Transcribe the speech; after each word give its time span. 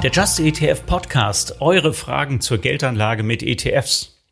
Der 0.00 0.12
Just 0.12 0.38
ETF 0.38 0.86
Podcast, 0.86 1.60
eure 1.60 1.92
Fragen 1.92 2.40
zur 2.40 2.58
Geldanlage 2.58 3.24
mit 3.24 3.42
ETFs. 3.42 4.22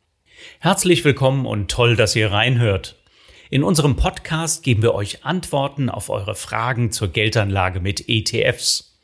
Herzlich 0.60 1.04
willkommen 1.04 1.44
und 1.44 1.68
toll, 1.68 1.96
dass 1.96 2.14
ihr 2.14 2.30
reinhört. 2.30 2.94
In 3.50 3.64
unserem 3.64 3.96
Podcast 3.96 4.62
geben 4.62 4.82
wir 4.82 4.94
euch 4.94 5.24
Antworten 5.24 5.90
auf 5.90 6.08
eure 6.08 6.36
Fragen 6.36 6.92
zur 6.92 7.08
Geldanlage 7.08 7.80
mit 7.80 8.08
ETFs. 8.08 8.96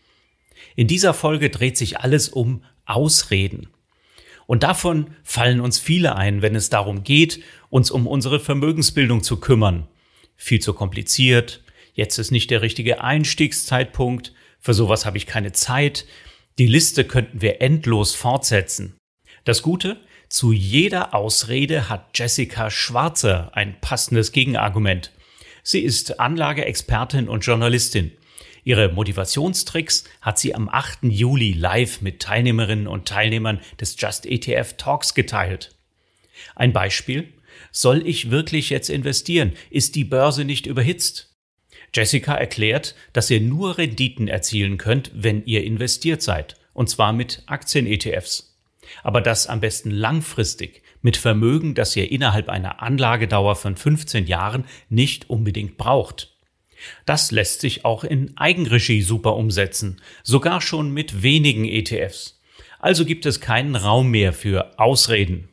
In 0.77 0.87
dieser 0.87 1.15
Folge 1.15 1.51
dreht 1.51 1.77
sich 1.77 1.99
alles 1.99 2.29
um 2.29 2.63
Ausreden. 2.87 3.67
Und 4.47 4.63
davon 4.63 5.17
fallen 5.25 5.61
uns 5.61 5.81
viele 5.81 6.15
ein, 6.15 6.43
wenn 6.43 6.55
es 6.55 6.71
darum 6.71 7.03
geht, 7.03 7.43
uns 7.71 7.91
um 7.91 8.07
unsere 8.07 8.39
Vermögensbildung 8.39 9.25
zu 9.25 9.41
kümmern. 9.41 9.89
Viel 10.37 10.61
zu 10.61 10.75
kompliziert, 10.75 11.65
jetzt 11.95 12.19
ist 12.19 12.31
nicht 12.31 12.53
der 12.53 12.63
richtige 12.63 13.03
Einstiegszeitpunkt, 13.03 14.33
für 14.61 14.75
sowas 14.75 15.05
habe 15.07 15.17
ich 15.17 15.27
keine 15.27 15.51
Zeit. 15.51 16.07
Die 16.59 16.67
Liste 16.67 17.05
könnten 17.05 17.41
wir 17.41 17.63
endlos 17.63 18.15
fortsetzen. 18.15 18.97
Das 19.45 19.63
Gute, 19.63 20.01
zu 20.29 20.53
jeder 20.53 21.15
Ausrede 21.15 21.89
hat 21.89 22.19
Jessica 22.19 22.71
Schwarzer 22.71 23.51
ein 23.55 23.81
passendes 23.81 24.33
Gegenargument. 24.33 25.13
Sie 25.63 25.81
ist 25.81 26.21
Anlageexpertin 26.21 27.29
und 27.29 27.41
Journalistin. 27.45 28.13
Ihre 28.65 28.93
Motivationstricks 28.93 30.05
hat 30.21 30.39
sie 30.39 30.55
am 30.55 30.69
8. 30.69 31.05
Juli 31.05 31.53
live 31.53 32.01
mit 32.01 32.21
Teilnehmerinnen 32.21 32.87
und 32.87 33.09
Teilnehmern 33.09 33.61
des 33.81 33.97
Just 33.99 34.27
ETF 34.27 34.75
Talks 34.77 35.15
geteilt. 35.15 35.75
Ein 36.55 36.73
Beispiel. 36.73 37.33
Soll 37.71 38.07
ich 38.07 38.31
wirklich 38.31 38.71
jetzt 38.71 38.91
investieren? 38.91 39.53
Ist 39.71 39.95
die 39.95 40.05
Börse 40.05 40.45
nicht 40.45 40.67
überhitzt? 40.67 41.32
Jessica 41.95 42.35
erklärt, 42.35 42.95
dass 43.13 43.31
ihr 43.31 43.41
nur 43.41 43.79
Renditen 43.79 44.29
erzielen 44.29 44.79
könnt, 44.79 45.11
wenn 45.15 45.45
ihr 45.45 45.65
investiert 45.65 46.23
seid, 46.23 46.57
und 46.73 46.89
zwar 46.89 47.13
mit 47.13 47.43
Aktien-ETFs. 47.47 48.57
Aber 49.03 49.21
das 49.21 49.47
am 49.47 49.61
besten 49.61 49.91
langfristig, 49.91 50.83
mit 51.03 51.17
Vermögen, 51.17 51.75
das 51.75 51.97
ihr 51.97 52.11
innerhalb 52.11 52.49
einer 52.49 52.83
Anlagedauer 52.83 53.57
von 53.57 53.77
15 53.77 54.27
Jahren 54.27 54.65
nicht 54.89 55.29
unbedingt 55.29 55.77
braucht. 55.77 56.37
Das 57.07 57.31
lässt 57.31 57.61
sich 57.61 57.85
auch 57.85 58.05
in 58.05 58.37
Eigenregie 58.37 59.03
super 59.03 59.37
umsetzen, 59.37 60.01
sogar 60.23 60.61
schon 60.61 60.93
mit 60.93 61.23
wenigen 61.23 61.65
ETFs. 61.65 62.41
Also 62.79 63.05
gibt 63.05 63.27
es 63.27 63.41
keinen 63.41 63.77
Raum 63.77 64.11
mehr 64.11 64.33
für 64.33 64.79
Ausreden. 64.79 65.49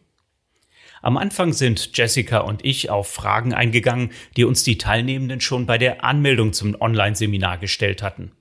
Am 1.01 1.17
Anfang 1.17 1.53
sind 1.53 1.97
Jessica 1.97 2.39
und 2.39 2.65
ich 2.65 2.89
auf 2.89 3.07
Fragen 3.07 3.53
eingegangen, 3.53 4.11
die 4.35 4.43
uns 4.43 4.63
die 4.63 4.77
Teilnehmenden 4.77 5.41
schon 5.41 5.65
bei 5.65 5.77
der 5.77 6.03
Anmeldung 6.03 6.53
zum 6.53 6.79
Online-Seminar 6.79 7.57
gestellt 7.57 8.03
hatten. 8.03 8.31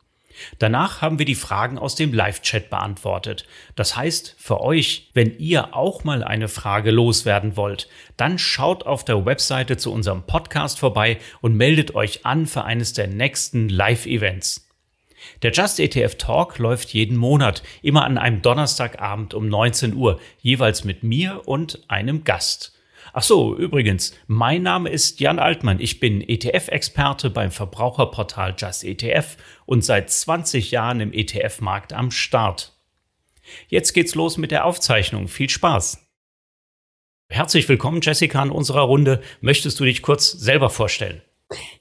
Danach 0.59 1.03
haben 1.03 1.19
wir 1.19 1.27
die 1.27 1.35
Fragen 1.35 1.79
aus 1.79 1.95
dem 1.95 2.13
Live-Chat 2.13 2.71
beantwortet. 2.71 3.47
Das 3.75 3.97
heißt, 3.97 4.37
für 4.39 4.61
euch, 4.61 5.11
wenn 5.15 5.37
ihr 5.39 5.75
auch 5.75 6.05
mal 6.05 6.23
eine 6.23 6.49
Frage 6.49 6.91
loswerden 6.91 7.57
wollt, 7.57 7.89
dann 8.17 8.39
schaut 8.39 8.87
auf 8.87 9.05
der 9.05 9.27
Webseite 9.27 9.77
zu 9.77 9.93
unserem 9.93 10.25
Podcast 10.25 10.79
vorbei 10.79 11.19
und 11.41 11.57
meldet 11.57 11.95
euch 11.95 12.25
an 12.25 12.47
für 12.47 12.65
eines 12.65 12.93
der 12.93 13.09
nächsten 13.09 13.69
Live-Events. 13.69 14.68
Der 15.43 15.53
Just 15.53 15.79
ETF 15.79 16.17
Talk 16.17 16.59
läuft 16.59 16.93
jeden 16.93 17.17
Monat, 17.17 17.63
immer 17.81 18.05
an 18.05 18.19
einem 18.19 18.43
Donnerstagabend 18.43 19.35
um 19.35 19.49
19 19.49 19.95
Uhr, 19.95 20.21
jeweils 20.41 20.83
mit 20.83 21.05
mir 21.05 21.47
und 21.47 21.85
einem 21.89 22.25
Gast. 22.25 22.75
Ach 23.13 23.23
so, 23.23 23.57
übrigens, 23.57 24.15
mein 24.27 24.63
Name 24.63 24.91
ist 24.91 25.21
Jan 25.21 25.39
Altmann. 25.39 25.81
Ich 25.81 26.01
bin 26.01 26.21
ETF-Experte 26.21 27.31
beim 27.31 27.53
Verbraucherportal 27.53 28.55
Just 28.59 28.85
ETF 28.85 29.37
und 29.65 29.85
seit 29.85 30.11
20 30.11 30.73
Jahren 30.73 31.01
im 31.01 31.13
ETF-Markt 31.13 31.93
am 31.93 32.11
Start. 32.11 32.73
Jetzt 33.69 33.93
geht's 33.93 34.15
los 34.15 34.39
mit 34.39 34.51
der 34.51 34.65
Aufzeichnung. 34.65 35.29
Viel 35.29 35.49
Spaß! 35.49 36.05
Herzlich 37.31 37.69
willkommen, 37.69 38.01
Jessica, 38.03 38.43
in 38.43 38.51
unserer 38.51 38.83
Runde. 38.83 39.23
Möchtest 39.41 39.79
du 39.79 39.85
dich 39.85 40.03
kurz 40.03 40.33
selber 40.33 40.69
vorstellen? 40.69 41.23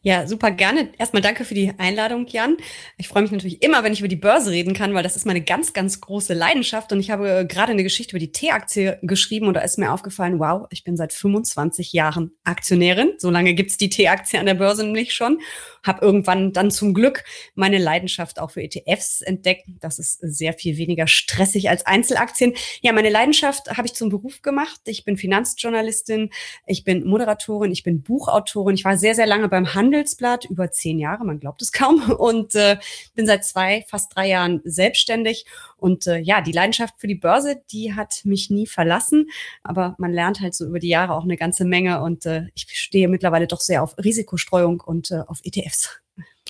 Ja, 0.01 0.25
super 0.27 0.51
gerne. 0.51 0.93
Erstmal 0.97 1.21
danke 1.21 1.43
für 1.43 1.53
die 1.53 1.73
Einladung, 1.77 2.25
Jan. 2.27 2.55
Ich 2.97 3.09
freue 3.09 3.23
mich 3.23 3.31
natürlich 3.31 3.61
immer, 3.61 3.83
wenn 3.83 3.91
ich 3.91 3.99
über 3.99 4.07
die 4.07 4.15
Börse 4.15 4.51
reden 4.51 4.73
kann, 4.73 4.93
weil 4.93 5.03
das 5.03 5.17
ist 5.17 5.25
meine 5.25 5.41
ganz, 5.41 5.73
ganz 5.73 5.99
große 5.99 6.33
Leidenschaft. 6.33 6.93
Und 6.93 7.01
ich 7.01 7.11
habe 7.11 7.39
äh, 7.39 7.45
gerade 7.45 7.73
eine 7.73 7.83
Geschichte 7.83 8.11
über 8.11 8.19
die 8.19 8.31
T-Aktie 8.31 8.97
geschrieben 9.01 9.47
und 9.47 9.55
da 9.55 9.61
ist 9.61 9.77
mir 9.77 9.91
aufgefallen, 9.91 10.39
wow, 10.39 10.67
ich 10.69 10.85
bin 10.85 10.95
seit 10.95 11.11
25 11.11 11.91
Jahren 11.91 12.31
Aktionärin. 12.45 13.13
So 13.17 13.29
lange 13.29 13.53
gibt's 13.55 13.77
die 13.77 13.89
T-Aktie 13.89 14.39
an 14.39 14.45
der 14.45 14.53
Börse 14.53 14.85
nämlich 14.85 15.13
schon 15.13 15.39
habe 15.87 16.05
irgendwann 16.05 16.53
dann 16.53 16.71
zum 16.71 16.93
Glück 16.93 17.23
meine 17.55 17.77
Leidenschaft 17.77 18.39
auch 18.39 18.51
für 18.51 18.61
ETFs 18.61 19.21
entdeckt. 19.21 19.67
Das 19.79 19.99
ist 19.99 20.19
sehr 20.21 20.53
viel 20.53 20.77
weniger 20.77 21.07
stressig 21.07 21.69
als 21.69 21.85
Einzelaktien. 21.85 22.53
Ja, 22.81 22.93
meine 22.93 23.09
Leidenschaft 23.09 23.69
habe 23.77 23.87
ich 23.87 23.93
zum 23.93 24.09
Beruf 24.09 24.41
gemacht. 24.41 24.81
Ich 24.85 25.05
bin 25.05 25.17
Finanzjournalistin, 25.17 26.31
ich 26.65 26.83
bin 26.83 27.05
Moderatorin, 27.07 27.71
ich 27.71 27.83
bin 27.83 28.01
Buchautorin. 28.01 28.75
Ich 28.75 28.85
war 28.85 28.97
sehr, 28.97 29.15
sehr 29.15 29.27
lange 29.27 29.49
beim 29.49 29.73
Handelsblatt, 29.73 30.45
über 30.45 30.71
zehn 30.71 30.99
Jahre, 30.99 31.25
man 31.25 31.39
glaubt 31.39 31.61
es 31.61 31.71
kaum, 31.71 32.11
und 32.11 32.55
äh, 32.55 32.77
bin 33.15 33.25
seit 33.25 33.45
zwei, 33.45 33.85
fast 33.87 34.15
drei 34.15 34.27
Jahren 34.27 34.61
selbstständig 34.63 35.45
und 35.77 36.07
äh, 36.07 36.17
ja, 36.17 36.41
die 36.41 36.51
Leidenschaft 36.51 36.95
für 36.97 37.07
die 37.07 37.15
Börse, 37.15 37.61
die 37.71 37.93
hat 37.93 38.21
mich 38.23 38.49
nie 38.49 38.67
verlassen. 38.67 39.29
Aber 39.63 39.95
man 39.99 40.11
lernt 40.11 40.41
halt 40.41 40.55
so 40.55 40.65
über 40.65 40.79
die 40.79 40.89
Jahre 40.89 41.13
auch 41.13 41.23
eine 41.23 41.37
ganze 41.37 41.65
Menge. 41.65 42.01
Und 42.01 42.25
äh, 42.25 42.47
ich 42.55 42.67
stehe 42.71 43.07
mittlerweile 43.07 43.47
doch 43.47 43.61
sehr 43.61 43.83
auf 43.83 43.97
Risikostreuung 43.97 44.81
und 44.81 45.11
äh, 45.11 45.21
auf 45.27 45.39
ETFs. 45.43 46.01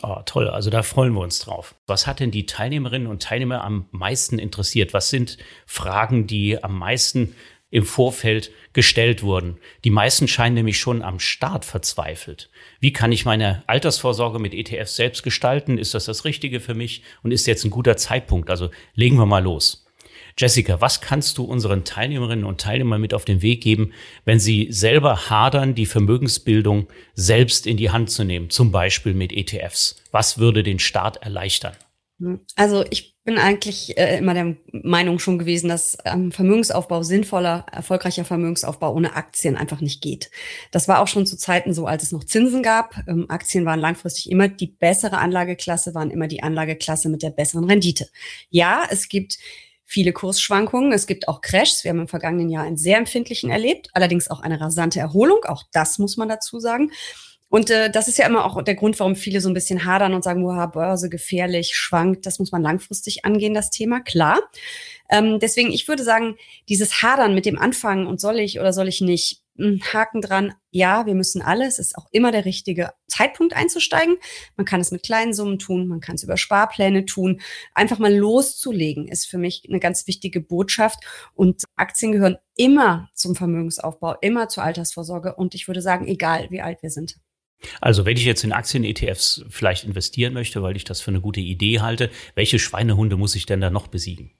Oh, 0.03 0.17
toll. 0.25 0.47
Also 0.47 0.69
da 0.69 0.83
freuen 0.83 1.13
wir 1.13 1.21
uns 1.21 1.39
drauf. 1.39 1.75
Was 1.87 2.07
hat 2.07 2.19
denn 2.19 2.31
die 2.31 2.45
Teilnehmerinnen 2.45 3.07
und 3.07 3.21
Teilnehmer 3.21 3.63
am 3.63 3.87
meisten 3.91 4.39
interessiert? 4.39 4.93
Was 4.93 5.09
sind 5.09 5.37
Fragen, 5.65 6.27
die 6.27 6.63
am 6.63 6.77
meisten 6.77 7.35
im 7.69 7.83
Vorfeld 7.83 8.51
gestellt 8.73 9.23
wurden. 9.23 9.57
Die 9.83 9.89
meisten 9.89 10.27
scheinen 10.27 10.55
nämlich 10.55 10.79
schon 10.79 11.01
am 11.01 11.19
Start 11.19 11.65
verzweifelt. 11.65 12.49
Wie 12.79 12.93
kann 12.93 13.11
ich 13.11 13.25
meine 13.25 13.63
Altersvorsorge 13.67 14.39
mit 14.39 14.53
ETFs 14.53 14.95
selbst 14.95 15.23
gestalten? 15.23 15.77
Ist 15.77 15.93
das 15.93 16.05
das 16.05 16.25
Richtige 16.25 16.59
für 16.59 16.73
mich? 16.73 17.03
Und 17.23 17.31
ist 17.31 17.47
jetzt 17.47 17.65
ein 17.65 17.71
guter 17.71 17.97
Zeitpunkt? 17.97 18.49
Also 18.49 18.69
legen 18.93 19.17
wir 19.17 19.25
mal 19.25 19.43
los. 19.43 19.85
Jessica, 20.39 20.79
was 20.81 21.01
kannst 21.01 21.39
du 21.39 21.43
unseren 21.45 21.83
Teilnehmerinnen 21.83 22.45
und 22.45 22.61
Teilnehmern 22.61 23.01
mit 23.01 23.15
auf 23.15 23.25
den 23.25 23.41
Weg 23.41 23.61
geben, 23.61 23.93
wenn 24.23 24.39
sie 24.39 24.67
selber 24.69 25.31
hadern, 25.31 25.73
die 25.73 25.87
Vermögensbildung 25.87 26.87
selbst 27.15 27.65
in 27.65 27.75
die 27.75 27.89
Hand 27.89 28.11
zu 28.11 28.23
nehmen, 28.23 28.51
zum 28.51 28.71
Beispiel 28.71 29.15
mit 29.15 29.33
ETFs? 29.33 30.03
Was 30.11 30.37
würde 30.37 30.61
den 30.61 30.77
Start 30.77 31.23
erleichtern? 31.23 31.75
Also 32.55 32.85
ich 32.91 33.16
bin 33.27 33.37
eigentlich 33.37 33.97
äh, 33.97 34.19
immer 34.19 34.33
der 34.33 34.55
Meinung 34.71 35.19
schon 35.19 35.37
gewesen, 35.37 35.67
dass 35.67 35.97
ähm, 36.05 36.31
Vermögensaufbau 36.31 37.03
sinnvoller, 37.03 37.65
erfolgreicher 37.69 38.23
Vermögensaufbau 38.23 38.93
ohne 38.93 39.17
Aktien 39.17 39.57
einfach 39.57 39.81
nicht 39.81 40.01
geht. 40.01 40.31
Das 40.71 40.87
war 40.87 41.01
auch 41.01 41.09
schon 41.09 41.25
zu 41.25 41.37
Zeiten 41.37 41.73
so, 41.73 41.87
als 41.87 42.03
es 42.03 42.13
noch 42.13 42.23
Zinsen 42.23 42.63
gab. 42.63 42.95
Ähm, 43.05 43.25
Aktien 43.27 43.65
waren 43.65 43.81
langfristig 43.81 44.31
immer 44.31 44.47
die 44.47 44.67
bessere 44.67 45.17
Anlageklasse, 45.17 45.93
waren 45.93 46.09
immer 46.09 46.29
die 46.29 46.41
Anlageklasse 46.41 47.09
mit 47.09 47.21
der 47.21 47.31
besseren 47.31 47.65
Rendite. 47.65 48.07
Ja, 48.49 48.83
es 48.89 49.09
gibt 49.09 49.39
viele 49.83 50.13
Kursschwankungen. 50.13 50.93
Es 50.93 51.05
gibt 51.05 51.27
auch 51.27 51.41
Crashs. 51.41 51.83
Wir 51.83 51.89
haben 51.89 51.99
im 51.99 52.07
vergangenen 52.07 52.49
Jahr 52.49 52.63
einen 52.63 52.77
sehr 52.77 52.97
empfindlichen 52.97 53.49
erlebt, 53.49 53.89
allerdings 53.91 54.31
auch 54.31 54.39
eine 54.39 54.61
rasante 54.61 55.01
Erholung. 55.01 55.43
Auch 55.43 55.63
das 55.73 55.99
muss 55.99 56.15
man 56.15 56.29
dazu 56.29 56.61
sagen. 56.61 56.91
Und 57.49 57.69
äh, 57.69 57.89
das 57.89 58.07
ist 58.07 58.17
ja 58.17 58.25
immer 58.25 58.45
auch 58.45 58.61
der 58.61 58.75
Grund, 58.75 58.99
warum 58.99 59.15
viele 59.15 59.41
so 59.41 59.49
ein 59.49 59.53
bisschen 59.53 59.85
hadern 59.85 60.13
und 60.13 60.23
sagen, 60.23 60.43
wow, 60.43 60.69
Börse 60.71 61.09
gefährlich, 61.09 61.75
schwankt. 61.75 62.25
Das 62.25 62.39
muss 62.39 62.51
man 62.51 62.61
langfristig 62.61 63.23
angehen, 63.25 63.53
das 63.53 63.69
Thema, 63.69 64.01
klar. 64.01 64.39
Ähm, 65.09 65.39
deswegen, 65.39 65.71
ich 65.71 65.87
würde 65.87 66.03
sagen, 66.03 66.35
dieses 66.67 67.01
Hadern 67.01 67.33
mit 67.33 67.45
dem 67.45 67.57
Anfang 67.57 68.07
und 68.07 68.19
soll 68.19 68.39
ich 68.39 68.59
oder 68.59 68.73
soll 68.73 68.89
ich 68.89 68.99
nicht, 68.99 69.43
hm, 69.57 69.81
Haken 69.91 70.21
dran, 70.21 70.53
ja, 70.69 71.05
wir 71.05 71.15
müssen 71.15 71.41
alles. 71.41 71.79
Es 71.79 71.87
ist 71.87 71.97
auch 71.97 72.07
immer 72.11 72.31
der 72.31 72.45
richtige 72.45 72.91
Zeitpunkt 73.07 73.55
einzusteigen. 73.55 74.17
Man 74.55 74.65
kann 74.65 74.81
es 74.81 74.91
mit 74.91 75.03
kleinen 75.03 75.33
Summen 75.33 75.57
tun, 75.57 75.87
man 75.87 75.99
kann 75.99 76.15
es 76.15 76.23
über 76.23 76.37
Sparpläne 76.37 77.05
tun. 77.05 77.41
Einfach 77.73 77.97
mal 77.97 78.13
loszulegen 78.13 79.07
ist 79.07 79.25
für 79.25 79.37
mich 79.39 79.63
eine 79.67 79.79
ganz 79.79 80.05
wichtige 80.05 80.41
Botschaft. 80.41 80.99
Und 81.33 81.63
Aktien 81.75 82.11
gehören 82.11 82.37
immer 82.55 83.09
zum 83.15 83.35
Vermögensaufbau, 83.35 84.15
immer 84.21 84.47
zur 84.49 84.63
Altersvorsorge. 84.63 85.35
Und 85.35 85.55
ich 85.55 85.67
würde 85.67 85.81
sagen, 85.81 86.07
egal 86.07 86.47
wie 86.51 86.61
alt 86.61 86.83
wir 86.83 86.91
sind. 86.91 87.17
Also 87.81 88.05
wenn 88.05 88.17
ich 88.17 88.25
jetzt 88.25 88.43
in 88.43 88.51
Aktien-ETFs 88.51 89.45
vielleicht 89.49 89.83
investieren 89.83 90.33
möchte, 90.33 90.61
weil 90.61 90.75
ich 90.75 90.83
das 90.83 91.01
für 91.01 91.11
eine 91.11 91.21
gute 91.21 91.39
Idee 91.39 91.79
halte, 91.79 92.09
welche 92.35 92.59
Schweinehunde 92.59 93.17
muss 93.17 93.35
ich 93.35 93.45
denn 93.45 93.61
da 93.61 93.69
noch 93.69 93.87
besiegen? 93.87 94.31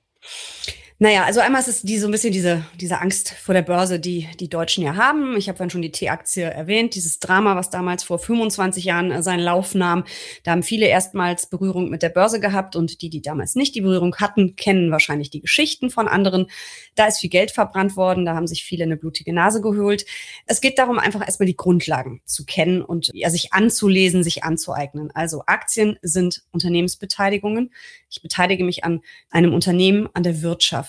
Naja, 1.00 1.26
also 1.26 1.42
einmal 1.42 1.62
ist 1.62 1.68
es 1.68 1.84
die, 1.84 2.00
so 2.00 2.08
ein 2.08 2.12
bisschen 2.12 2.34
diese, 2.34 2.66
diese 2.80 3.00
Angst 3.00 3.30
vor 3.30 3.54
der 3.54 3.62
Börse, 3.62 4.00
die 4.00 4.28
die 4.40 4.50
Deutschen 4.50 4.84
ja 4.84 4.96
haben. 4.96 5.38
Ich 5.38 5.48
habe 5.48 5.56
vorhin 5.56 5.70
schon 5.70 5.84
die 5.84 5.92
T-Aktie 5.92 6.46
erwähnt, 6.46 6.96
dieses 6.96 7.20
Drama, 7.20 7.56
was 7.56 7.70
damals 7.70 8.04
vor 8.04 8.18
25 8.18 8.84
Jahren 8.84 9.12
äh, 9.12 9.22
seinen 9.22 9.42
Lauf 9.42 9.76
nahm. 9.76 10.06
Da 10.42 10.50
haben 10.50 10.64
viele 10.64 10.88
erstmals 10.88 11.46
Berührung 11.46 11.92
mit 11.92 12.02
der 12.02 12.10
Börse 12.10 12.40
gehabt 12.40 12.76
und 12.76 13.04
die, 13.04 13.12
die 13.12 13.22
damals 13.22 13.54
nicht 13.54 13.76
die 13.76 13.82
Berührung 13.82 14.16
hatten, 14.16 14.56
kennen 14.56 14.90
wahrscheinlich 14.90 15.30
die 15.30 15.40
Geschichten 15.40 15.92
von 15.92 16.08
anderen. 16.08 16.48
Da 16.96 17.06
ist 17.06 17.20
viel 17.20 17.30
Geld 17.30 17.52
verbrannt 17.52 17.96
worden, 17.96 18.26
da 18.26 18.34
haben 18.34 18.48
sich 18.48 18.64
viele 18.64 18.84
eine 18.84 18.98
blutige 18.98 19.34
Nase 19.34 19.62
geholt. 19.62 20.04
Es 20.48 20.62
geht 20.62 20.80
darum, 20.80 20.98
einfach 20.98 21.22
erstmal 21.22 21.46
die 21.46 21.56
Grundlagen 21.56 22.22
zu 22.26 22.44
kennen 22.44 22.82
und 22.82 23.12
ja, 23.14 23.30
sich 23.30 23.54
anzulesen, 23.54 24.24
sich 24.24 24.44
anzueignen. 24.44 25.12
Also 25.14 25.44
Aktien 25.46 26.00
sind 26.02 26.42
Unternehmensbeteiligungen. 26.52 27.72
Ich 28.10 28.24
beteilige 28.24 28.64
mich 28.64 28.84
an 28.84 29.02
einem 29.30 29.54
Unternehmen, 29.54 30.10
an 30.16 30.24
der 30.24 30.42
Wirtschaft. 30.42 30.87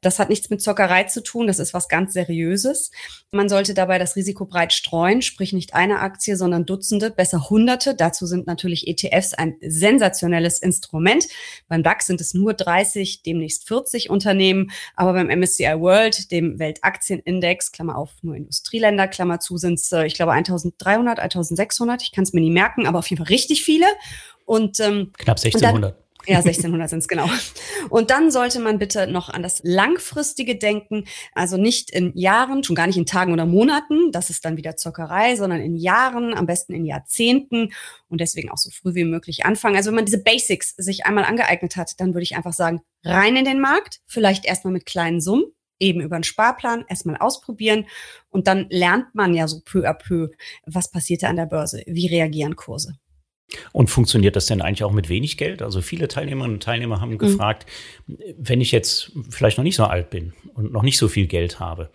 Das 0.00 0.18
hat 0.18 0.28
nichts 0.28 0.50
mit 0.50 0.62
Zockerei 0.62 1.04
zu 1.04 1.22
tun, 1.22 1.46
das 1.46 1.58
ist 1.58 1.74
was 1.74 1.88
ganz 1.88 2.12
Seriöses. 2.12 2.90
Man 3.30 3.48
sollte 3.48 3.74
dabei 3.74 3.98
das 3.98 4.16
Risiko 4.16 4.44
breit 4.44 4.72
streuen, 4.72 5.22
sprich 5.22 5.52
nicht 5.52 5.74
eine 5.74 6.00
Aktie, 6.00 6.36
sondern 6.36 6.66
Dutzende, 6.66 7.10
besser 7.10 7.48
Hunderte. 7.50 7.94
Dazu 7.94 8.26
sind 8.26 8.46
natürlich 8.46 8.88
ETFs 8.88 9.34
ein 9.34 9.56
sensationelles 9.60 10.58
Instrument. 10.58 11.26
Beim 11.68 11.82
DAX 11.82 12.06
sind 12.06 12.20
es 12.20 12.34
nur 12.34 12.54
30, 12.54 13.22
demnächst 13.22 13.68
40 13.68 14.10
Unternehmen, 14.10 14.70
aber 14.96 15.12
beim 15.12 15.28
MSCI 15.28 15.80
World, 15.80 16.30
dem 16.30 16.58
Weltaktienindex, 16.58 17.72
Klammer 17.72 17.96
auf, 17.96 18.10
nur 18.22 18.36
Industrieländer, 18.36 19.08
Klammer 19.08 19.40
zu, 19.40 19.56
sind 19.56 19.74
es, 19.74 19.92
äh, 19.92 20.06
ich 20.06 20.14
glaube, 20.14 20.32
1300, 20.32 21.18
1600, 21.18 22.02
ich 22.02 22.12
kann 22.12 22.24
es 22.24 22.32
mir 22.32 22.40
nie 22.40 22.50
merken, 22.50 22.86
aber 22.86 22.98
auf 22.98 23.06
jeden 23.08 23.24
Fall 23.24 23.32
richtig 23.32 23.64
viele. 23.64 23.86
Und 24.44 24.80
ähm, 24.80 25.12
knapp 25.16 25.38
1600. 25.38 25.94
Ja, 26.30 26.38
1600 26.38 26.88
sind 26.88 27.00
es 27.00 27.08
genau. 27.08 27.28
Und 27.88 28.10
dann 28.10 28.30
sollte 28.30 28.60
man 28.60 28.78
bitte 28.78 29.08
noch 29.08 29.28
an 29.30 29.42
das 29.42 29.60
Langfristige 29.64 30.56
denken, 30.56 31.04
also 31.34 31.56
nicht 31.56 31.90
in 31.90 32.16
Jahren, 32.16 32.62
schon 32.62 32.76
gar 32.76 32.86
nicht 32.86 32.96
in 32.96 33.04
Tagen 33.04 33.32
oder 33.32 33.46
Monaten, 33.46 34.12
das 34.12 34.30
ist 34.30 34.44
dann 34.44 34.56
wieder 34.56 34.76
Zockerei, 34.76 35.34
sondern 35.34 35.60
in 35.60 35.74
Jahren, 35.74 36.32
am 36.34 36.46
besten 36.46 36.72
in 36.72 36.84
Jahrzehnten 36.84 37.72
und 38.08 38.20
deswegen 38.20 38.48
auch 38.48 38.58
so 38.58 38.70
früh 38.70 38.94
wie 38.94 39.02
möglich 39.02 39.44
anfangen. 39.44 39.74
Also 39.74 39.88
wenn 39.88 39.96
man 39.96 40.04
diese 40.04 40.22
Basics 40.22 40.76
sich 40.76 41.04
einmal 41.04 41.24
angeeignet 41.24 41.74
hat, 41.74 41.98
dann 41.98 42.14
würde 42.14 42.22
ich 42.22 42.36
einfach 42.36 42.52
sagen, 42.52 42.80
rein 43.04 43.34
in 43.34 43.44
den 43.44 43.60
Markt, 43.60 44.00
vielleicht 44.06 44.44
erstmal 44.44 44.72
mit 44.72 44.86
kleinen 44.86 45.20
Summen, 45.20 45.46
eben 45.80 46.00
über 46.00 46.14
einen 46.14 46.24
Sparplan 46.24 46.84
erstmal 46.88 47.16
ausprobieren 47.16 47.86
und 48.28 48.46
dann 48.46 48.66
lernt 48.70 49.14
man 49.14 49.34
ja 49.34 49.48
so 49.48 49.62
peu 49.64 49.88
à 49.88 49.94
peu, 49.94 50.28
was 50.64 50.92
passiert 50.92 51.24
da 51.24 51.28
an 51.28 51.36
der 51.36 51.46
Börse, 51.46 51.82
wie 51.86 52.06
reagieren 52.06 52.54
Kurse. 52.54 52.94
Und 53.72 53.90
funktioniert 53.90 54.36
das 54.36 54.46
denn 54.46 54.62
eigentlich 54.62 54.84
auch 54.84 54.92
mit 54.92 55.08
wenig 55.08 55.36
Geld? 55.36 55.62
Also 55.62 55.82
viele 55.82 56.08
Teilnehmerinnen 56.08 56.56
und 56.56 56.62
Teilnehmer 56.62 57.00
haben 57.00 57.12
mhm. 57.12 57.18
gefragt, 57.18 57.66
wenn 58.06 58.60
ich 58.60 58.72
jetzt 58.72 59.12
vielleicht 59.28 59.58
noch 59.58 59.64
nicht 59.64 59.76
so 59.76 59.84
alt 59.84 60.10
bin 60.10 60.32
und 60.54 60.72
noch 60.72 60.82
nicht 60.82 60.98
so 60.98 61.08
viel 61.08 61.26
Geld 61.26 61.60
habe, 61.60 61.90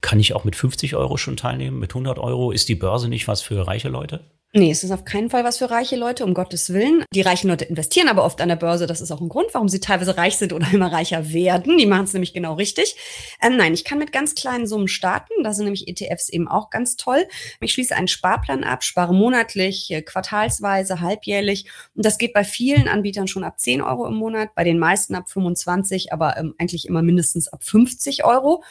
kann 0.00 0.20
ich 0.20 0.34
auch 0.34 0.44
mit 0.44 0.56
50 0.56 0.94
Euro 0.94 1.16
schon 1.16 1.36
teilnehmen, 1.36 1.78
mit 1.78 1.90
100 1.90 2.18
Euro? 2.18 2.52
Ist 2.52 2.68
die 2.68 2.74
Börse 2.74 3.08
nicht 3.08 3.28
was 3.28 3.42
für 3.42 3.66
reiche 3.66 3.88
Leute? 3.88 4.24
Nee, 4.56 4.70
es 4.70 4.82
ist 4.82 4.90
auf 4.90 5.04
keinen 5.04 5.28
Fall 5.28 5.44
was 5.44 5.58
für 5.58 5.70
reiche 5.70 5.96
Leute, 5.96 6.24
um 6.24 6.32
Gottes 6.32 6.72
Willen. 6.72 7.04
Die 7.12 7.20
reichen 7.20 7.48
Leute 7.48 7.66
investieren 7.66 8.08
aber 8.08 8.24
oft 8.24 8.40
an 8.40 8.48
der 8.48 8.56
Börse. 8.56 8.86
Das 8.86 9.02
ist 9.02 9.12
auch 9.12 9.20
ein 9.20 9.28
Grund, 9.28 9.48
warum 9.52 9.68
sie 9.68 9.80
teilweise 9.80 10.16
reich 10.16 10.38
sind 10.38 10.54
oder 10.54 10.66
immer 10.72 10.90
reicher 10.90 11.30
werden. 11.30 11.76
Die 11.76 11.84
machen 11.84 12.04
es 12.04 12.14
nämlich 12.14 12.32
genau 12.32 12.54
richtig. 12.54 12.96
Ähm, 13.42 13.58
nein, 13.58 13.74
ich 13.74 13.84
kann 13.84 13.98
mit 13.98 14.12
ganz 14.12 14.34
kleinen 14.34 14.66
Summen 14.66 14.88
starten. 14.88 15.42
Da 15.42 15.52
sind 15.52 15.66
nämlich 15.66 15.88
ETFs 15.88 16.30
eben 16.30 16.48
auch 16.48 16.70
ganz 16.70 16.96
toll. 16.96 17.26
Ich 17.60 17.72
schließe 17.72 17.94
einen 17.94 18.08
Sparplan 18.08 18.64
ab, 18.64 18.82
spare 18.82 19.12
monatlich, 19.12 19.90
äh, 19.90 20.00
quartalsweise, 20.00 21.02
halbjährlich. 21.02 21.68
Und 21.94 22.06
das 22.06 22.16
geht 22.16 22.32
bei 22.32 22.42
vielen 22.42 22.88
Anbietern 22.88 23.28
schon 23.28 23.44
ab 23.44 23.60
10 23.60 23.82
Euro 23.82 24.06
im 24.06 24.14
Monat, 24.14 24.54
bei 24.54 24.64
den 24.64 24.78
meisten 24.78 25.14
ab 25.16 25.28
25, 25.28 26.14
aber 26.14 26.38
ähm, 26.38 26.54
eigentlich 26.56 26.88
immer 26.88 27.02
mindestens 27.02 27.48
ab 27.48 27.62
50 27.62 28.24
Euro. 28.24 28.62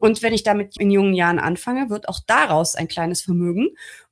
Und 0.00 0.22
wenn 0.22 0.32
ich 0.32 0.42
damit 0.42 0.78
in 0.78 0.90
jungen 0.90 1.12
Jahren 1.12 1.38
anfange, 1.38 1.90
wird 1.90 2.08
auch 2.08 2.20
daraus 2.26 2.74
ein 2.74 2.88
kleines 2.88 3.20
Vermögen. 3.20 3.68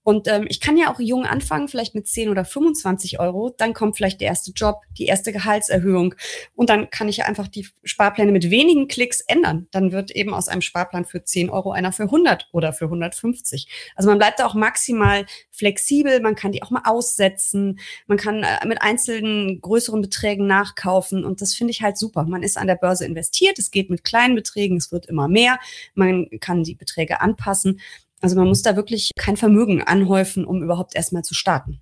Und 0.08 0.26
ähm, 0.26 0.46
ich 0.48 0.62
kann 0.62 0.78
ja 0.78 0.90
auch 0.90 1.00
jung 1.00 1.26
anfangen, 1.26 1.68
vielleicht 1.68 1.94
mit 1.94 2.08
10 2.08 2.30
oder 2.30 2.46
25 2.46 3.20
Euro. 3.20 3.54
Dann 3.54 3.74
kommt 3.74 3.94
vielleicht 3.94 4.22
der 4.22 4.28
erste 4.28 4.52
Job, 4.52 4.80
die 4.96 5.04
erste 5.04 5.32
Gehaltserhöhung. 5.32 6.14
Und 6.54 6.70
dann 6.70 6.88
kann 6.88 7.10
ich 7.10 7.26
einfach 7.26 7.46
die 7.46 7.68
Sparpläne 7.84 8.32
mit 8.32 8.48
wenigen 8.48 8.88
Klicks 8.88 9.20
ändern. 9.20 9.68
Dann 9.70 9.92
wird 9.92 10.10
eben 10.12 10.32
aus 10.32 10.48
einem 10.48 10.62
Sparplan 10.62 11.04
für 11.04 11.24
10 11.24 11.50
Euro 11.50 11.72
einer 11.72 11.92
für 11.92 12.04
100 12.04 12.48
oder 12.52 12.72
für 12.72 12.86
150. 12.86 13.68
Also 13.96 14.08
man 14.08 14.16
bleibt 14.16 14.40
da 14.40 14.46
auch 14.46 14.54
maximal 14.54 15.26
flexibel. 15.50 16.20
Man 16.22 16.36
kann 16.36 16.52
die 16.52 16.62
auch 16.62 16.70
mal 16.70 16.84
aussetzen. 16.86 17.78
Man 18.06 18.16
kann 18.16 18.44
äh, 18.44 18.66
mit 18.66 18.80
einzelnen 18.80 19.60
größeren 19.60 20.00
Beträgen 20.00 20.46
nachkaufen. 20.46 21.22
Und 21.22 21.42
das 21.42 21.52
finde 21.54 21.72
ich 21.72 21.82
halt 21.82 21.98
super. 21.98 22.24
Man 22.24 22.42
ist 22.42 22.56
an 22.56 22.66
der 22.66 22.76
Börse 22.76 23.04
investiert. 23.04 23.58
Es 23.58 23.70
geht 23.70 23.90
mit 23.90 24.04
kleinen 24.04 24.36
Beträgen. 24.36 24.78
Es 24.78 24.90
wird 24.90 25.04
immer 25.04 25.28
mehr. 25.28 25.58
Man 25.94 26.30
kann 26.40 26.64
die 26.64 26.76
Beträge 26.76 27.20
anpassen. 27.20 27.78
Also 28.20 28.36
man 28.36 28.48
muss 28.48 28.62
da 28.62 28.76
wirklich 28.76 29.10
kein 29.16 29.36
Vermögen 29.36 29.82
anhäufen, 29.82 30.44
um 30.44 30.62
überhaupt 30.62 30.96
erstmal 30.96 31.22
zu 31.22 31.34
starten. 31.34 31.80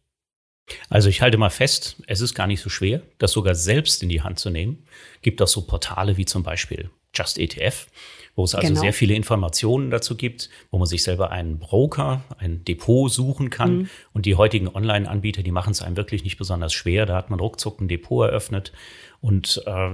Also 0.88 1.08
ich 1.08 1.22
halte 1.22 1.38
mal 1.38 1.50
fest, 1.50 1.96
es 2.06 2.20
ist 2.20 2.34
gar 2.34 2.46
nicht 2.46 2.60
so 2.60 2.68
schwer, 2.68 3.02
das 3.18 3.32
sogar 3.32 3.54
selbst 3.54 4.02
in 4.02 4.08
die 4.08 4.22
Hand 4.22 4.38
zu 4.38 4.50
nehmen. 4.50 4.84
Gibt 5.22 5.40
auch 5.40 5.48
so 5.48 5.62
Portale 5.62 6.16
wie 6.16 6.24
zum 6.24 6.42
Beispiel 6.42 6.90
Just 7.14 7.38
ETF, 7.38 7.86
wo 8.34 8.44
es 8.44 8.54
also 8.54 8.68
genau. 8.68 8.80
sehr 8.80 8.92
viele 8.92 9.14
Informationen 9.14 9.90
dazu 9.90 10.16
gibt, 10.16 10.50
wo 10.70 10.78
man 10.78 10.86
sich 10.86 11.02
selber 11.02 11.30
einen 11.30 11.58
Broker, 11.58 12.24
ein 12.36 12.64
Depot 12.64 13.10
suchen 13.10 13.48
kann. 13.48 13.76
Mhm. 13.76 13.90
Und 14.12 14.26
die 14.26 14.34
heutigen 14.34 14.68
Online-Anbieter, 14.68 15.42
die 15.42 15.52
machen 15.52 15.70
es 15.70 15.82
einem 15.82 15.96
wirklich 15.96 16.24
nicht 16.24 16.36
besonders 16.36 16.74
schwer. 16.74 17.06
Da 17.06 17.16
hat 17.16 17.30
man 17.30 17.40
ruckzuck 17.40 17.80
ein 17.80 17.88
Depot 17.88 18.28
eröffnet 18.28 18.72
und 19.20 19.62
äh, 19.66 19.90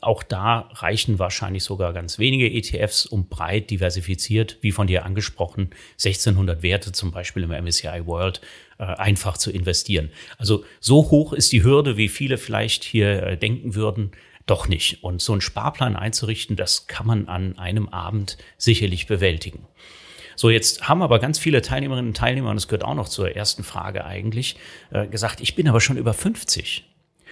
auch 0.00 0.22
da 0.22 0.70
reichen 0.72 1.18
wahrscheinlich 1.18 1.64
sogar 1.64 1.92
ganz 1.92 2.18
wenige 2.18 2.50
ETFs, 2.50 3.06
um 3.06 3.28
breit 3.28 3.70
diversifiziert, 3.70 4.58
wie 4.60 4.72
von 4.72 4.86
dir 4.86 5.04
angesprochen, 5.04 5.70
1600 5.92 6.62
Werte 6.62 6.92
zum 6.92 7.10
Beispiel 7.10 7.42
im 7.44 7.50
MSCI 7.50 8.06
World 8.06 8.40
äh, 8.78 8.84
einfach 8.84 9.38
zu 9.38 9.50
investieren. 9.50 10.10
Also 10.38 10.64
so 10.80 11.10
hoch 11.10 11.32
ist 11.32 11.52
die 11.52 11.62
Hürde, 11.62 11.96
wie 11.96 12.08
viele 12.08 12.38
vielleicht 12.38 12.84
hier 12.84 13.22
äh, 13.22 13.36
denken 13.36 13.74
würden, 13.74 14.12
doch 14.46 14.66
nicht. 14.66 15.04
Und 15.04 15.20
so 15.20 15.32
einen 15.32 15.40
Sparplan 15.40 15.94
einzurichten, 15.94 16.56
das 16.56 16.86
kann 16.86 17.06
man 17.06 17.28
an 17.28 17.58
einem 17.58 17.88
Abend 17.88 18.38
sicherlich 18.56 19.06
bewältigen. 19.06 19.66
So, 20.36 20.50
jetzt 20.50 20.88
haben 20.88 21.02
aber 21.02 21.18
ganz 21.18 21.38
viele 21.38 21.62
Teilnehmerinnen 21.62 22.10
und 22.10 22.16
Teilnehmer, 22.16 22.50
und 22.50 22.56
das 22.56 22.68
gehört 22.68 22.84
auch 22.84 22.94
noch 22.94 23.08
zur 23.08 23.34
ersten 23.34 23.64
Frage 23.64 24.04
eigentlich, 24.04 24.56
äh, 24.90 25.06
gesagt, 25.06 25.40
ich 25.40 25.54
bin 25.56 25.68
aber 25.68 25.80
schon 25.80 25.96
über 25.96 26.14
50. 26.14 26.84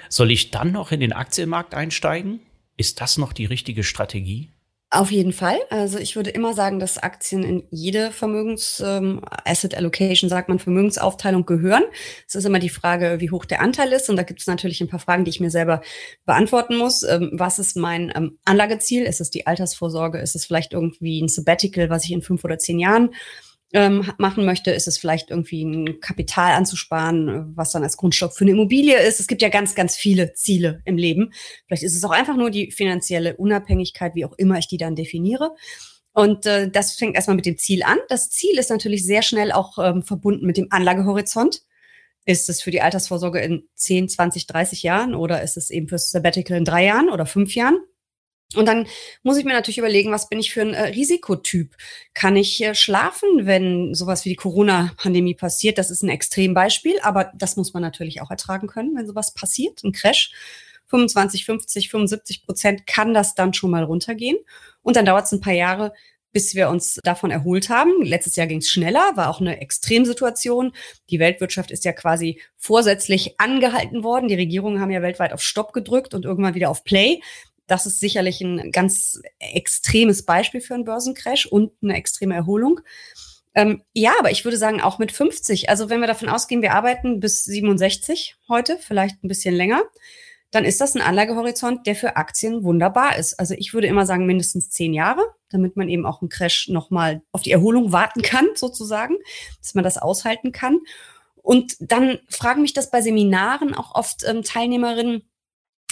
Soll 0.09 0.31
ich 0.31 0.51
dann 0.51 0.73
noch 0.73 0.93
in 0.93 1.01
den 1.01 1.13
Aktienmarkt 1.13 1.75
einsteigen? 1.75 2.41
Ist 2.77 3.01
das 3.01 3.17
noch 3.17 3.33
die 3.33 3.47
richtige 3.47 3.85
Strategie? 3.85 4.51
Auf 4.91 5.11
jeden 5.11 5.33
Fall. 5.33 5.59
Also 5.69 5.99
ich 5.99 6.15
würde 6.15 6.31
immer 6.31 6.55
sagen, 6.55 6.79
dass 6.79 6.97
Aktien 6.97 7.43
in 7.43 7.65
jede 7.71 8.13
Vermögens 8.13 8.81
ähm, 8.85 9.21
Asset 9.45 9.77
Allocation, 9.77 10.31
sagt 10.31 10.49
man, 10.49 10.61
Vermögensaufteilung 10.61 11.45
gehören. 11.45 11.83
Es 12.29 12.37
ist 12.37 12.45
immer 12.45 12.61
die 12.61 12.69
Frage, 12.69 13.17
wie 13.19 13.33
hoch 13.33 13.45
der 13.45 13.63
Anteil 13.63 13.93
ist. 13.93 14.09
Und 14.09 14.17
da 14.17 14.23
gibt 14.23 14.41
es 14.41 14.47
natürlich 14.47 14.81
ein 14.81 14.89
paar 14.89 15.01
Fragen, 15.01 15.25
die 15.25 15.31
ich 15.31 15.41
mir 15.41 15.51
selber 15.51 15.83
beantworten 16.25 16.77
muss. 16.77 17.03
Ähm, 17.03 17.31
was 17.33 17.59
ist 17.59 17.77
mein 17.77 18.13
ähm, 18.15 18.39
Anlageziel? 18.45 19.03
Ist 19.03 19.21
es 19.21 19.31
die 19.31 19.49
Altersvorsorge? 19.49 20.19
Ist 20.19 20.37
es 20.37 20.47
vielleicht 20.47 20.73
irgendwie 20.73 21.21
ein 21.21 21.29
Sabbatical, 21.29 21.91
was 21.91 22.05
ich 22.05 22.13
in 22.13 22.23
fünf 22.23 22.45
oder 22.45 22.59
zehn 22.59 22.79
Jahren 22.79 23.11
ähm, 23.77 24.11
machen 24.17 24.47
möchte, 24.47 24.71
ist 24.71 24.89
es 24.89 24.97
vielleicht 24.97 25.31
irgendwie 25.31 25.63
ein 25.63 26.01
Kapital 26.01 26.55
anzusparen, 26.55 27.55
was 27.57 27.73
dann 27.73 27.83
als 27.83 27.99
Grundstock 27.99 28.33
für 28.33 28.45
eine 28.45 28.53
Immobilie 28.53 28.99
ist. 28.99 29.21
Es 29.21 29.27
gibt 29.27 29.43
ja 29.43 29.51
ganz, 29.51 29.75
ganz 29.75 29.97
viele 29.97 30.33
Ziele 30.33 30.81
im 30.87 30.97
Leben. 30.97 31.35
Vielleicht 31.67 31.83
ist 31.83 31.95
es 31.95 32.03
auch 32.03 32.11
einfach 32.11 32.37
nur 32.37 32.51
die 32.51 32.71
finanzielle 32.71 33.37
Unabhängigkeit, 33.37 34.15
wie 34.15 34.25
auch 34.25 34.33
immer 34.39 34.57
ich 34.57 34.67
die 34.67 34.79
dann 34.79 34.97
definiere. 34.97 35.55
Und 36.15 36.47
äh, 36.47 36.71
das 36.71 36.95
fängt 36.95 37.17
erstmal 37.17 37.37
mit 37.37 37.45
dem 37.45 37.59
Ziel 37.59 37.83
an. 37.83 37.99
Das 38.09 38.31
Ziel 38.31 38.59
ist 38.59 38.71
natürlich 38.71 39.05
sehr 39.05 39.21
schnell 39.21 39.53
auch 39.53 39.77
ähm, 39.77 40.03
verbunden 40.03 40.47
mit 40.47 40.57
dem 40.57 40.69
Anlagehorizont. 40.71 41.61
Ist 42.25 42.49
es 42.49 42.63
für 42.63 42.71
die 42.71 42.81
Altersvorsorge 42.81 43.41
in 43.41 43.69
10, 43.75 44.09
20, 44.09 44.47
30 44.47 44.83
Jahren 44.85 45.15
oder 45.15 45.43
ist 45.43 45.59
es 45.59 45.69
eben 45.69 45.87
fürs 45.87 46.11
Sabbatical 46.11 46.57
in 46.57 46.65
drei 46.65 46.87
Jahren 46.87 47.11
oder 47.11 47.27
fünf 47.27 47.55
Jahren? 47.55 47.77
Und 48.55 48.67
dann 48.67 48.87
muss 49.23 49.37
ich 49.37 49.45
mir 49.45 49.53
natürlich 49.53 49.79
überlegen, 49.79 50.13
was 50.13 50.29
bin 50.29 50.39
ich 50.39 50.53
für 50.53 50.63
ein 50.63 50.73
äh, 50.73 50.85
Risikotyp? 50.85 51.75
Kann 52.15 52.37
ich 52.37 52.63
äh, 52.63 52.75
schlafen, 52.75 53.45
wenn 53.45 53.93
sowas 53.95 54.25
wie 54.25 54.31
die 54.31 54.37
Corona-Pandemie 54.37 55.35
passiert? 55.35 55.79
Das 55.79 55.91
ist 55.91 56.03
ein 56.03 56.09
Extrembeispiel, 56.09 57.01
aber 57.03 57.33
das 57.35 57.57
muss 57.57 57.75
man 57.75 57.83
natürlich 57.83 58.23
auch 58.23 58.31
ertragen 58.31 58.69
können, 58.69 58.97
wenn 58.97 59.07
sowas 59.07 59.35
passiert, 59.35 59.83
ein 59.83 59.93
Crash. 59.93 60.33
25, 60.89 61.45
50, 61.45 61.91
75 61.91 62.47
Prozent 62.47 62.87
kann 62.87 63.13
das 63.13 63.35
dann 63.35 63.53
schon 63.53 63.73
mal 63.73 63.83
runtergehen. 63.83 64.39
Und 64.83 64.95
dann 64.95 65.05
dauert 65.05 65.25
es 65.25 65.33
ein 65.33 65.41
paar 65.41 65.53
Jahre, 65.53 65.93
bis 66.37 66.55
wir 66.55 66.69
uns 66.69 67.01
davon 67.03 67.31
erholt 67.31 67.71
haben. 67.71 68.03
Letztes 68.03 68.37
Jahr 68.37 68.47
ging 68.47 68.59
es 68.59 68.71
schneller, 68.71 69.13
war 69.15 69.31
auch 69.31 69.41
eine 69.41 69.61
Extremsituation. 69.61 70.73
Die 71.09 71.19
Weltwirtschaft 71.19 71.71
ist 71.71 71.87
ja 71.87 71.93
quasi 71.93 72.41
vorsätzlich 72.59 73.41
angehalten 73.41 74.05
worden. 74.05 74.29
Die 74.29 74.35
Regierungen 74.35 74.81
haben 74.81 74.91
ja 74.91 75.01
weltweit 75.01 75.33
auf 75.33 75.41
Stopp 75.41 75.73
gedrückt 75.73 76.13
und 76.13 76.27
irgendwann 76.27 76.55
wieder 76.55 76.69
auf 76.69 76.85
Play. 76.85 77.23
Das 77.67 77.87
ist 77.87 78.01
sicherlich 78.01 78.41
ein 78.41 78.71
ganz 78.71 79.21
extremes 79.39 80.25
Beispiel 80.25 80.61
für 80.61 80.75
einen 80.75 80.85
Börsencrash 80.85 81.47
und 81.47 81.73
eine 81.83 81.97
extreme 81.97 82.35
Erholung. 82.35 82.81
Ähm, 83.55 83.83
ja, 83.95 84.13
aber 84.19 84.31
ich 84.31 84.45
würde 84.45 84.59
sagen, 84.59 84.83
auch 84.83 84.99
mit 84.99 85.13
50. 85.13 85.71
Also 85.71 85.89
wenn 85.89 86.01
wir 86.01 86.07
davon 86.07 86.29
ausgehen, 86.29 86.63
wir 86.63 86.75
arbeiten 86.75 87.21
bis 87.21 87.45
67 87.45 88.37
heute, 88.49 88.79
vielleicht 88.79 89.25
ein 89.25 89.29
bisschen 89.29 89.55
länger, 89.55 89.83
dann 90.51 90.65
ist 90.65 90.81
das 90.81 90.95
ein 90.95 91.01
Anlagehorizont, 91.01 91.87
der 91.87 91.97
für 91.97 92.17
Aktien 92.17 92.65
wunderbar 92.65 93.17
ist. 93.17 93.41
Also 93.41 93.55
ich 93.55 93.75
würde 93.75 93.89
immer 93.89 94.07
sagen, 94.07 94.27
mindestens 94.27 94.71
zehn 94.71 94.95
Jahre, 94.95 95.23
damit 95.51 95.77
man 95.77 95.89
eben 95.89 96.07
auch 96.07 96.21
einen 96.21 96.29
Crash 96.29 96.69
nochmal 96.69 97.23
auf 97.33 97.43
die 97.43 97.51
Erholung 97.51 97.93
warten 97.93 98.23
kann, 98.23 98.47
sozusagen, 98.55 99.17
dass 99.61 99.75
man 99.75 99.85
das 99.85 99.99
aushalten 99.99 100.53
kann. 100.53 100.79
Und 101.37 101.77
dann 101.81 102.19
fragen 102.29 102.63
mich 102.63 102.75
das 102.75 102.91
bei 102.91 103.01
Seminaren 103.03 103.75
auch 103.75 103.95
oft 103.95 104.25
ähm, 104.27 104.43
Teilnehmerinnen, 104.43 105.29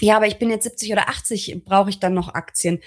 ja, 0.00 0.16
aber 0.16 0.26
ich 0.26 0.38
bin 0.38 0.50
jetzt 0.50 0.64
70 0.64 0.92
oder 0.92 1.08
80, 1.08 1.64
brauche 1.64 1.90
ich 1.90 2.00
dann 2.00 2.14
noch 2.14 2.34
Aktien? 2.34 2.80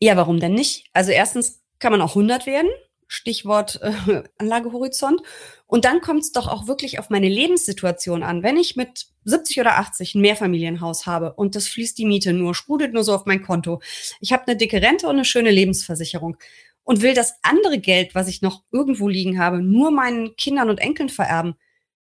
Ja, 0.00 0.16
warum 0.16 0.40
denn 0.40 0.54
nicht? 0.54 0.86
Also 0.92 1.10
erstens 1.10 1.62
kann 1.78 1.92
man 1.92 2.00
auch 2.00 2.10
100 2.10 2.46
werden, 2.46 2.70
Stichwort 3.08 3.80
äh, 3.82 4.22
Anlagehorizont. 4.38 5.22
Und 5.66 5.84
dann 5.84 6.00
kommt 6.00 6.20
es 6.20 6.32
doch 6.32 6.46
auch 6.46 6.66
wirklich 6.66 6.98
auf 6.98 7.10
meine 7.10 7.28
Lebenssituation 7.28 8.22
an. 8.22 8.42
Wenn 8.42 8.56
ich 8.56 8.76
mit 8.76 9.08
70 9.24 9.60
oder 9.60 9.78
80 9.78 10.14
ein 10.14 10.20
Mehrfamilienhaus 10.20 11.06
habe 11.06 11.32
und 11.34 11.56
das 11.56 11.68
fließt 11.68 11.98
die 11.98 12.06
Miete 12.06 12.32
nur, 12.32 12.54
sprudelt 12.54 12.94
nur 12.94 13.04
so 13.04 13.14
auf 13.14 13.26
mein 13.26 13.42
Konto. 13.42 13.80
Ich 14.20 14.32
habe 14.32 14.46
eine 14.46 14.56
dicke 14.56 14.80
Rente 14.80 15.06
und 15.06 15.16
eine 15.16 15.24
schöne 15.24 15.50
Lebensversicherung 15.50 16.36
und 16.84 17.02
will 17.02 17.14
das 17.14 17.34
andere 17.42 17.78
Geld, 17.78 18.14
was 18.14 18.28
ich 18.28 18.40
noch 18.40 18.62
irgendwo 18.70 19.08
liegen 19.08 19.38
habe, 19.38 19.60
nur 19.60 19.90
meinen 19.90 20.36
Kindern 20.36 20.70
und 20.70 20.78
Enkeln 20.78 21.08
vererben 21.08 21.56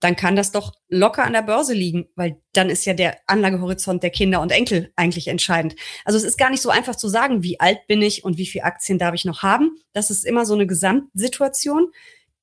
dann 0.05 0.15
kann 0.15 0.35
das 0.35 0.51
doch 0.51 0.74
locker 0.88 1.24
an 1.24 1.33
der 1.33 1.41
Börse 1.41 1.74
liegen, 1.74 2.05
weil 2.15 2.39
dann 2.53 2.69
ist 2.69 2.85
ja 2.85 2.93
der 2.93 3.17
Anlagehorizont 3.25 4.03
der 4.03 4.12
Kinder 4.12 4.39
und 4.39 4.51
Enkel 4.51 4.93
eigentlich 4.95 5.27
entscheidend. 5.27 5.75
Also 6.05 6.19
es 6.19 6.24
ist 6.24 6.38
gar 6.38 6.51
nicht 6.51 6.62
so 6.62 6.69
einfach 6.69 6.95
zu 6.95 7.09
sagen, 7.09 7.41
wie 7.41 7.59
alt 7.59 7.88
bin 7.88 8.03
ich 8.03 8.24
und 8.24 8.38
wie 8.38 8.45
viele 8.45 8.65
Aktien 8.65 9.00
darf 9.00 9.15
ich 9.15 9.25
noch 9.25 9.41
haben. 9.41 9.79
Das 9.93 10.12
ist 10.12 10.24
immer 10.24 10.45
so 10.45 10.53
eine 10.53 10.67
Gesamtsituation. 10.67 11.91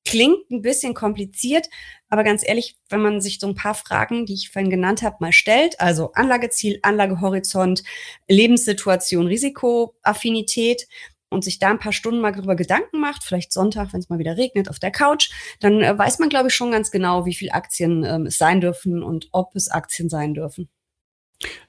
Klingt 0.03 0.51
ein 0.51 0.61
bisschen 0.61 0.93
kompliziert, 0.93 1.69
aber 2.09 2.25
ganz 2.25 2.45
ehrlich, 2.45 2.75
wenn 2.89 3.01
man 3.01 3.21
sich 3.21 3.39
so 3.39 3.47
ein 3.47 3.55
paar 3.55 3.75
Fragen, 3.75 4.25
die 4.25 4.33
ich 4.33 4.49
vorhin 4.49 4.69
genannt 4.69 5.01
habe, 5.01 5.15
mal 5.21 5.31
stellt, 5.31 5.79
also 5.79 6.11
Anlageziel, 6.11 6.79
Anlagehorizont, 6.81 7.81
Lebenssituation, 8.27 9.27
Risikoaffinität, 9.27 10.85
und 11.33 11.43
sich 11.43 11.59
da 11.59 11.69
ein 11.69 11.79
paar 11.79 11.91
Stunden 11.91 12.21
mal 12.21 12.31
drüber 12.31 12.55
Gedanken 12.55 12.99
macht, 12.99 13.23
vielleicht 13.23 13.51
Sonntag, 13.51 13.91
wenn 13.91 13.99
es 13.99 14.09
mal 14.09 14.19
wieder 14.19 14.37
regnet, 14.37 14.69
auf 14.69 14.79
der 14.79 14.91
Couch, 14.91 15.29
dann 15.59 15.81
äh, 15.81 15.97
weiß 15.97 16.19
man, 16.19 16.29
glaube 16.29 16.47
ich, 16.47 16.55
schon 16.55 16.71
ganz 16.71 16.91
genau, 16.91 17.25
wie 17.25 17.33
viel 17.33 17.51
Aktien 17.51 18.03
ähm, 18.03 18.27
es 18.27 18.37
sein 18.37 18.61
dürfen 18.61 19.03
und 19.03 19.27
ob 19.31 19.55
es 19.55 19.69
Aktien 19.69 20.09
sein 20.09 20.33
dürfen. 20.33 20.69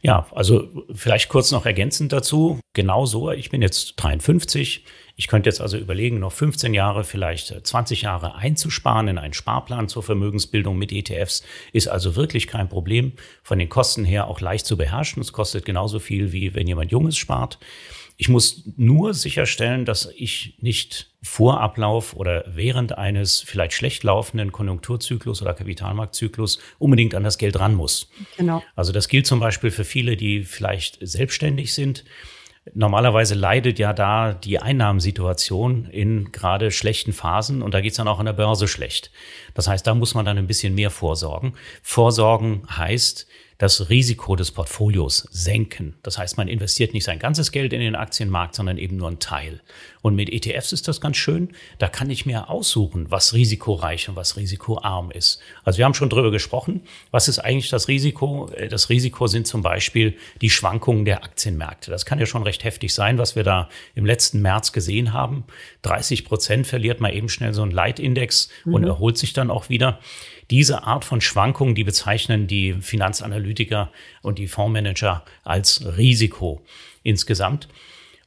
Ja, 0.01 0.27
also 0.33 0.69
vielleicht 0.95 1.29
kurz 1.29 1.51
noch 1.51 1.67
ergänzend 1.67 2.13
dazu. 2.13 2.61
Genau 2.75 3.07
so, 3.07 3.31
ich 3.31 3.51
bin 3.51 3.63
jetzt 3.63 3.95
53. 3.97 4.85
Ich 5.17 5.29
könnte 5.29 5.49
jetzt 5.49 5.61
also 5.61 5.77
überlegen, 5.77 6.19
noch 6.19 6.33
15 6.33 6.75
Jahre, 6.75 7.05
vielleicht 7.05 7.67
20 7.67 8.03
Jahre 8.03 8.35
einzusparen 8.35 9.09
in 9.09 9.19
einen 9.19 9.33
Sparplan 9.33 9.89
zur 9.89 10.03
Vermögensbildung 10.03 10.77
mit 10.77 10.93
ETFs. 10.93 11.45
Ist 11.73 11.89
also 11.89 12.17
wirklich 12.17 12.47
kein 12.47 12.69
Problem. 12.69 13.13
Von 13.43 13.59
den 13.59 13.69
Kosten 13.69 14.05
her 14.05 14.29
auch 14.29 14.41
leicht 14.41 14.67
zu 14.67 14.77
beherrschen. 14.77 15.23
Es 15.23 15.33
kostet 15.33 15.65
genauso 15.65 15.99
viel, 15.99 16.33
wie 16.33 16.55
wenn 16.55 16.67
jemand 16.67 16.91
Junges 16.91 17.17
spart. 17.17 17.59
Ich 18.17 18.29
muss 18.29 18.63
nur 18.77 19.13
sicherstellen, 19.13 19.85
dass 19.85 20.09
ich 20.17 20.57
nicht 20.61 21.11
vor 21.23 21.61
Ablauf 21.61 22.15
oder 22.15 22.45
während 22.47 22.97
eines 22.97 23.41
vielleicht 23.41 23.73
schlecht 23.73 24.05
laufenden 24.05 24.53
Konjunkturzyklus 24.53 25.43
oder 25.43 25.55
Kapitalmarktzyklus 25.55 26.61
unbedingt 26.79 27.15
an 27.15 27.25
das 27.25 27.39
Geld 27.39 27.59
ran 27.59 27.75
muss. 27.75 28.11
Genau. 28.37 28.63
Also 28.77 28.93
das 28.93 29.09
gilt 29.09 29.27
zum 29.27 29.41
Beispiel 29.41 29.71
für 29.71 29.85
viele, 29.85 30.17
die 30.17 30.45
vielleicht 30.45 30.99
selbstständig 31.01 31.75
sind. 31.75 32.05
Normalerweise 32.73 33.35
leidet 33.35 33.79
ja 33.79 33.93
da 33.93 34.33
die 34.33 34.59
Einnahmensituation 34.59 35.87
in 35.87 36.31
gerade 36.31 36.71
schlechten 36.71 37.13
Phasen 37.13 37.63
und 37.63 37.75
da 37.75 37.81
geht's 37.81 37.97
dann 37.97 38.09
auch 38.09 38.21
an 38.21 38.27
der 38.27 38.33
Börse 38.33 38.69
schlecht. 38.69 39.11
Das 39.55 39.67
heißt, 39.67 39.87
da 39.87 39.95
muss 39.95 40.15
man 40.15 40.25
dann 40.25 40.39
ein 40.39 40.47
bisschen 40.47 40.75
mehr 40.75 40.91
vorsorgen. 40.91 41.55
Vorsorgen 41.83 42.63
heißt, 42.71 43.27
das 43.65 43.89
Risiko 43.89 44.37
des 44.37 44.51
Portfolios 44.51 45.27
senken. 45.31 45.95
Das 46.03 46.19
heißt, 46.19 46.37
man 46.37 46.49
investiert 46.49 46.93
nicht 46.93 47.05
sein 47.05 47.19
ganzes 47.19 47.51
Geld 47.51 47.73
in 47.73 47.81
den 47.81 47.95
Aktienmarkt, 47.97 48.55
sondern 48.55 48.77
eben 48.77 48.99
nur 48.99 49.09
einen 49.09 49.21
Teil. 49.21 49.63
Und 50.03 50.15
mit 50.17 50.29
ETFs 50.29 50.75
ist 50.75 50.87
das 50.87 51.01
ganz 51.01 51.17
schön. 51.17 51.49
Da 51.79 51.89
kann 51.89 52.11
ich 52.11 52.27
mir 52.27 52.51
aussuchen, 52.51 53.11
was 53.11 53.33
risikoreich 53.33 54.11
und 54.11 54.17
was 54.17 54.37
risikoarm 54.37 55.11
ist. 55.11 55.41
Also 55.65 55.79
wir 55.79 55.87
haben 55.87 55.95
schon 55.95 56.11
drüber 56.11 56.31
gesprochen. 56.31 56.83
Was 57.11 57.27
ist 57.27 57.39
eigentlich 57.39 57.71
das 57.71 57.89
Risiko? 57.89 58.51
Äh, 58.51 58.69
das 58.69 58.91
Risiko 58.91 59.29
sind 59.29 59.47
zum 59.47 59.63
Beispiel 59.63 60.19
die 60.43 60.51
Schwankungen 60.51 61.07
der 61.07 61.25
Aktienmärkte. 61.25 61.91
Das 61.91 62.05
kann 62.05 62.19
ja 62.19 62.27
schon 62.27 62.43
recht 62.43 62.65
heftig 62.65 62.93
sein, 62.93 63.17
was 63.17 63.35
wir 63.35 63.45
da 63.45 63.71
im 63.95 64.05
letzten 64.05 64.43
März 64.43 64.73
gesehen 64.73 65.15
haben. 65.15 65.45
30 65.81 66.27
Prozent 66.27 66.67
verliert 66.67 67.01
mal 67.01 67.15
eben 67.15 67.31
schnell 67.31 67.55
so 67.55 67.63
ein 67.63 67.71
Leitindex 67.71 68.51
mhm. 68.67 68.75
und 68.75 68.85
erholt 68.85 69.17
sich 69.17 69.33
dann 69.33 69.51
auch 69.51 69.71
wieder. 69.71 70.01
Diese 70.51 70.85
Art 70.85 71.05
von 71.05 71.21
Schwankungen, 71.21 71.75
die 71.75 71.85
bezeichnen 71.85 72.47
die 72.47 72.75
Finanzanalytiker 72.75 73.91
und 74.23 74.39
die 74.39 74.49
Fondsmanager 74.49 75.25
als 75.43 75.85
Risiko 75.97 76.65
insgesamt. 77.03 77.69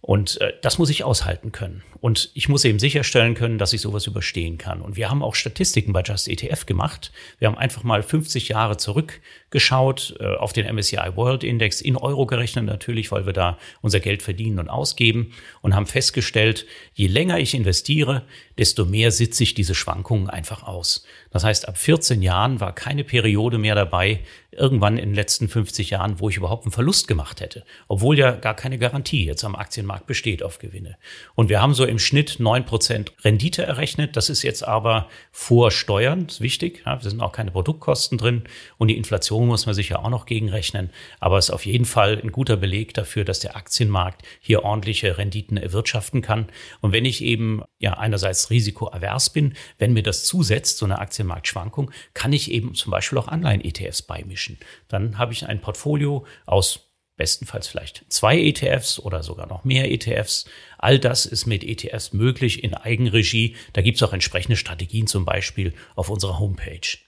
Und 0.01 0.39
äh, 0.41 0.53
das 0.61 0.77
muss 0.77 0.89
ich 0.89 1.03
aushalten 1.03 1.51
können. 1.51 1.83
Und 1.99 2.31
ich 2.35 2.47
muss 2.47 2.63
eben 2.63 2.79
sicherstellen 2.79 3.33
können, 3.33 3.57
dass 3.57 3.73
ich 3.73 3.81
sowas 3.81 4.05
überstehen 4.05 4.57
kann. 4.57 4.81
Und 4.81 4.95
wir 4.95 5.09
haben 5.09 5.23
auch 5.23 5.35
Statistiken 5.35 5.91
bei 5.91 6.01
Just 6.01 6.27
ETF 6.27 6.65
gemacht. 6.65 7.11
Wir 7.39 7.47
haben 7.47 7.57
einfach 7.57 7.83
mal 7.83 8.03
50 8.03 8.47
Jahre 8.47 8.77
zurückgeschaut 8.77 10.15
äh, 10.19 10.35
auf 10.35 10.53
den 10.53 10.73
MSCI 10.73 11.15
World 11.15 11.43
Index 11.43 11.81
in 11.81 11.97
Euro 11.97 12.25
gerechnet 12.27 12.65
natürlich, 12.65 13.11
weil 13.11 13.25
wir 13.25 13.33
da 13.33 13.57
unser 13.81 13.99
Geld 13.99 14.21
verdienen 14.21 14.59
und 14.59 14.69
ausgeben 14.69 15.33
und 15.61 15.75
haben 15.75 15.87
festgestellt, 15.87 16.65
je 16.93 17.07
länger 17.07 17.39
ich 17.39 17.55
investiere, 17.55 18.23
desto 18.57 18.85
mehr 18.85 19.11
sitze 19.11 19.43
ich 19.43 19.55
diese 19.55 19.75
Schwankungen 19.75 20.29
einfach 20.29 20.63
aus. 20.63 21.05
Das 21.37 21.43
heißt, 21.43 21.67
ab 21.67 21.77
14 21.77 22.23
Jahren 22.23 22.59
war 22.61 22.73
keine 22.73 23.03
Periode 23.03 23.59
mehr 23.59 23.75
dabei, 23.75 24.21
irgendwann 24.57 24.97
in 24.97 25.09
den 25.09 25.15
letzten 25.15 25.47
50 25.47 25.91
Jahren, 25.91 26.19
wo 26.19 26.29
ich 26.29 26.37
überhaupt 26.37 26.65
einen 26.65 26.71
Verlust 26.71 27.07
gemacht 27.07 27.41
hätte, 27.41 27.63
obwohl 27.87 28.17
ja 28.17 28.31
gar 28.31 28.55
keine 28.55 28.79
Garantie 28.79 29.23
jetzt 29.23 29.43
am 29.43 29.55
Aktienmarkt 29.55 30.07
besteht 30.07 30.41
auf 30.41 30.57
Gewinne. 30.57 30.97
Und 31.35 31.49
wir 31.49 31.61
haben 31.61 31.75
so 31.75 31.85
im 31.85 31.99
Schnitt 31.99 32.39
neun 32.39 32.65
Prozent 32.65 33.13
Rendite 33.23 33.63
errechnet. 33.63 34.15
Das 34.15 34.29
ist 34.29 34.41
jetzt 34.41 34.67
aber 34.67 35.09
vor 35.31 35.69
Steuern, 35.69 36.25
ist 36.25 36.41
wichtig. 36.41 36.81
Ja, 36.85 36.95
da 36.95 37.07
sind 37.07 37.21
auch 37.21 37.31
keine 37.31 37.51
Produktkosten 37.51 38.17
drin. 38.17 38.43
Und 38.79 38.87
die 38.87 38.97
Inflation 38.97 39.47
muss 39.47 39.67
man 39.67 39.75
sich 39.75 39.89
ja 39.89 39.99
auch 39.99 40.09
noch 40.09 40.25
gegenrechnen. 40.25 40.89
Aber 41.19 41.37
es 41.37 41.49
ist 41.49 41.53
auf 41.53 41.67
jeden 41.67 41.85
Fall 41.85 42.19
ein 42.19 42.31
guter 42.31 42.57
Beleg 42.57 42.95
dafür, 42.95 43.25
dass 43.25 43.39
der 43.39 43.55
Aktienmarkt 43.55 44.23
hier 44.39 44.63
ordentliche 44.63 45.19
Renditen 45.19 45.57
erwirtschaften 45.57 46.23
kann. 46.23 46.47
Und 46.81 46.93
wenn 46.93 47.05
ich 47.05 47.23
eben 47.23 47.61
ja 47.77 47.93
einerseits 47.93 48.49
risikoavers 48.49 49.29
bin, 49.29 49.53
wenn 49.77 49.93
mir 49.93 50.03
das 50.03 50.25
zusetzt, 50.25 50.79
so 50.79 50.85
eine 50.85 50.97
Aktienmarktschwankung, 51.31 51.91
kann 52.13 52.33
ich 52.33 52.51
eben 52.51 52.73
zum 52.73 52.91
Beispiel 52.91 53.17
auch 53.17 53.27
Anleihen-ETFs 53.27 54.01
beimischen. 54.01 54.57
Dann 54.87 55.17
habe 55.17 55.33
ich 55.33 55.45
ein 55.45 55.61
Portfolio 55.61 56.25
aus 56.45 56.83
bestenfalls 57.17 57.67
vielleicht 57.67 58.05
zwei 58.09 58.39
ETFs 58.39 58.99
oder 58.99 59.23
sogar 59.23 59.47
noch 59.47 59.63
mehr 59.63 59.91
ETFs. 59.91 60.45
All 60.77 60.99
das 60.99 61.25
ist 61.25 61.47
mit 61.47 61.63
ETFs 61.63 62.13
möglich 62.13 62.63
in 62.63 62.75
Eigenregie. 62.75 63.55
Da 63.73 63.81
gibt 63.81 63.97
es 63.97 64.03
auch 64.03 64.13
entsprechende 64.13 64.55
Strategien 64.55 65.07
zum 65.07 65.25
Beispiel 65.25 65.73
auf 65.95 66.09
unserer 66.09 66.37
Homepage. 66.37 66.99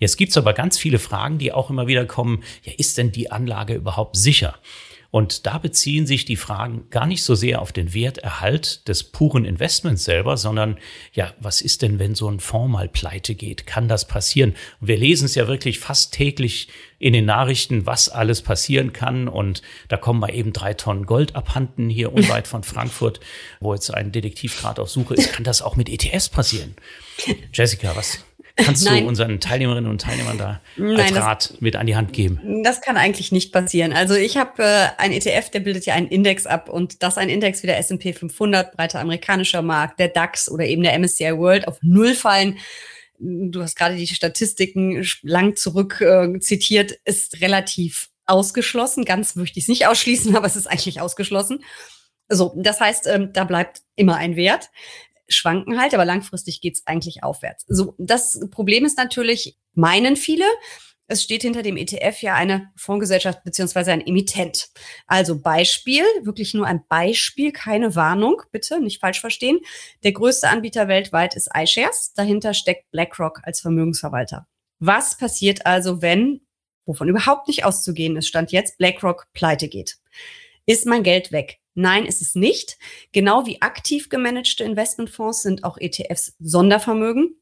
Jetzt 0.00 0.16
gibt 0.16 0.30
es 0.30 0.36
aber 0.36 0.54
ganz 0.54 0.76
viele 0.76 0.98
Fragen, 0.98 1.38
die 1.38 1.52
auch 1.52 1.70
immer 1.70 1.86
wieder 1.86 2.04
kommen. 2.04 2.42
Ja, 2.64 2.72
ist 2.76 2.98
denn 2.98 3.12
die 3.12 3.30
Anlage 3.30 3.74
überhaupt 3.74 4.16
sicher? 4.16 4.58
Und 5.14 5.46
da 5.46 5.58
beziehen 5.58 6.08
sich 6.08 6.24
die 6.24 6.34
Fragen 6.34 6.90
gar 6.90 7.06
nicht 7.06 7.22
so 7.22 7.36
sehr 7.36 7.62
auf 7.62 7.70
den 7.70 7.94
Werterhalt 7.94 8.88
des 8.88 9.04
puren 9.04 9.44
Investments 9.44 10.02
selber, 10.02 10.36
sondern 10.36 10.76
ja, 11.12 11.32
was 11.38 11.60
ist 11.60 11.82
denn, 11.82 12.00
wenn 12.00 12.16
so 12.16 12.28
ein 12.28 12.40
Fonds 12.40 12.72
mal 12.72 12.88
pleite 12.88 13.36
geht? 13.36 13.64
Kann 13.64 13.86
das 13.86 14.08
passieren? 14.08 14.56
Und 14.80 14.88
wir 14.88 14.96
lesen 14.96 15.26
es 15.26 15.36
ja 15.36 15.46
wirklich 15.46 15.78
fast 15.78 16.12
täglich 16.14 16.66
in 16.98 17.12
den 17.12 17.26
Nachrichten, 17.26 17.86
was 17.86 18.08
alles 18.08 18.42
passieren 18.42 18.92
kann. 18.92 19.28
Und 19.28 19.62
da 19.86 19.96
kommen 19.96 20.18
mal 20.18 20.34
eben 20.34 20.52
drei 20.52 20.74
Tonnen 20.74 21.06
Gold 21.06 21.36
abhanden 21.36 21.88
hier 21.90 22.12
unweit 22.12 22.48
von 22.48 22.64
Frankfurt, 22.64 23.20
wo 23.60 23.72
jetzt 23.72 23.94
ein 23.94 24.10
Detektiv 24.10 24.58
gerade 24.58 24.82
auf 24.82 24.90
Suche 24.90 25.14
ist. 25.14 25.32
Kann 25.32 25.44
das 25.44 25.62
auch 25.62 25.76
mit 25.76 25.88
ETS 25.88 26.28
passieren? 26.28 26.74
Jessica, 27.52 27.94
was, 27.94 28.18
Kannst 28.56 28.88
du 28.88 28.94
unseren 29.04 29.40
Teilnehmerinnen 29.40 29.90
und 29.90 30.00
Teilnehmern 30.00 30.38
da 30.38 30.60
Nein, 30.76 31.00
als 31.00 31.14
Rat 31.16 31.50
das, 31.50 31.60
mit 31.60 31.74
an 31.74 31.86
die 31.86 31.96
Hand 31.96 32.12
geben? 32.12 32.62
Das 32.62 32.80
kann 32.80 32.96
eigentlich 32.96 33.32
nicht 33.32 33.52
passieren. 33.52 33.92
Also 33.92 34.14
ich 34.14 34.36
habe 34.36 34.62
äh, 34.62 34.88
ein 34.96 35.10
ETF, 35.10 35.50
der 35.50 35.60
bildet 35.60 35.86
ja 35.86 35.94
einen 35.94 36.06
Index 36.06 36.46
ab 36.46 36.68
und 36.68 37.02
dass 37.02 37.18
ein 37.18 37.28
Index 37.28 37.64
wie 37.64 37.66
der 37.66 37.78
S&P 37.78 38.12
500, 38.12 38.76
breiter 38.76 39.00
amerikanischer 39.00 39.62
Markt, 39.62 39.98
der 39.98 40.08
DAX 40.08 40.48
oder 40.48 40.66
eben 40.66 40.84
der 40.84 40.96
MSCI 40.96 41.36
World 41.36 41.66
auf 41.66 41.78
Null 41.82 42.14
fallen, 42.14 42.58
du 43.18 43.62
hast 43.62 43.76
gerade 43.76 43.96
die 43.96 44.06
Statistiken 44.06 45.04
lang 45.22 45.56
zurück 45.56 46.00
äh, 46.00 46.38
zitiert, 46.38 46.92
ist 47.04 47.40
relativ 47.40 48.10
ausgeschlossen. 48.26 49.04
Ganz 49.04 49.34
möchte 49.36 49.58
ich 49.58 49.64
es 49.64 49.68
nicht 49.68 49.86
ausschließen, 49.86 50.36
aber 50.36 50.46
es 50.46 50.56
ist 50.56 50.66
eigentlich 50.66 51.00
ausgeschlossen. 51.00 51.64
So, 52.28 52.54
das 52.56 52.80
heißt, 52.80 53.06
ähm, 53.06 53.32
da 53.32 53.44
bleibt 53.44 53.82
immer 53.96 54.16
ein 54.16 54.36
Wert 54.36 54.70
schwanken 55.28 55.80
halt, 55.80 55.94
aber 55.94 56.04
langfristig 56.04 56.60
geht's 56.60 56.82
eigentlich 56.86 57.22
aufwärts. 57.22 57.64
So, 57.68 57.94
das 57.98 58.40
Problem 58.50 58.84
ist 58.84 58.98
natürlich, 58.98 59.56
meinen 59.74 60.16
viele, 60.16 60.44
es 61.06 61.22
steht 61.22 61.42
hinter 61.42 61.62
dem 61.62 61.76
ETF 61.76 62.22
ja 62.22 62.34
eine 62.34 62.70
Fondsgesellschaft 62.76 63.44
beziehungsweise 63.44 63.92
ein 63.92 64.06
Emittent. 64.06 64.68
Also 65.06 65.38
Beispiel, 65.38 66.02
wirklich 66.22 66.54
nur 66.54 66.66
ein 66.66 66.84
Beispiel, 66.88 67.52
keine 67.52 67.94
Warnung, 67.94 68.40
bitte 68.52 68.80
nicht 68.80 69.00
falsch 69.00 69.20
verstehen. 69.20 69.60
Der 70.02 70.12
größte 70.12 70.48
Anbieter 70.48 70.88
weltweit 70.88 71.34
ist 71.36 71.50
iShares. 71.54 72.14
Dahinter 72.14 72.54
steckt 72.54 72.90
BlackRock 72.90 73.40
als 73.42 73.60
Vermögensverwalter. 73.60 74.46
Was 74.78 75.18
passiert 75.18 75.66
also, 75.66 76.00
wenn 76.00 76.40
wovon 76.86 77.08
überhaupt 77.08 77.48
nicht 77.48 77.64
auszugehen 77.64 78.16
ist, 78.16 78.28
stand 78.28 78.52
jetzt 78.52 78.78
BlackRock 78.78 79.26
pleite 79.32 79.68
geht. 79.68 79.98
Ist 80.66 80.86
mein 80.86 81.02
Geld 81.02 81.32
weg? 81.32 81.58
Nein, 81.74 82.06
ist 82.06 82.22
es 82.22 82.34
nicht. 82.34 82.78
Genau 83.12 83.46
wie 83.46 83.60
aktiv 83.60 84.08
gemanagte 84.08 84.64
Investmentfonds 84.64 85.42
sind 85.42 85.64
auch 85.64 85.76
ETFs 85.78 86.34
Sondervermögen. 86.38 87.36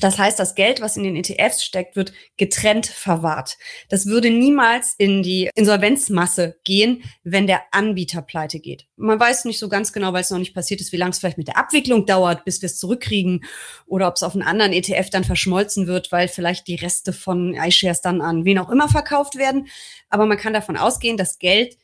Das 0.00 0.18
heißt, 0.18 0.38
das 0.38 0.54
Geld, 0.54 0.80
was 0.80 0.96
in 0.96 1.04
den 1.04 1.16
ETFs 1.16 1.64
steckt, 1.64 1.96
wird 1.96 2.12
getrennt 2.36 2.86
verwahrt. 2.86 3.56
Das 3.88 4.06
würde 4.06 4.30
niemals 4.30 4.94
in 4.98 5.22
die 5.22 5.48
Insolvenzmasse 5.54 6.58
gehen, 6.64 7.02
wenn 7.22 7.46
der 7.46 7.62
Anbieter 7.70 8.20
pleite 8.20 8.60
geht. 8.60 8.86
Man 8.96 9.18
weiß 9.18 9.46
nicht 9.46 9.58
so 9.58 9.68
ganz 9.68 9.92
genau, 9.92 10.12
weil 10.12 10.22
es 10.22 10.30
noch 10.30 10.38
nicht 10.38 10.54
passiert 10.54 10.80
ist, 10.80 10.92
wie 10.92 10.96
lange 10.96 11.12
es 11.12 11.18
vielleicht 11.18 11.38
mit 11.38 11.48
der 11.48 11.56
Abwicklung 11.56 12.04
dauert, 12.04 12.44
bis 12.44 12.60
wir 12.60 12.66
es 12.66 12.78
zurückkriegen 12.78 13.44
oder 13.86 14.08
ob 14.08 14.16
es 14.16 14.22
auf 14.22 14.34
einen 14.34 14.42
anderen 14.42 14.72
ETF 14.72 15.08
dann 15.10 15.24
verschmolzen 15.24 15.86
wird, 15.86 16.12
weil 16.12 16.28
vielleicht 16.28 16.66
die 16.66 16.74
Reste 16.74 17.12
von 17.12 17.54
iShares 17.54 18.02
dann 18.02 18.20
an 18.20 18.44
wen 18.44 18.58
auch 18.58 18.70
immer 18.70 18.88
verkauft 18.88 19.36
werden. 19.36 19.68
Aber 20.10 20.26
man 20.26 20.36
kann 20.36 20.52
davon 20.52 20.76
ausgehen, 20.76 21.16
das 21.16 21.38
Geld 21.38 21.78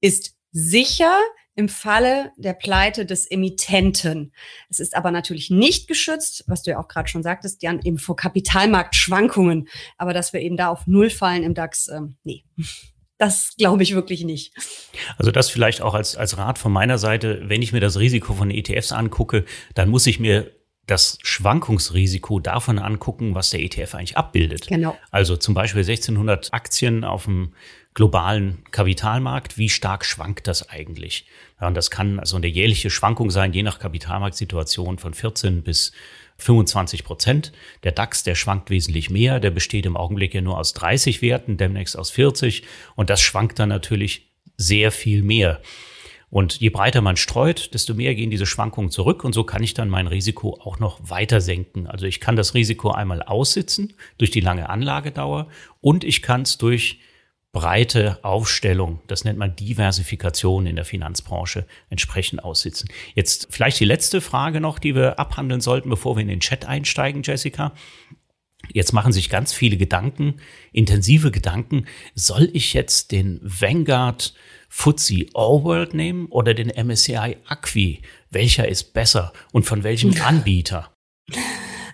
ist 0.00 0.37
sicher 0.52 1.16
im 1.58 1.68
Falle 1.68 2.30
der 2.36 2.52
Pleite 2.52 3.04
des 3.04 3.28
Emittenten. 3.28 4.32
Es 4.70 4.78
ist 4.78 4.96
aber 4.96 5.10
natürlich 5.10 5.50
nicht 5.50 5.88
geschützt, 5.88 6.44
was 6.46 6.62
du 6.62 6.70
ja 6.70 6.78
auch 6.78 6.86
gerade 6.86 7.08
schon 7.08 7.24
sagtest, 7.24 7.64
Jan, 7.64 7.80
eben 7.82 7.98
vor 7.98 8.14
Kapitalmarktschwankungen. 8.14 9.68
Aber 9.96 10.14
dass 10.14 10.32
wir 10.32 10.40
eben 10.40 10.56
da 10.56 10.68
auf 10.68 10.86
Null 10.86 11.10
fallen 11.10 11.42
im 11.42 11.54
DAX, 11.54 11.88
ähm, 11.88 12.16
nee. 12.24 12.44
Das 13.20 13.56
glaube 13.58 13.82
ich 13.82 13.96
wirklich 13.96 14.22
nicht. 14.22 14.54
Also 15.16 15.32
das 15.32 15.50
vielleicht 15.50 15.82
auch 15.82 15.94
als, 15.94 16.14
als 16.14 16.38
Rat 16.38 16.56
von 16.56 16.70
meiner 16.70 16.98
Seite, 16.98 17.42
wenn 17.46 17.62
ich 17.62 17.72
mir 17.72 17.80
das 17.80 17.98
Risiko 17.98 18.32
von 18.32 18.48
ETFs 18.48 18.92
angucke, 18.92 19.44
dann 19.74 19.88
muss 19.88 20.06
ich 20.06 20.20
mir 20.20 20.52
das 20.88 21.18
Schwankungsrisiko 21.22 22.40
davon 22.40 22.78
angucken, 22.78 23.34
was 23.34 23.50
der 23.50 23.60
ETF 23.60 23.94
eigentlich 23.94 24.16
abbildet. 24.16 24.66
Genau. 24.66 24.96
Also 25.10 25.36
zum 25.36 25.54
Beispiel 25.54 25.82
1600 25.82 26.52
Aktien 26.52 27.04
auf 27.04 27.24
dem 27.24 27.52
globalen 27.94 28.64
Kapitalmarkt. 28.70 29.58
Wie 29.58 29.68
stark 29.68 30.04
schwankt 30.04 30.46
das 30.46 30.68
eigentlich? 30.70 31.26
Ja, 31.60 31.68
und 31.68 31.74
das 31.74 31.90
kann 31.90 32.18
also 32.18 32.36
eine 32.36 32.46
jährliche 32.46 32.90
Schwankung 32.90 33.30
sein, 33.30 33.52
je 33.52 33.62
nach 33.62 33.78
Kapitalmarktsituation 33.78 34.98
von 34.98 35.14
14 35.14 35.62
bis 35.62 35.92
25 36.38 37.04
Prozent. 37.04 37.52
Der 37.82 37.92
DAX, 37.92 38.22
der 38.22 38.34
schwankt 38.34 38.70
wesentlich 38.70 39.10
mehr. 39.10 39.40
Der 39.40 39.50
besteht 39.50 39.84
im 39.84 39.96
Augenblick 39.96 40.32
ja 40.34 40.40
nur 40.40 40.58
aus 40.58 40.72
30 40.72 41.20
Werten, 41.20 41.58
demnächst 41.58 41.98
aus 41.98 42.10
40. 42.10 42.62
Und 42.94 43.10
das 43.10 43.20
schwankt 43.20 43.58
dann 43.58 43.68
natürlich 43.68 44.28
sehr 44.56 44.90
viel 44.90 45.22
mehr. 45.22 45.60
Und 46.30 46.60
je 46.60 46.68
breiter 46.68 47.00
man 47.00 47.16
streut, 47.16 47.72
desto 47.72 47.94
mehr 47.94 48.14
gehen 48.14 48.30
diese 48.30 48.44
Schwankungen 48.44 48.90
zurück 48.90 49.24
und 49.24 49.32
so 49.32 49.44
kann 49.44 49.62
ich 49.62 49.72
dann 49.74 49.88
mein 49.88 50.06
Risiko 50.06 50.60
auch 50.62 50.78
noch 50.78 50.98
weiter 51.02 51.40
senken. 51.40 51.86
Also 51.86 52.04
ich 52.06 52.20
kann 52.20 52.36
das 52.36 52.54
Risiko 52.54 52.90
einmal 52.90 53.22
aussitzen 53.22 53.94
durch 54.18 54.30
die 54.30 54.40
lange 54.40 54.68
Anlagedauer 54.68 55.48
und 55.80 56.04
ich 56.04 56.20
kann 56.20 56.42
es 56.42 56.58
durch 56.58 57.00
breite 57.52 58.22
Aufstellung, 58.24 59.00
das 59.06 59.24
nennt 59.24 59.38
man 59.38 59.56
Diversifikation 59.56 60.66
in 60.66 60.76
der 60.76 60.84
Finanzbranche, 60.84 61.66
entsprechend 61.88 62.44
aussitzen. 62.44 62.90
Jetzt 63.14 63.48
vielleicht 63.50 63.80
die 63.80 63.86
letzte 63.86 64.20
Frage 64.20 64.60
noch, 64.60 64.78
die 64.78 64.94
wir 64.94 65.18
abhandeln 65.18 65.62
sollten, 65.62 65.88
bevor 65.88 66.16
wir 66.16 66.22
in 66.22 66.28
den 66.28 66.40
Chat 66.40 66.66
einsteigen, 66.66 67.22
Jessica. 67.22 67.72
Jetzt 68.72 68.92
machen 68.92 69.12
sich 69.12 69.30
ganz 69.30 69.54
viele 69.54 69.78
Gedanken, 69.78 70.34
intensive 70.72 71.30
Gedanken. 71.30 71.86
Soll 72.14 72.50
ich 72.52 72.74
jetzt 72.74 73.12
den 73.12 73.40
Vanguard 73.42 74.34
FTSE 74.68 75.26
All 75.34 75.64
World 75.64 75.94
nehmen 75.94 76.26
oder 76.26 76.54
den 76.54 76.68
MSCI 76.68 77.38
Acqui? 77.46 78.02
Welcher 78.30 78.68
ist 78.68 78.92
besser 78.92 79.32
und 79.52 79.64
von 79.64 79.82
welchem 79.82 80.14
Anbieter? 80.22 80.92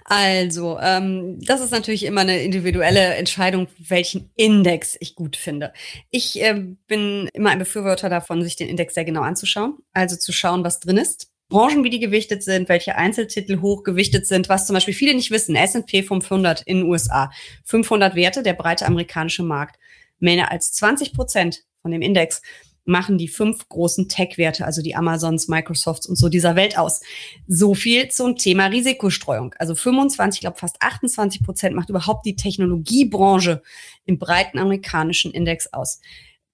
Also, 0.07 0.79
ähm, 0.81 1.39
das 1.41 1.63
ist 1.63 1.71
natürlich 1.71 2.05
immer 2.05 2.21
eine 2.21 2.43
individuelle 2.43 3.15
Entscheidung, 3.15 3.69
welchen 3.79 4.31
Index 4.37 4.97
ich 5.01 5.15
gut 5.15 5.37
finde. 5.37 5.73
Ich 6.11 6.41
äh, 6.43 6.63
bin 6.87 7.29
immer 7.33 7.51
ein 7.51 7.59
Befürworter 7.59 8.11
davon, 8.11 8.43
sich 8.43 8.57
den 8.57 8.69
Index 8.69 8.95
sehr 8.95 9.07
genau 9.07 9.23
anzuschauen. 9.23 9.79
Also 9.95 10.17
zu 10.17 10.33
schauen, 10.33 10.63
was 10.63 10.81
drin 10.81 10.99
ist. 10.99 11.29
Branchen, 11.49 11.85
wie 11.85 11.91
die 11.91 12.01
gewichtet 12.01 12.43
sind, 12.43 12.69
welche 12.69 12.97
Einzeltitel 12.97 13.61
hochgewichtet 13.61 14.27
sind, 14.27 14.49
was 14.49 14.67
zum 14.67 14.75
Beispiel 14.75 14.95
viele 14.95 15.15
nicht 15.15 15.31
wissen. 15.31 15.57
S&P 15.57 16.03
500 16.03 16.63
in 16.63 16.79
den 16.79 16.87
USA. 16.87 17.31
500 17.65 18.15
Werte, 18.15 18.43
der 18.43 18.55
breite 18.55 18.87
amerikanische 18.87 19.43
Markt. 19.43 19.79
Mehr 20.19 20.51
als 20.51 20.73
20 20.73 21.15
Prozent 21.15 21.65
von 21.81 21.91
dem 21.91 22.03
Index 22.03 22.43
machen 22.85 23.19
die 23.19 23.29
fünf 23.29 23.69
großen 23.69 24.09
Tech-Werte, 24.09 24.65
also 24.65 24.83
die 24.83 24.95
Amazons, 24.95 25.49
Microsofts 25.49 26.07
und 26.07 26.17
so 26.17 26.29
dieser 26.29 26.57
Welt 26.57 26.79
aus. 26.79 27.01
So 27.47 27.75
viel 27.75 28.09
zum 28.09 28.37
Thema 28.37 28.67
Risikostreuung. 28.67 29.55
Also 29.59 29.75
25, 29.75 30.39
ich 30.39 30.41
glaube 30.43 30.59
fast 30.59 30.77
28 30.81 31.43
Prozent 31.43 31.75
macht 31.77 31.91
überhaupt 31.91 32.27
die 32.27 32.37
Technologiebranche 32.37 33.63
im 34.05 34.19
breiten 34.19 34.59
amerikanischen 34.59 35.33
Index 35.33 35.73
aus. 35.73 36.01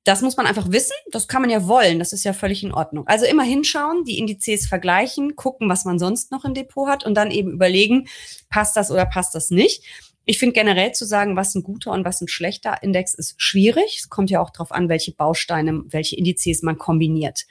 Das 0.04 0.22
muss 0.22 0.36
man 0.36 0.46
einfach 0.46 0.70
wissen. 0.70 0.94
Das 1.10 1.28
kann 1.28 1.42
man 1.42 1.50
ja 1.50 1.66
wollen. 1.66 1.98
Das 1.98 2.14
ist 2.14 2.24
ja 2.24 2.32
völlig 2.32 2.62
in 2.64 2.72
Ordnung. 2.72 3.06
Also 3.06 3.26
immer 3.26 3.42
hinschauen, 3.42 4.04
die 4.04 4.18
Indizes 4.18 4.66
vergleichen, 4.66 5.36
gucken, 5.36 5.68
was 5.68 5.84
man 5.84 5.98
sonst 5.98 6.32
noch 6.32 6.44
im 6.44 6.54
Depot 6.54 6.88
hat 6.88 7.04
und 7.04 7.14
dann 7.14 7.30
eben 7.30 7.50
überlegen, 7.50 8.08
passt 8.48 8.76
das 8.76 8.90
oder 8.90 9.04
passt 9.04 9.34
das 9.34 9.50
nicht. 9.50 9.84
Ich 10.26 10.38
finde 10.38 10.52
generell 10.52 10.92
zu 10.92 11.06
sagen, 11.06 11.36
was 11.36 11.54
ein 11.54 11.62
guter 11.62 11.92
und 11.92 12.04
was 12.04 12.20
ein 12.20 12.28
schlechter 12.28 12.82
Index 12.82 13.14
ist, 13.14 13.40
schwierig. 13.40 13.98
Es 13.98 14.08
kommt 14.08 14.30
ja 14.30 14.40
auch 14.40 14.50
darauf 14.50 14.70
an, 14.70 14.88
welche 14.88 15.12
Bausteine, 15.12 15.82
welche 15.86 16.16
Indizes 16.16 16.62
man 16.62 16.78
kombiniert. 16.78 17.46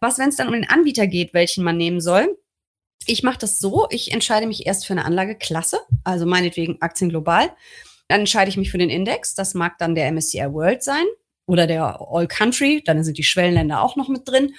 Was, 0.00 0.18
wenn 0.18 0.28
es 0.28 0.36
dann 0.36 0.46
um 0.46 0.54
den 0.54 0.68
Anbieter 0.68 1.06
geht, 1.06 1.34
welchen 1.34 1.64
man 1.64 1.76
nehmen 1.76 2.00
soll? 2.00 2.38
Ich 3.06 3.22
mache 3.22 3.38
das 3.38 3.58
so, 3.58 3.86
ich 3.90 4.12
entscheide 4.12 4.46
mich 4.46 4.66
erst 4.66 4.86
für 4.86 4.92
eine 4.92 5.04
Anlageklasse, 5.04 5.80
also 6.04 6.24
meinetwegen 6.24 6.80
Aktien 6.80 7.10
global. 7.10 7.50
Dann 8.08 8.20
entscheide 8.20 8.48
ich 8.48 8.56
mich 8.56 8.70
für 8.70 8.78
den 8.78 8.90
Index. 8.90 9.34
Das 9.34 9.54
mag 9.54 9.78
dann 9.78 9.94
der 9.94 10.10
MSCI 10.12 10.52
World 10.52 10.82
sein 10.82 11.04
oder 11.46 11.66
der 11.66 11.98
All 12.00 12.28
Country. 12.28 12.82
Dann 12.84 13.02
sind 13.02 13.18
die 13.18 13.24
Schwellenländer 13.24 13.82
auch 13.82 13.96
noch 13.96 14.08
mit 14.08 14.28
drin. 14.28 14.54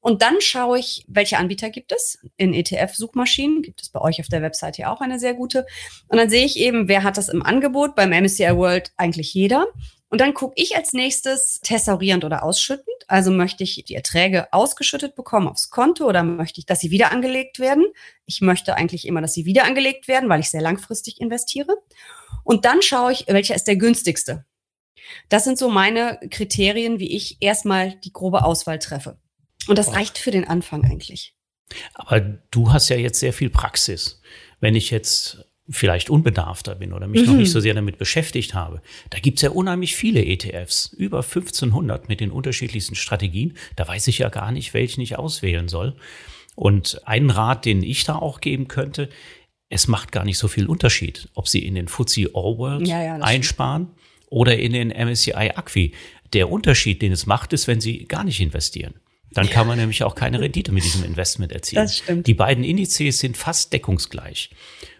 Und 0.00 0.22
dann 0.22 0.40
schaue 0.40 0.78
ich, 0.78 1.04
welche 1.08 1.38
Anbieter 1.38 1.70
gibt 1.70 1.92
es 1.92 2.18
in 2.36 2.54
ETF-Suchmaschinen. 2.54 3.62
Gibt 3.62 3.82
es 3.82 3.90
bei 3.90 4.00
euch 4.00 4.20
auf 4.20 4.28
der 4.28 4.42
Webseite 4.42 4.82
ja 4.82 4.92
auch 4.92 5.00
eine 5.00 5.18
sehr 5.18 5.34
gute. 5.34 5.66
Und 6.08 6.18
dann 6.18 6.30
sehe 6.30 6.44
ich 6.44 6.58
eben, 6.58 6.88
wer 6.88 7.02
hat 7.02 7.18
das 7.18 7.28
im 7.28 7.42
Angebot. 7.42 7.94
Beim 7.94 8.10
MSCI 8.10 8.56
World 8.56 8.92
eigentlich 8.96 9.34
jeder. 9.34 9.66
Und 10.08 10.20
dann 10.20 10.34
gucke 10.34 10.54
ich 10.56 10.76
als 10.76 10.92
nächstes 10.92 11.60
thesaurierend 11.60 12.24
oder 12.24 12.42
ausschüttend. 12.42 12.88
Also 13.06 13.30
möchte 13.30 13.62
ich 13.62 13.84
die 13.84 13.94
Erträge 13.94 14.52
ausgeschüttet 14.52 15.14
bekommen 15.14 15.46
aufs 15.46 15.70
Konto 15.70 16.06
oder 16.06 16.24
möchte 16.24 16.60
ich, 16.60 16.66
dass 16.66 16.80
sie 16.80 16.90
wieder 16.90 17.12
angelegt 17.12 17.60
werden? 17.60 17.84
Ich 18.26 18.40
möchte 18.40 18.74
eigentlich 18.74 19.06
immer, 19.06 19.20
dass 19.20 19.34
sie 19.34 19.44
wieder 19.44 19.64
angelegt 19.64 20.08
werden, 20.08 20.28
weil 20.28 20.40
ich 20.40 20.50
sehr 20.50 20.62
langfristig 20.62 21.20
investiere. 21.20 21.76
Und 22.42 22.64
dann 22.64 22.82
schaue 22.82 23.12
ich, 23.12 23.26
welcher 23.28 23.54
ist 23.54 23.68
der 23.68 23.76
günstigste. 23.76 24.44
Das 25.28 25.44
sind 25.44 25.58
so 25.58 25.68
meine 25.68 26.18
Kriterien, 26.30 26.98
wie 26.98 27.14
ich 27.14 27.36
erstmal 27.40 27.94
die 27.96 28.12
grobe 28.12 28.44
Auswahl 28.44 28.78
treffe. 28.78 29.18
Und 29.66 29.78
das 29.78 29.92
reicht 29.92 30.18
für 30.18 30.30
den 30.30 30.46
Anfang 30.46 30.84
eigentlich. 30.84 31.34
Aber 31.94 32.20
du 32.20 32.72
hast 32.72 32.88
ja 32.88 32.96
jetzt 32.96 33.20
sehr 33.20 33.32
viel 33.32 33.50
Praxis. 33.50 34.20
Wenn 34.60 34.74
ich 34.74 34.90
jetzt 34.90 35.46
vielleicht 35.68 36.10
unbedarfter 36.10 36.74
bin 36.74 36.92
oder 36.92 37.06
mich 37.06 37.22
mhm. 37.22 37.26
noch 37.28 37.36
nicht 37.36 37.52
so 37.52 37.60
sehr 37.60 37.74
damit 37.74 37.98
beschäftigt 37.98 38.54
habe, 38.54 38.82
da 39.10 39.18
gibt 39.20 39.38
es 39.38 39.42
ja 39.42 39.50
unheimlich 39.50 39.94
viele 39.94 40.24
ETFs, 40.24 40.92
über 40.96 41.18
1500 41.18 42.08
mit 42.08 42.20
den 42.20 42.32
unterschiedlichsten 42.32 42.96
Strategien. 42.96 43.56
Da 43.76 43.86
weiß 43.86 44.08
ich 44.08 44.18
ja 44.18 44.28
gar 44.28 44.50
nicht, 44.50 44.74
welchen 44.74 45.00
ich 45.00 45.16
auswählen 45.16 45.68
soll. 45.68 45.96
Und 46.56 47.00
einen 47.06 47.30
Rat, 47.30 47.64
den 47.64 47.82
ich 47.82 48.04
da 48.04 48.16
auch 48.16 48.40
geben 48.40 48.66
könnte, 48.68 49.08
es 49.68 49.86
macht 49.86 50.10
gar 50.10 50.24
nicht 50.24 50.38
so 50.38 50.48
viel 50.48 50.66
Unterschied, 50.66 51.28
ob 51.34 51.48
Sie 51.48 51.64
in 51.64 51.76
den 51.76 51.86
FTSE 51.86 52.30
All 52.34 52.58
World 52.58 52.88
ja, 52.88 53.02
ja, 53.02 53.14
einsparen 53.16 53.84
stimmt. 53.84 54.26
oder 54.30 54.58
in 54.58 54.72
den 54.72 54.88
MSCI 54.88 55.52
Acqui. 55.54 55.92
Der 56.32 56.50
Unterschied, 56.50 57.02
den 57.02 57.12
es 57.12 57.26
macht, 57.26 57.52
ist, 57.52 57.68
wenn 57.68 57.80
Sie 57.80 58.04
gar 58.06 58.24
nicht 58.24 58.40
investieren. 58.40 58.94
Dann 59.32 59.48
kann 59.48 59.66
man 59.66 59.78
nämlich 59.78 60.02
auch 60.02 60.14
keine 60.14 60.40
Rendite 60.40 60.72
mit 60.72 60.84
diesem 60.84 61.04
Investment 61.04 61.52
erzielen. 61.52 61.84
Das 61.84 61.98
stimmt. 61.98 62.26
Die 62.26 62.34
beiden 62.34 62.64
Indizes 62.64 63.20
sind 63.20 63.36
fast 63.36 63.72
deckungsgleich. 63.72 64.50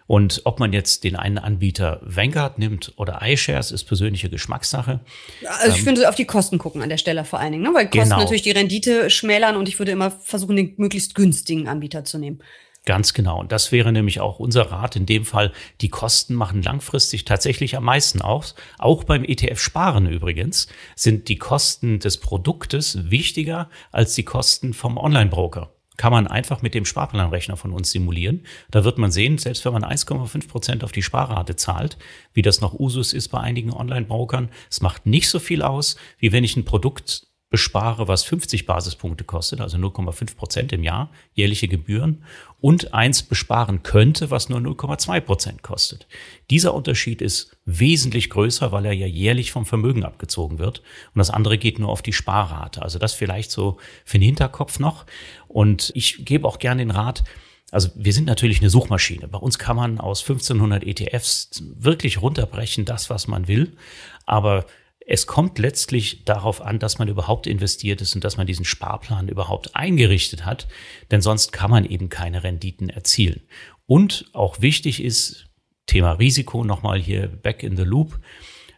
Und 0.07 0.41
ob 0.43 0.59
man 0.59 0.73
jetzt 0.73 1.05
den 1.05 1.15
einen 1.15 1.37
Anbieter 1.37 2.01
Vanguard 2.03 2.59
nimmt 2.59 2.91
oder 2.97 3.21
iShares, 3.23 3.71
ist 3.71 3.85
persönliche 3.85 4.29
Geschmackssache. 4.29 4.99
Also 5.45 5.71
ich 5.71 5.79
ähm, 5.79 5.83
finde, 5.85 6.09
auf 6.09 6.15
die 6.15 6.25
Kosten 6.25 6.57
gucken 6.57 6.81
an 6.81 6.89
der 6.89 6.97
Stelle 6.97 7.23
vor 7.23 7.39
allen 7.39 7.53
Dingen, 7.53 7.63
ne? 7.63 7.73
weil 7.73 7.85
Kosten 7.85 8.09
genau. 8.09 8.17
natürlich 8.17 8.41
die 8.41 8.51
Rendite 8.51 9.09
schmälern 9.09 9.55
und 9.55 9.69
ich 9.69 9.79
würde 9.79 9.93
immer 9.93 10.11
versuchen, 10.11 10.57
den 10.57 10.73
möglichst 10.75 11.15
günstigen 11.15 11.69
Anbieter 11.69 12.03
zu 12.03 12.17
nehmen. 12.17 12.41
Ganz 12.85 13.13
genau. 13.13 13.39
Und 13.39 13.51
das 13.51 13.71
wäre 13.71 13.91
nämlich 13.91 14.21
auch 14.21 14.39
unser 14.39 14.71
Rat 14.71 14.95
in 14.95 15.05
dem 15.05 15.23
Fall. 15.23 15.51
Die 15.81 15.89
Kosten 15.89 16.33
machen 16.33 16.63
langfristig 16.63 17.25
tatsächlich 17.25 17.77
am 17.77 17.83
meisten 17.83 18.21
aus. 18.21 18.55
Auch 18.79 19.03
beim 19.03 19.23
ETF-Sparen 19.23 20.07
übrigens 20.07 20.67
sind 20.95 21.29
die 21.29 21.37
Kosten 21.37 21.99
des 21.99 22.17
Produktes 22.17 23.11
wichtiger 23.11 23.69
als 23.91 24.15
die 24.15 24.23
Kosten 24.23 24.73
vom 24.73 24.97
Online-Broker. 24.97 25.71
Kann 25.97 26.11
man 26.11 26.25
einfach 26.25 26.63
mit 26.63 26.73
dem 26.73 26.85
Sparplanrechner 26.85 27.55
von 27.55 27.71
uns 27.71 27.91
simulieren. 27.91 28.47
Da 28.71 28.83
wird 28.83 28.97
man 28.97 29.11
sehen, 29.11 29.37
selbst 29.37 29.63
wenn 29.65 29.73
man 29.73 29.83
1,5 29.83 30.47
Prozent 30.47 30.83
auf 30.83 30.91
die 30.91 31.03
Sparrate 31.03 31.55
zahlt, 31.55 31.99
wie 32.33 32.41
das 32.41 32.61
noch 32.61 32.73
Usus 32.73 33.13
ist 33.13 33.27
bei 33.27 33.39
einigen 33.39 33.71
Online-Brokern, 33.71 34.49
es 34.71 34.81
macht 34.81 35.05
nicht 35.05 35.29
so 35.29 35.37
viel 35.37 35.61
aus, 35.61 35.97
wie 36.17 36.31
wenn 36.31 36.43
ich 36.43 36.57
ein 36.57 36.65
Produkt 36.65 37.27
bespare, 37.51 38.07
was 38.07 38.23
50 38.23 38.65
Basispunkte 38.65 39.25
kostet, 39.25 39.59
also 39.59 39.77
0,5 39.77 40.35
Prozent 40.37 40.71
im 40.71 40.83
Jahr, 40.83 41.11
jährliche 41.33 41.67
Gebühren, 41.67 42.23
und 42.61 42.93
eins 42.93 43.23
besparen 43.23 43.83
könnte, 43.83 44.31
was 44.31 44.47
nur 44.47 44.59
0,2 44.59 45.19
Prozent 45.19 45.61
kostet. 45.61 46.07
Dieser 46.49 46.73
Unterschied 46.73 47.21
ist 47.21 47.57
wesentlich 47.65 48.29
größer, 48.29 48.71
weil 48.71 48.85
er 48.85 48.93
ja 48.93 49.05
jährlich 49.05 49.51
vom 49.51 49.65
Vermögen 49.65 50.05
abgezogen 50.05 50.59
wird. 50.59 50.79
Und 51.13 51.19
das 51.19 51.29
andere 51.29 51.57
geht 51.57 51.77
nur 51.77 51.89
auf 51.89 52.01
die 52.01 52.13
Sparrate. 52.13 52.81
Also 52.81 52.99
das 52.99 53.13
vielleicht 53.13 53.51
so 53.51 53.77
für 54.05 54.17
den 54.17 54.25
Hinterkopf 54.25 54.79
noch. 54.79 55.05
Und 55.49 55.91
ich 55.93 56.23
gebe 56.23 56.47
auch 56.47 56.57
gerne 56.57 56.81
den 56.81 56.91
Rat, 56.91 57.25
also 57.71 57.89
wir 57.95 58.13
sind 58.13 58.25
natürlich 58.25 58.59
eine 58.59 58.69
Suchmaschine. 58.69 59.27
Bei 59.27 59.37
uns 59.37 59.57
kann 59.59 59.75
man 59.75 59.99
aus 59.99 60.21
1500 60.21 60.83
ETFs 60.83 61.63
wirklich 61.75 62.21
runterbrechen, 62.21 62.85
das, 62.85 63.09
was 63.09 63.27
man 63.27 63.47
will. 63.47 63.75
Aber 64.25 64.65
es 65.13 65.27
kommt 65.27 65.59
letztlich 65.59 66.23
darauf 66.23 66.61
an, 66.61 66.79
dass 66.79 66.97
man 66.97 67.09
überhaupt 67.09 67.45
investiert 67.45 67.99
ist 67.99 68.15
und 68.15 68.23
dass 68.23 68.37
man 68.37 68.47
diesen 68.47 68.63
Sparplan 68.63 69.27
überhaupt 69.27 69.75
eingerichtet 69.75 70.45
hat, 70.45 70.69
denn 71.11 71.21
sonst 71.21 71.51
kann 71.51 71.69
man 71.69 71.83
eben 71.83 72.07
keine 72.07 72.45
Renditen 72.45 72.87
erzielen. 72.87 73.41
Und 73.85 74.29
auch 74.31 74.61
wichtig 74.61 75.03
ist, 75.03 75.47
Thema 75.85 76.13
Risiko, 76.13 76.63
nochmal 76.63 76.97
hier 76.97 77.27
back 77.27 77.61
in 77.61 77.75
the 77.75 77.83
loop, 77.83 78.21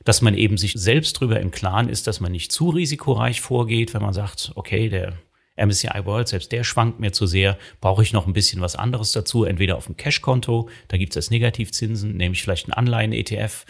dass 0.05 0.23
man 0.23 0.33
eben 0.33 0.57
sich 0.57 0.73
selbst 0.73 1.17
darüber 1.17 1.39
im 1.39 1.51
Klaren 1.51 1.87
ist, 1.87 2.07
dass 2.07 2.19
man 2.19 2.31
nicht 2.31 2.51
zu 2.51 2.69
risikoreich 2.71 3.39
vorgeht, 3.39 3.93
wenn 3.93 4.01
man 4.01 4.13
sagt, 4.13 4.53
okay, 4.55 4.89
der 4.89 5.13
MSCI 5.55 6.03
World, 6.05 6.29
selbst 6.29 6.51
der 6.51 6.63
schwankt 6.63 6.99
mir 6.99 7.11
zu 7.11 7.27
sehr, 7.27 7.59
brauche 7.79 8.01
ich 8.01 8.11
noch 8.11 8.25
ein 8.25 8.33
bisschen 8.33 8.59
was 8.59 8.75
anderes 8.75 9.11
dazu, 9.11 9.43
entweder 9.43 9.77
auf 9.77 9.85
dem 9.85 9.97
Cashkonto, 9.97 10.67
da 10.87 10.97
gibt 10.97 11.15
es 11.15 11.29
Negativzinsen, 11.29 12.17
nehme 12.17 12.33
ich 12.33 12.41
vielleicht 12.41 12.65
einen 12.65 12.73
Anleihen-ETF, 12.73 13.67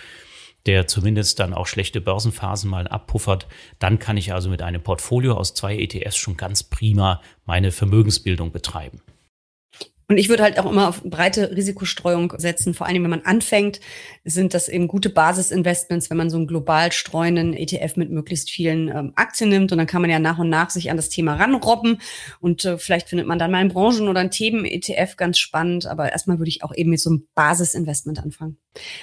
der 0.66 0.88
zumindest 0.88 1.40
dann 1.40 1.54
auch 1.54 1.68
schlechte 1.68 2.02
Börsenphasen 2.02 2.70
mal 2.70 2.88
abpuffert. 2.88 3.48
Dann 3.80 4.00
kann 4.00 4.18
ich 4.18 4.34
also 4.34 4.50
mit 4.50 4.62
einem 4.62 4.82
Portfolio 4.82 5.34
aus 5.36 5.54
zwei 5.54 5.78
ETFs 5.78 6.18
schon 6.18 6.38
ganz 6.38 6.64
prima 6.64 7.22
meine 7.46 7.72
Vermögensbildung 7.72 8.52
betreiben. 8.52 9.02
Und 10.08 10.18
ich 10.18 10.30
würde 10.30 10.44
halt 10.44 10.60
auch 10.60 10.70
immer 10.70 10.90
auf 10.90 11.02
breite 11.04 11.56
Risikostreuung 11.56 12.34
setzen. 12.38 12.74
Vor 12.74 12.88
allem, 12.88 13.04
wenn 13.04 13.10
man 13.10 13.22
anfängt, 13.22 13.80
sind 14.26 14.54
das 14.54 14.70
eben 14.70 14.88
gute 14.88 15.10
Basisinvestments, 15.10 16.10
wenn 16.10 16.18
man 16.18 16.30
so 16.30 16.38
einen 16.38 16.48
global 16.48 16.92
streuenden 16.92 17.54
ETF 17.54 17.96
mit 17.96 18.12
möglichst 18.12 18.50
vielen 18.50 18.90
ähm, 18.90 19.14
Aktien 19.16 19.50
nimmt. 19.50 19.72
Und 19.72 19.78
dann 19.78 19.88
kann 19.88 20.02
man 20.02 20.12
ja 20.12 20.20
nach 20.20 20.40
und 20.40 20.50
nach 20.50 20.70
sich 20.70 20.92
an 20.92 20.98
das 20.98 21.10
Thema 21.10 21.36
ranrobben. 21.36 22.02
Und 22.40 22.66
äh, 22.66 22.78
vielleicht 22.78 23.10
findet 23.10 23.28
man 23.28 23.40
dann 23.40 23.52
mal 23.52 23.60
einen 23.60 23.70
Branchen- 23.70 24.10
oder 24.10 24.20
einen 24.20 24.32
Themen-ETF 24.32 25.16
ganz 25.16 25.40
spannend. 25.40 25.86
Aber 25.86 26.12
erstmal 26.12 26.40
würde 26.40 26.50
ich 26.50 26.64
auch 26.64 26.76
eben 26.76 26.90
mit 26.90 27.00
so 27.00 27.10
einem 27.10 27.28
Basisinvestment 27.34 28.20
anfangen. 28.20 28.58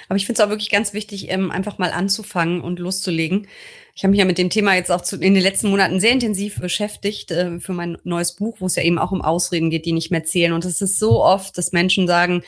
Aber 0.07 0.17
ich 0.17 0.25
finde 0.25 0.41
es 0.41 0.45
auch 0.45 0.49
wirklich 0.49 0.69
ganz 0.69 0.93
wichtig, 0.93 1.31
ähm, 1.31 1.51
einfach 1.51 1.77
mal 1.77 1.91
anzufangen 1.91 2.61
und 2.61 2.79
loszulegen. 2.79 3.47
Ich 3.95 4.03
habe 4.03 4.11
mich 4.11 4.19
ja 4.19 4.25
mit 4.25 4.37
dem 4.37 4.49
Thema 4.49 4.75
jetzt 4.75 4.91
auch 4.91 5.01
zu, 5.01 5.17
in 5.17 5.33
den 5.33 5.43
letzten 5.43 5.69
Monaten 5.69 5.99
sehr 5.99 6.11
intensiv 6.11 6.59
beschäftigt 6.59 7.31
äh, 7.31 7.59
für 7.59 7.73
mein 7.73 7.97
neues 8.03 8.35
Buch, 8.35 8.57
wo 8.59 8.65
es 8.65 8.75
ja 8.75 8.83
eben 8.83 8.97
auch 8.97 9.11
um 9.11 9.21
Ausreden 9.21 9.69
geht, 9.69 9.85
die 9.85 9.91
nicht 9.91 10.11
mehr 10.11 10.23
zählen. 10.23 10.53
Und 10.53 10.65
es 10.65 10.81
ist 10.81 10.99
so 10.99 11.23
oft, 11.23 11.57
dass 11.57 11.71
Menschen 11.71 12.07
sagen, 12.07 12.43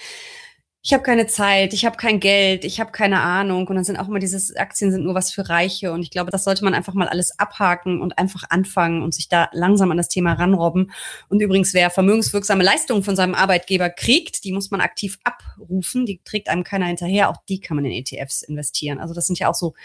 ich 0.85 0.91
habe 0.91 1.01
keine 1.01 1.27
Zeit, 1.27 1.73
ich 1.73 1.85
habe 1.85 1.95
kein 1.95 2.19
Geld, 2.19 2.65
ich 2.65 2.81
habe 2.81 2.91
keine 2.91 3.21
Ahnung. 3.21 3.67
Und 3.67 3.75
dann 3.75 3.85
sind 3.85 3.95
auch 3.95 4.09
immer 4.09 4.19
diese 4.19 4.59
Aktien 4.59 4.91
sind 4.91 5.05
nur 5.05 5.15
was 5.15 5.31
für 5.31 5.47
Reiche. 5.47 5.93
Und 5.93 6.01
ich 6.01 6.11
glaube, 6.11 6.29
das 6.29 6.43
sollte 6.43 6.65
man 6.65 6.73
einfach 6.73 6.93
mal 6.93 7.07
alles 7.07 7.39
abhaken 7.39 8.01
und 8.01 8.17
einfach 8.17 8.43
anfangen 8.49 9.01
und 9.01 9.13
sich 9.13 9.29
da 9.29 9.47
langsam 9.53 9.91
an 9.91 9.97
das 9.97 10.09
Thema 10.09 10.33
ranrobben. 10.33 10.91
Und 11.29 11.41
übrigens, 11.41 11.73
wer 11.73 11.89
vermögenswirksame 11.89 12.65
Leistungen 12.65 13.01
von 13.01 13.15
seinem 13.15 13.33
Arbeitgeber 13.33 13.89
kriegt, 13.89 14.43
die 14.43 14.51
muss 14.51 14.71
man 14.71 14.81
aktiv 14.81 15.19
abrufen. 15.23 16.05
Die 16.05 16.19
trägt 16.25 16.49
einem 16.49 16.65
keiner 16.65 16.87
hinterher. 16.87 17.29
Auch 17.29 17.37
die 17.47 17.61
kann 17.61 17.77
man 17.77 17.85
in 17.85 17.93
ETFs 17.93 18.41
investieren. 18.41 18.99
Also 18.99 19.13
das 19.13 19.25
sind 19.25 19.39
ja 19.39 19.49
auch 19.49 19.55
so 19.55 19.75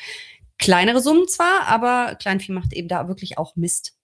kleinere 0.59 1.01
Summen 1.01 1.29
zwar, 1.29 1.66
aber 1.66 2.16
Kleinvieh 2.16 2.53
macht 2.53 2.73
eben 2.73 2.88
da 2.88 3.09
wirklich 3.09 3.38
auch 3.38 3.57
Mist. 3.57 3.94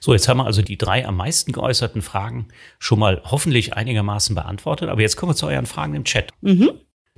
So, 0.00 0.12
jetzt 0.12 0.28
haben 0.28 0.38
wir 0.38 0.44
also 0.44 0.62
die 0.62 0.76
drei 0.76 1.06
am 1.06 1.16
meisten 1.16 1.52
geäußerten 1.52 2.02
Fragen 2.02 2.48
schon 2.78 2.98
mal 2.98 3.22
hoffentlich 3.24 3.74
einigermaßen 3.74 4.34
beantwortet. 4.34 4.88
Aber 4.88 5.00
jetzt 5.00 5.16
kommen 5.16 5.30
wir 5.32 5.36
zu 5.36 5.46
euren 5.46 5.66
Fragen 5.66 5.94
im 5.94 6.04
Chat. 6.04 6.30
Mhm. 6.42 6.72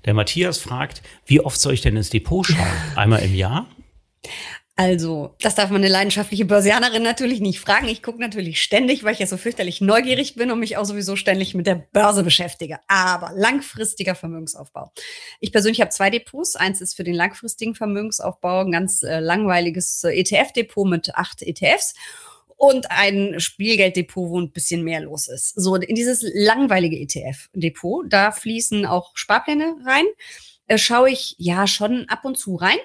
Der 0.05 0.15
Matthias 0.15 0.59
fragt, 0.59 1.03
wie 1.27 1.41
oft 1.41 1.61
soll 1.61 1.75
ich 1.75 1.81
denn 1.81 1.97
ins 1.97 2.11
Depot 2.11 2.47
schauen? 2.47 2.67
Einmal 2.97 3.23
im 3.23 3.35
Jahr? 3.35 3.67
Also, 4.77 5.37
das 5.41 5.55
darf 5.55 5.71
man 5.71 5.83
eine 5.83 5.93
leidenschaftliche 5.93 6.45
Börsianerin 6.45 7.05
natürlich 7.05 7.39
nicht 7.39 7.61
fragen. 7.61 7.87
Ich 7.87 8.03
gucke 8.03 8.21
natürlich 8.21 8.61
ständig, 8.61 9.05
weil 9.05 9.13
ich 9.13 9.21
ja 9.21 9.27
so 9.29 9.37
fürchterlich 9.37 9.81
neugierig 9.81 10.35
bin 10.35 10.51
und 10.51 10.59
mich 10.59 10.77
auch 10.77 10.85
sowieso 10.85 11.15
ständig 11.15 11.55
mit 11.55 11.69
der 11.69 11.77
Börse 11.77 12.25
beschäftige. 12.25 12.81
Aber 12.89 13.31
langfristiger 13.37 14.17
Vermögensaufbau. 14.17 14.91
Ich 15.39 15.53
persönlich 15.53 15.81
habe 15.81 15.91
zwei 15.91 16.11
Depots. 16.11 16.57
Eins 16.57 16.81
ist 16.81 16.97
für 16.97 17.05
den 17.05 17.15
langfristigen 17.15 17.77
Vermögensaufbau 17.77 18.63
ein 18.63 18.73
ganz 18.73 19.05
äh, 19.05 19.21
langweiliges 19.21 20.03
äh, 20.03 20.19
ETF-Depot 20.19 20.89
mit 20.89 21.15
acht 21.15 21.43
ETFs 21.43 21.95
und 22.57 22.91
ein 22.91 23.39
Spielgelddepot, 23.39 24.29
wo 24.29 24.41
ein 24.41 24.51
bisschen 24.51 24.83
mehr 24.83 25.03
los 25.03 25.29
ist. 25.29 25.55
So, 25.55 25.77
in 25.77 25.95
dieses 25.95 26.25
langweilige 26.35 26.99
ETF-Depot, 26.99 28.07
da 28.09 28.33
fließen 28.33 28.87
auch 28.87 29.13
Sparpläne 29.17 29.77
rein. 29.87 30.05
Äh, 30.67 30.79
schaue 30.79 31.11
ich 31.11 31.37
ja 31.39 31.69
schon 31.69 32.09
ab 32.09 32.25
und 32.25 32.39
zu 32.39 32.57
rein, 32.57 32.79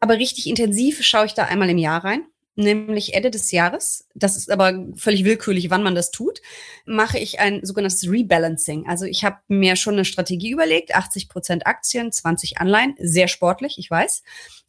aber 0.00 0.18
richtig 0.18 0.48
intensiv 0.48 1.02
schaue 1.02 1.26
ich 1.26 1.34
da 1.34 1.44
einmal 1.44 1.70
im 1.70 1.78
Jahr 1.78 2.04
rein 2.04 2.26
nämlich 2.56 3.14
Ende 3.14 3.30
des 3.30 3.50
Jahres, 3.50 4.06
das 4.14 4.36
ist 4.36 4.50
aber 4.50 4.86
völlig 4.96 5.24
willkürlich, 5.24 5.70
wann 5.70 5.82
man 5.82 5.94
das 5.94 6.10
tut, 6.10 6.40
mache 6.86 7.18
ich 7.18 7.40
ein 7.40 7.64
sogenanntes 7.64 8.08
Rebalancing. 8.08 8.86
Also 8.86 9.06
ich 9.06 9.24
habe 9.24 9.38
mir 9.48 9.76
schon 9.76 9.94
eine 9.94 10.04
Strategie 10.04 10.50
überlegt, 10.50 10.94
80 10.94 11.28
Prozent 11.28 11.66
Aktien, 11.66 12.12
20 12.12 12.58
Anleihen, 12.58 12.94
sehr 12.98 13.28
sportlich, 13.28 13.78
ich 13.78 13.90
weiß 13.90 14.22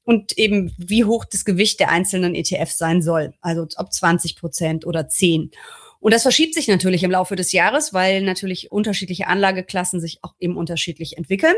und 0.03 0.38
eben 0.38 0.73
wie 0.77 1.03
hoch 1.03 1.25
das 1.25 1.45
Gewicht 1.45 1.79
der 1.79 1.89
einzelnen 1.89 2.35
ETFs 2.35 2.77
sein 2.77 3.01
soll. 3.01 3.33
Also 3.41 3.67
ob 3.77 3.91
20 3.91 4.35
Prozent 4.35 4.85
oder 4.85 5.07
10. 5.07 5.51
Und 5.99 6.13
das 6.13 6.21
verschiebt 6.21 6.53
sich 6.53 6.67
natürlich 6.67 7.03
im 7.03 7.09
Laufe 7.09 7.35
des 7.35 7.51
Jahres, 7.51 7.91
weil 7.91 8.21
natürlich 8.21 8.71
unterschiedliche 8.71 9.27
Anlageklassen 9.27 9.99
sich 9.99 10.19
auch 10.21 10.35
eben 10.39 10.57
unterschiedlich 10.57 11.17
entwickeln. 11.17 11.55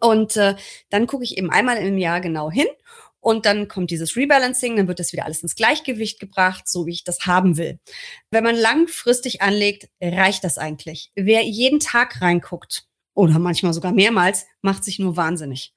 Und 0.00 0.36
äh, 0.36 0.56
dann 0.90 1.06
gucke 1.06 1.24
ich 1.24 1.38
eben 1.38 1.50
einmal 1.50 1.76
im 1.78 1.98
Jahr 1.98 2.20
genau 2.20 2.50
hin 2.50 2.66
und 3.24 3.46
dann 3.46 3.68
kommt 3.68 3.90
dieses 3.90 4.16
Rebalancing, 4.16 4.76
dann 4.76 4.86
wird 4.86 5.00
das 5.00 5.14
wieder 5.14 5.24
alles 5.24 5.42
ins 5.42 5.54
Gleichgewicht 5.54 6.20
gebracht, 6.20 6.68
so 6.68 6.86
wie 6.86 6.92
ich 6.92 7.04
das 7.04 7.20
haben 7.20 7.56
will. 7.56 7.78
Wenn 8.30 8.44
man 8.44 8.54
langfristig 8.54 9.40
anlegt, 9.40 9.88
reicht 10.00 10.44
das 10.44 10.58
eigentlich. 10.58 11.10
Wer 11.14 11.42
jeden 11.42 11.80
Tag 11.80 12.20
reinguckt, 12.20 12.86
oder 13.14 13.38
manchmal 13.38 13.72
sogar 13.72 13.92
mehrmals, 13.92 14.46
macht 14.60 14.84
sich 14.84 14.98
nur 14.98 15.16
wahnsinnig. 15.16 15.72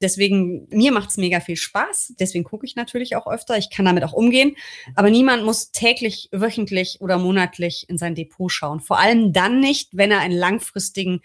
Deswegen, 0.00 0.66
mir 0.70 0.90
macht 0.90 1.10
es 1.10 1.16
mega 1.18 1.40
viel 1.40 1.56
Spaß. 1.56 2.14
Deswegen 2.18 2.44
gucke 2.44 2.64
ich 2.66 2.76
natürlich 2.76 3.14
auch 3.14 3.26
öfter. 3.26 3.58
Ich 3.58 3.70
kann 3.70 3.84
damit 3.84 4.04
auch 4.04 4.14
umgehen. 4.14 4.56
Aber 4.94 5.10
niemand 5.10 5.44
muss 5.44 5.70
täglich, 5.70 6.28
wöchentlich 6.32 7.00
oder 7.00 7.18
monatlich 7.18 7.86
in 7.88 7.98
sein 7.98 8.14
Depot 8.14 8.50
schauen. 8.50 8.80
Vor 8.80 8.98
allem 8.98 9.32
dann 9.32 9.60
nicht, 9.60 9.90
wenn 9.92 10.10
er 10.10 10.20
einen 10.20 10.36
langfristigen 10.36 11.20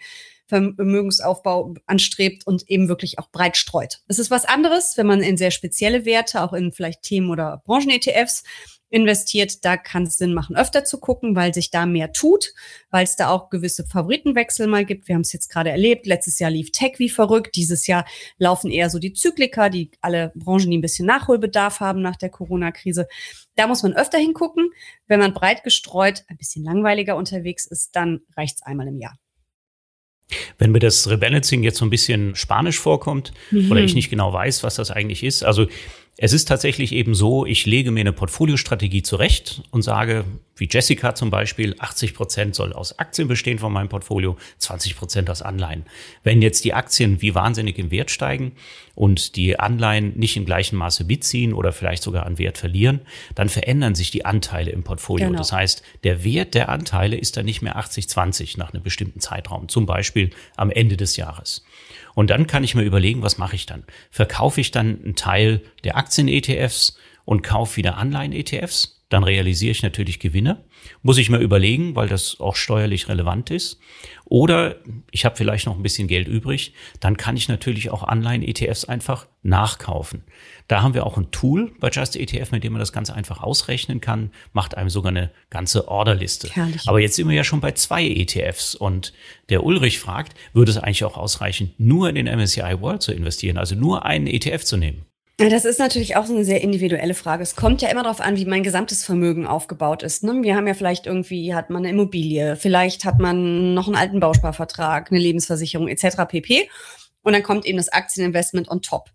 Vermögensaufbau 0.46 1.74
anstrebt 1.86 2.46
und 2.46 2.68
eben 2.68 2.88
wirklich 2.88 3.18
auch 3.18 3.30
breit 3.30 3.56
streut. 3.56 4.00
Es 4.08 4.18
ist 4.18 4.30
was 4.30 4.44
anderes, 4.44 4.96
wenn 4.96 5.06
man 5.06 5.22
in 5.22 5.38
sehr 5.38 5.50
spezielle 5.50 6.04
Werte, 6.04 6.42
auch 6.42 6.52
in 6.52 6.72
vielleicht 6.72 7.02
Themen- 7.02 7.30
oder 7.30 7.62
Branchen-ETFs, 7.64 8.44
investiert, 8.94 9.64
da 9.64 9.76
kann 9.76 10.04
es 10.04 10.16
Sinn 10.16 10.34
machen, 10.34 10.56
öfter 10.56 10.84
zu 10.84 11.00
gucken, 11.00 11.34
weil 11.34 11.52
sich 11.52 11.70
da 11.70 11.84
mehr 11.84 12.12
tut, 12.12 12.52
weil 12.90 13.02
es 13.02 13.16
da 13.16 13.28
auch 13.28 13.50
gewisse 13.50 13.84
Favoritenwechsel 13.84 14.68
mal 14.68 14.84
gibt. 14.84 15.08
Wir 15.08 15.16
haben 15.16 15.22
es 15.22 15.32
jetzt 15.32 15.48
gerade 15.48 15.70
erlebt. 15.70 16.06
Letztes 16.06 16.38
Jahr 16.38 16.50
lief 16.50 16.70
Tech 16.70 16.98
wie 16.98 17.10
verrückt. 17.10 17.56
Dieses 17.56 17.88
Jahr 17.88 18.06
laufen 18.38 18.70
eher 18.70 18.90
so 18.90 19.00
die 19.00 19.12
Zyklika, 19.12 19.68
die 19.68 19.90
alle 20.00 20.32
Branchen, 20.36 20.70
die 20.70 20.78
ein 20.78 20.82
bisschen 20.82 21.06
Nachholbedarf 21.06 21.80
haben 21.80 22.02
nach 22.02 22.16
der 22.16 22.30
Corona-Krise. 22.30 23.08
Da 23.56 23.66
muss 23.66 23.82
man 23.82 23.94
öfter 23.94 24.18
hingucken. 24.18 24.70
Wenn 25.08 25.18
man 25.18 25.34
breit 25.34 25.64
gestreut, 25.64 26.22
ein 26.28 26.36
bisschen 26.36 26.64
langweiliger 26.64 27.16
unterwegs 27.16 27.66
ist, 27.66 27.96
dann 27.96 28.20
reicht 28.36 28.56
es 28.56 28.62
einmal 28.62 28.86
im 28.86 28.98
Jahr. 28.98 29.18
Wenn 30.56 30.70
mir 30.70 30.78
das 30.78 31.10
Rebalancing 31.10 31.62
jetzt 31.64 31.78
so 31.78 31.84
ein 31.84 31.90
bisschen 31.90 32.34
spanisch 32.36 32.78
vorkommt 32.78 33.32
mhm. 33.50 33.70
oder 33.70 33.80
ich 33.80 33.94
nicht 33.94 34.08
genau 34.08 34.32
weiß, 34.32 34.62
was 34.62 34.76
das 34.76 34.90
eigentlich 34.90 35.22
ist, 35.22 35.44
also 35.44 35.66
es 36.16 36.32
ist 36.32 36.46
tatsächlich 36.46 36.92
eben 36.92 37.14
so, 37.14 37.44
ich 37.44 37.66
lege 37.66 37.90
mir 37.90 38.00
eine 38.00 38.12
Portfoliostrategie 38.12 39.02
zurecht 39.02 39.62
und 39.72 39.82
sage, 39.82 40.24
wie 40.56 40.68
Jessica 40.70 41.16
zum 41.16 41.30
Beispiel, 41.30 41.74
80 41.80 42.14
Prozent 42.14 42.54
soll 42.54 42.72
aus 42.72 43.00
Aktien 43.00 43.26
bestehen 43.26 43.58
von 43.58 43.72
meinem 43.72 43.88
Portfolio, 43.88 44.36
20 44.58 44.96
Prozent 44.96 45.28
aus 45.28 45.42
Anleihen. 45.42 45.84
Wenn 46.22 46.40
jetzt 46.40 46.64
die 46.64 46.72
Aktien 46.72 47.20
wie 47.20 47.34
wahnsinnig 47.34 47.78
im 47.78 47.90
Wert 47.90 48.12
steigen 48.12 48.52
und 48.94 49.34
die 49.34 49.58
Anleihen 49.58 50.16
nicht 50.16 50.36
im 50.36 50.44
gleichen 50.44 50.76
Maße 50.76 51.02
mitziehen 51.02 51.52
oder 51.52 51.72
vielleicht 51.72 52.04
sogar 52.04 52.26
an 52.26 52.38
Wert 52.38 52.58
verlieren, 52.58 53.00
dann 53.34 53.48
verändern 53.48 53.96
sich 53.96 54.12
die 54.12 54.24
Anteile 54.24 54.70
im 54.70 54.84
Portfolio. 54.84 55.26
Genau. 55.26 55.38
Das 55.38 55.50
heißt, 55.50 55.82
der 56.04 56.22
Wert 56.22 56.54
der 56.54 56.68
Anteile 56.68 57.16
ist 57.16 57.36
dann 57.36 57.44
nicht 57.44 57.60
mehr 57.60 57.76
80-20 57.76 58.56
nach 58.56 58.72
einem 58.72 58.84
bestimmten 58.84 59.18
Zeitraum, 59.18 59.68
zum 59.68 59.86
Beispiel 59.86 60.30
am 60.54 60.70
Ende 60.70 60.96
des 60.96 61.16
Jahres. 61.16 61.64
Und 62.14 62.30
dann 62.30 62.46
kann 62.46 62.64
ich 62.64 62.74
mir 62.74 62.82
überlegen, 62.82 63.22
was 63.22 63.38
mache 63.38 63.56
ich 63.56 63.66
dann? 63.66 63.84
Verkaufe 64.10 64.60
ich 64.60 64.70
dann 64.70 65.00
einen 65.02 65.16
Teil 65.16 65.62
der 65.82 65.96
Aktien-ETFs 65.96 66.96
und 67.24 67.42
kaufe 67.42 67.76
wieder 67.76 67.96
Anleihen-ETFs? 67.96 68.93
Dann 69.14 69.22
realisiere 69.22 69.70
ich 69.70 69.84
natürlich 69.84 70.18
Gewinne. 70.18 70.64
Muss 71.02 71.18
ich 71.18 71.30
mir 71.30 71.38
überlegen, 71.38 71.94
weil 71.94 72.08
das 72.08 72.40
auch 72.40 72.56
steuerlich 72.56 73.08
relevant 73.08 73.48
ist. 73.48 73.78
Oder 74.24 74.74
ich 75.12 75.24
habe 75.24 75.36
vielleicht 75.36 75.66
noch 75.66 75.76
ein 75.76 75.84
bisschen 75.84 76.08
Geld 76.08 76.26
übrig, 76.26 76.74
dann 76.98 77.16
kann 77.16 77.36
ich 77.36 77.48
natürlich 77.48 77.90
auch 77.90 78.02
Anleihen-ETFs 78.02 78.86
einfach 78.86 79.28
nachkaufen. 79.44 80.24
Da 80.66 80.82
haben 80.82 80.94
wir 80.94 81.06
auch 81.06 81.16
ein 81.16 81.30
Tool 81.30 81.70
bei 81.78 81.90
Just 81.90 82.16
ETF, 82.16 82.50
mit 82.50 82.64
dem 82.64 82.72
man 82.72 82.80
das 82.80 82.92
ganz 82.92 83.08
einfach 83.08 83.40
ausrechnen 83.40 84.00
kann, 84.00 84.32
macht 84.52 84.76
einem 84.76 84.90
sogar 84.90 85.10
eine 85.10 85.30
ganze 85.48 85.86
Orderliste. 85.86 86.50
Herrlich. 86.50 86.82
Aber 86.88 86.98
jetzt 86.98 87.14
sind 87.14 87.28
wir 87.28 87.36
ja 87.36 87.44
schon 87.44 87.60
bei 87.60 87.70
zwei 87.70 88.04
ETFs 88.04 88.74
und 88.74 89.12
der 89.48 89.62
Ulrich 89.62 90.00
fragt, 90.00 90.34
würde 90.54 90.72
es 90.72 90.78
eigentlich 90.78 91.04
auch 91.04 91.16
ausreichen, 91.16 91.72
nur 91.78 92.08
in 92.08 92.16
den 92.16 92.26
MSCI 92.26 92.80
World 92.80 93.02
zu 93.02 93.12
investieren, 93.12 93.58
also 93.58 93.76
nur 93.76 94.04
einen 94.04 94.26
ETF 94.26 94.64
zu 94.64 94.76
nehmen? 94.76 95.06
Das 95.36 95.64
ist 95.64 95.80
natürlich 95.80 96.14
auch 96.14 96.26
so 96.26 96.34
eine 96.34 96.44
sehr 96.44 96.60
individuelle 96.60 97.14
Frage. 97.14 97.42
Es 97.42 97.56
kommt 97.56 97.82
ja 97.82 97.88
immer 97.88 98.04
darauf 98.04 98.20
an, 98.20 98.36
wie 98.36 98.44
mein 98.44 98.62
gesamtes 98.62 99.04
Vermögen 99.04 99.46
aufgebaut 99.46 100.04
ist. 100.04 100.22
Ne? 100.22 100.42
Wir 100.42 100.54
haben 100.54 100.68
ja 100.68 100.74
vielleicht 100.74 101.06
irgendwie, 101.06 101.54
hat 101.54 101.70
man 101.70 101.78
eine 101.78 101.90
Immobilie, 101.90 102.54
vielleicht 102.54 103.04
hat 103.04 103.18
man 103.18 103.74
noch 103.74 103.88
einen 103.88 103.96
alten 103.96 104.20
Bausparvertrag, 104.20 105.10
eine 105.10 105.18
Lebensversicherung 105.20 105.88
etc. 105.88 106.28
pp. 106.28 106.68
Und 107.22 107.32
dann 107.32 107.42
kommt 107.42 107.66
eben 107.66 107.78
das 107.78 107.88
Aktieninvestment 107.88 108.68
on 108.68 108.80
top. 108.80 109.10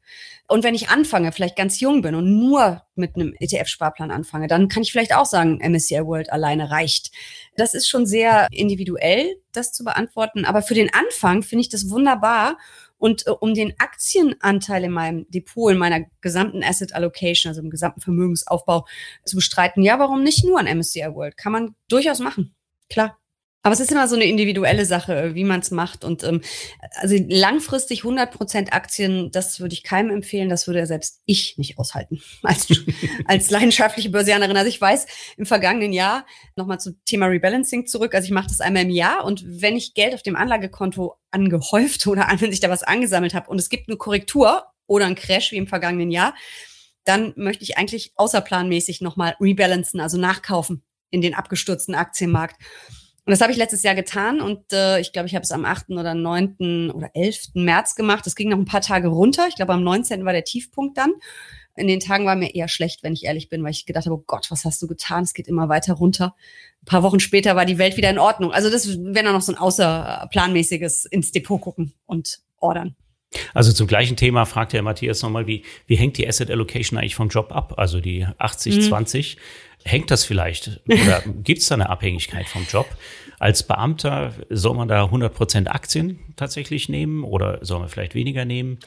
Und 0.47 0.63
wenn 0.63 0.73
ich 0.73 0.89
anfange, 0.89 1.31
vielleicht 1.31 1.55
ganz 1.55 1.79
jung 1.79 2.01
bin 2.01 2.15
und 2.15 2.39
nur 2.39 2.81
mit 2.95 3.15
einem 3.15 3.33
ETF-Sparplan 3.39 4.11
anfange, 4.11 4.47
dann 4.47 4.67
kann 4.67 4.81
ich 4.81 4.91
vielleicht 4.91 5.15
auch 5.15 5.27
sagen, 5.27 5.59
MSCI 5.63 6.05
World 6.05 6.33
alleine 6.33 6.71
reicht. 6.71 7.11
Das 7.55 7.75
ist 7.75 7.87
schon 7.87 8.07
sehr 8.07 8.47
individuell, 8.51 9.37
das 9.51 9.71
zu 9.71 9.83
beantworten. 9.83 10.43
Aber 10.43 10.63
für 10.63 10.73
den 10.73 10.91
Anfang 10.91 11.43
finde 11.43 11.61
ich 11.61 11.69
das 11.69 11.89
wunderbar. 11.91 12.57
Und 12.99 13.25
äh, 13.25 13.31
um 13.31 13.55
den 13.55 13.73
Aktienanteil 13.79 14.83
in 14.83 14.91
meinem 14.91 15.25
Depot, 15.31 15.71
in 15.71 15.79
meiner 15.79 16.05
gesamten 16.21 16.63
Asset 16.63 16.93
Allocation, 16.93 17.49
also 17.49 17.61
im 17.61 17.71
gesamten 17.71 18.01
Vermögensaufbau 18.01 18.85
zu 19.25 19.37
bestreiten, 19.37 19.81
ja, 19.81 19.97
warum 19.97 20.21
nicht 20.21 20.45
nur 20.45 20.59
ein 20.59 20.77
MSCI 20.77 21.15
World? 21.15 21.37
Kann 21.37 21.53
man 21.53 21.75
durchaus 21.87 22.19
machen. 22.19 22.53
Klar. 22.89 23.17
Aber 23.61 23.73
es 23.73 23.81
ist 23.81 23.91
immer 23.91 24.07
so 24.07 24.15
eine 24.15 24.23
individuelle 24.23 24.85
Sache, 24.85 25.35
wie 25.35 25.43
man 25.43 25.59
es 25.59 25.69
macht. 25.69 26.05
Und 26.05 26.23
ähm, 26.23 26.41
also 26.95 27.17
langfristig 27.27 28.03
100% 28.03 28.71
Aktien, 28.71 29.31
das 29.31 29.59
würde 29.59 29.73
ich 29.73 29.83
keinem 29.83 30.11
empfehlen. 30.11 30.47
Das 30.47 30.65
würde 30.65 30.79
ja 30.79 30.85
selbst 30.85 31.21
ich 31.25 31.57
nicht 31.57 31.77
aushalten 31.77 32.21
als, 32.43 32.67
als 33.25 33.49
leidenschaftliche 33.49 34.09
Börsianerin. 34.09 34.55
Also 34.55 34.69
ich 34.69 34.79
weiß, 34.79 35.07
im 35.35 35.45
vergangenen 35.45 35.91
Jahr, 35.91 36.25
nochmal 36.55 36.79
zum 36.79 37.01
Thema 37.05 37.25
Rebalancing 37.25 37.85
zurück, 37.85 38.15
also 38.15 38.25
ich 38.25 38.31
mache 38.31 38.47
das 38.47 38.61
einmal 38.61 38.83
im 38.83 38.89
Jahr 38.89 39.25
und 39.25 39.43
wenn 39.45 39.75
ich 39.75 39.93
Geld 39.93 40.13
auf 40.13 40.23
dem 40.23 40.37
Anlagekonto 40.37 41.15
angehäuft 41.31 42.07
oder 42.07 42.27
wenn 42.39 42.51
sich 42.51 42.61
da 42.61 42.69
was 42.69 42.83
angesammelt 42.83 43.33
habe 43.33 43.49
und 43.49 43.59
es 43.59 43.69
gibt 43.69 43.89
eine 43.89 43.97
Korrektur 43.97 44.63
oder 44.87 45.05
ein 45.05 45.15
Crash 45.15 45.51
wie 45.51 45.57
im 45.57 45.67
vergangenen 45.67 46.11
Jahr, 46.11 46.33
dann 47.03 47.33
möchte 47.35 47.63
ich 47.63 47.77
eigentlich 47.77 48.13
außerplanmäßig 48.15 49.01
nochmal 49.01 49.35
rebalancen, 49.41 49.99
also 49.99 50.17
nachkaufen 50.17 50.83
in 51.09 51.21
den 51.21 51.33
abgestürzten 51.33 51.95
Aktienmarkt. 51.95 52.55
Und 53.29 53.33
das 53.33 53.41
habe 53.41 53.51
ich 53.51 53.59
letztes 53.59 53.83
Jahr 53.83 53.93
getan 53.93 54.41
und 54.41 54.73
äh, 54.73 54.99
ich 54.99 55.13
glaube, 55.13 55.27
ich 55.27 55.35
habe 55.35 55.43
es 55.43 55.51
am 55.51 55.63
8. 55.63 55.91
oder 55.91 56.15
9. 56.15 56.89
oder 56.89 57.11
11. 57.13 57.49
März 57.53 57.93
gemacht. 57.93 58.25
Das 58.25 58.33
ging 58.33 58.49
noch 58.49 58.57
ein 58.57 58.65
paar 58.65 58.81
Tage 58.81 59.07
runter. 59.07 59.45
Ich 59.47 59.53
glaube, 59.53 59.73
am 59.73 59.83
19. 59.83 60.25
war 60.25 60.33
der 60.33 60.45
Tiefpunkt 60.45 60.97
dann. 60.97 61.11
In 61.75 61.85
den 61.85 61.99
Tagen 61.99 62.25
war 62.25 62.35
mir 62.35 62.55
eher 62.55 62.67
schlecht, 62.67 63.03
wenn 63.03 63.13
ich 63.13 63.25
ehrlich 63.25 63.47
bin, 63.47 63.63
weil 63.63 63.69
ich 63.69 63.85
gedacht 63.85 64.07
habe, 64.07 64.15
oh 64.15 64.23
Gott, 64.25 64.49
was 64.49 64.65
hast 64.65 64.81
du 64.81 64.87
getan? 64.87 65.25
Es 65.25 65.35
geht 65.35 65.47
immer 65.47 65.69
weiter 65.69 65.93
runter. 65.93 66.33
Ein 66.81 66.85
paar 66.85 67.03
Wochen 67.03 67.19
später 67.19 67.55
war 67.55 67.65
die 67.65 67.77
Welt 67.77 67.97
wieder 67.97 68.09
in 68.09 68.17
Ordnung. 68.17 68.51
Also 68.51 68.71
das 68.71 68.87
wäre 68.87 69.31
noch 69.31 69.43
so 69.43 69.51
ein 69.51 69.59
außerplanmäßiges 69.59 71.05
ins 71.05 71.31
Depot 71.31 71.61
gucken 71.61 71.93
und 72.07 72.39
ordern. 72.57 72.95
Also 73.53 73.71
zum 73.73 73.87
gleichen 73.87 74.17
Thema 74.17 74.45
fragt 74.45 74.73
der 74.73 74.81
Matthias 74.81 75.21
nochmal, 75.21 75.47
wie, 75.47 75.63
wie 75.87 75.95
hängt 75.95 76.17
die 76.17 76.27
Asset 76.27 76.49
Allocation 76.49 76.97
eigentlich 76.97 77.15
vom 77.15 77.29
Job 77.29 77.51
ab? 77.51 77.75
Also 77.77 77.99
die 77.99 78.25
80-20. 78.25 79.35
Mhm. 79.35 79.39
Hängt 79.85 80.11
das 80.11 80.25
vielleicht 80.25 80.81
oder 80.87 81.23
gibt 81.43 81.61
es 81.61 81.67
da 81.67 81.75
eine 81.75 81.89
Abhängigkeit 81.89 82.47
vom 82.47 82.65
Job? 82.69 82.87
Als 83.39 83.63
Beamter 83.63 84.33
soll 84.49 84.75
man 84.75 84.89
da 84.89 85.05
100% 85.05 85.67
Aktien 85.67 86.19
tatsächlich 86.35 86.89
nehmen 86.89 87.23
oder 87.23 87.59
soll 87.61 87.79
man 87.79 87.87
vielleicht 87.87 88.13
weniger 88.13 88.43
nehmen? 88.43 88.79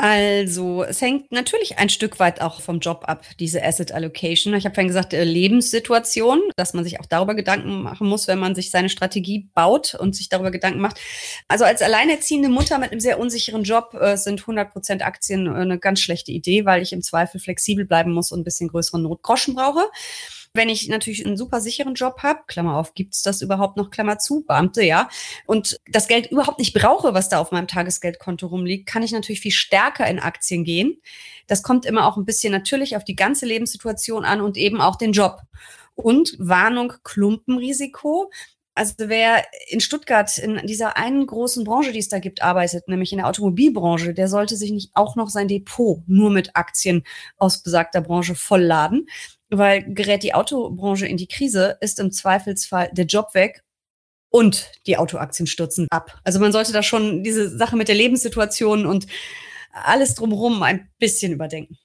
Also 0.00 0.84
es 0.84 1.00
hängt 1.00 1.32
natürlich 1.32 1.78
ein 1.78 1.88
Stück 1.88 2.20
weit 2.20 2.40
auch 2.40 2.60
vom 2.60 2.78
Job 2.78 3.02
ab, 3.08 3.24
diese 3.40 3.64
Asset 3.64 3.90
Allocation. 3.90 4.54
Ich 4.54 4.64
habe 4.64 4.72
vorhin 4.72 4.86
gesagt, 4.86 5.12
äh, 5.12 5.24
Lebenssituation, 5.24 6.40
dass 6.54 6.72
man 6.72 6.84
sich 6.84 7.00
auch 7.00 7.06
darüber 7.06 7.34
Gedanken 7.34 7.82
machen 7.82 8.06
muss, 8.06 8.28
wenn 8.28 8.38
man 8.38 8.54
sich 8.54 8.70
seine 8.70 8.90
Strategie 8.90 9.50
baut 9.54 9.96
und 9.96 10.14
sich 10.14 10.28
darüber 10.28 10.52
Gedanken 10.52 10.78
macht. 10.78 11.00
Also 11.48 11.64
als 11.64 11.82
alleinerziehende 11.82 12.48
Mutter 12.48 12.78
mit 12.78 12.92
einem 12.92 13.00
sehr 13.00 13.18
unsicheren 13.18 13.64
Job 13.64 13.92
äh, 14.00 14.16
sind 14.16 14.40
100% 14.40 15.02
Aktien 15.02 15.48
äh, 15.48 15.50
eine 15.50 15.80
ganz 15.80 15.98
schlechte 15.98 16.30
Idee, 16.30 16.64
weil 16.64 16.80
ich 16.80 16.92
im 16.92 17.02
Zweifel 17.02 17.40
flexibel 17.40 17.84
bleiben 17.84 18.12
muss 18.12 18.30
und 18.30 18.42
ein 18.42 18.44
bisschen 18.44 18.68
größeren 18.68 19.02
Notgroschen 19.02 19.56
brauche. 19.56 19.82
Wenn 20.54 20.68
ich 20.68 20.88
natürlich 20.88 21.24
einen 21.24 21.36
super 21.36 21.60
sicheren 21.60 21.94
Job 21.94 22.22
habe, 22.22 22.40
Klammer 22.46 22.76
auf, 22.76 22.94
gibt's 22.94 23.22
das 23.22 23.42
überhaupt 23.42 23.76
noch, 23.76 23.90
Klammer 23.90 24.18
zu, 24.18 24.44
Beamte, 24.46 24.82
ja, 24.82 25.08
und 25.46 25.78
das 25.88 26.08
Geld 26.08 26.30
überhaupt 26.30 26.58
nicht 26.58 26.74
brauche, 26.74 27.14
was 27.14 27.28
da 27.28 27.38
auf 27.38 27.52
meinem 27.52 27.68
Tagesgeldkonto 27.68 28.46
rumliegt, 28.46 28.86
kann 28.88 29.02
ich 29.02 29.12
natürlich 29.12 29.40
viel 29.40 29.52
stärker 29.52 30.06
in 30.06 30.18
Aktien 30.18 30.64
gehen. 30.64 31.00
Das 31.46 31.62
kommt 31.62 31.86
immer 31.86 32.06
auch 32.06 32.16
ein 32.16 32.24
bisschen 32.24 32.52
natürlich 32.52 32.96
auf 32.96 33.04
die 33.04 33.16
ganze 33.16 33.46
Lebenssituation 33.46 34.24
an 34.24 34.40
und 34.40 34.56
eben 34.56 34.80
auch 34.80 34.96
den 34.96 35.12
Job. 35.12 35.40
Und 35.94 36.36
Warnung, 36.38 36.92
Klumpenrisiko. 37.02 38.30
Also 38.74 38.94
wer 38.98 39.44
in 39.68 39.80
Stuttgart 39.80 40.38
in 40.38 40.64
dieser 40.64 40.96
einen 40.96 41.26
großen 41.26 41.64
Branche, 41.64 41.90
die 41.90 41.98
es 41.98 42.08
da 42.08 42.20
gibt, 42.20 42.42
arbeitet, 42.42 42.86
nämlich 42.86 43.10
in 43.10 43.18
der 43.18 43.26
Automobilbranche, 43.26 44.14
der 44.14 44.28
sollte 44.28 44.54
sich 44.54 44.70
nicht 44.70 44.92
auch 44.94 45.16
noch 45.16 45.30
sein 45.30 45.48
Depot 45.48 46.00
nur 46.06 46.30
mit 46.30 46.54
Aktien 46.54 47.02
aus 47.38 47.62
besagter 47.64 48.00
Branche 48.00 48.36
vollladen 48.36 49.08
weil 49.50 49.82
gerät 49.94 50.22
die 50.22 50.34
Autobranche 50.34 51.06
in 51.06 51.16
die 51.16 51.26
Krise, 51.26 51.78
ist 51.80 51.98
im 52.00 52.10
Zweifelsfall 52.10 52.90
der 52.92 53.06
Job 53.06 53.34
weg 53.34 53.62
und 54.30 54.70
die 54.86 54.96
Autoaktien 54.96 55.46
stürzen 55.46 55.86
ab. 55.90 56.20
Also 56.24 56.38
man 56.38 56.52
sollte 56.52 56.72
da 56.72 56.82
schon 56.82 57.22
diese 57.22 57.56
Sache 57.56 57.76
mit 57.76 57.88
der 57.88 57.94
Lebenssituation 57.94 58.86
und 58.86 59.06
alles 59.72 60.14
drumherum 60.14 60.62
ein 60.62 60.88
bisschen 60.98 61.32
überdenken. 61.32 61.78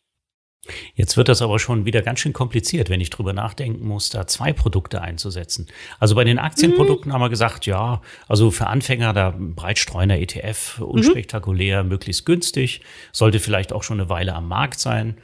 Jetzt 0.95 1.17
wird 1.17 1.27
das 1.27 1.41
aber 1.41 1.59
schon 1.59 1.85
wieder 1.85 2.01
ganz 2.01 2.21
schön 2.21 2.31
kompliziert, 2.31 2.89
wenn 2.89 3.01
ich 3.01 3.09
drüber 3.09 3.33
nachdenken 3.33 3.85
muss, 3.85 4.09
da 4.09 4.27
zwei 4.27 4.53
Produkte 4.53 5.01
einzusetzen. 5.01 5.67
Also 5.99 6.15
bei 6.15 6.23
den 6.23 6.39
Aktienprodukten 6.39 7.09
mhm. 7.09 7.13
haben 7.13 7.21
wir 7.21 7.29
gesagt, 7.29 7.65
ja, 7.65 8.01
also 8.29 8.49
für 8.49 8.67
Anfänger 8.67 9.11
da 9.11 9.35
breitstreuner 9.37 10.19
ETF, 10.19 10.79
unspektakulär, 10.79 11.83
mhm. 11.83 11.89
möglichst 11.89 12.25
günstig, 12.25 12.81
sollte 13.11 13.39
vielleicht 13.39 13.73
auch 13.73 13.83
schon 13.83 13.99
eine 13.99 14.09
Weile 14.09 14.33
am 14.35 14.47
Markt 14.47 14.79
sein 14.79 15.17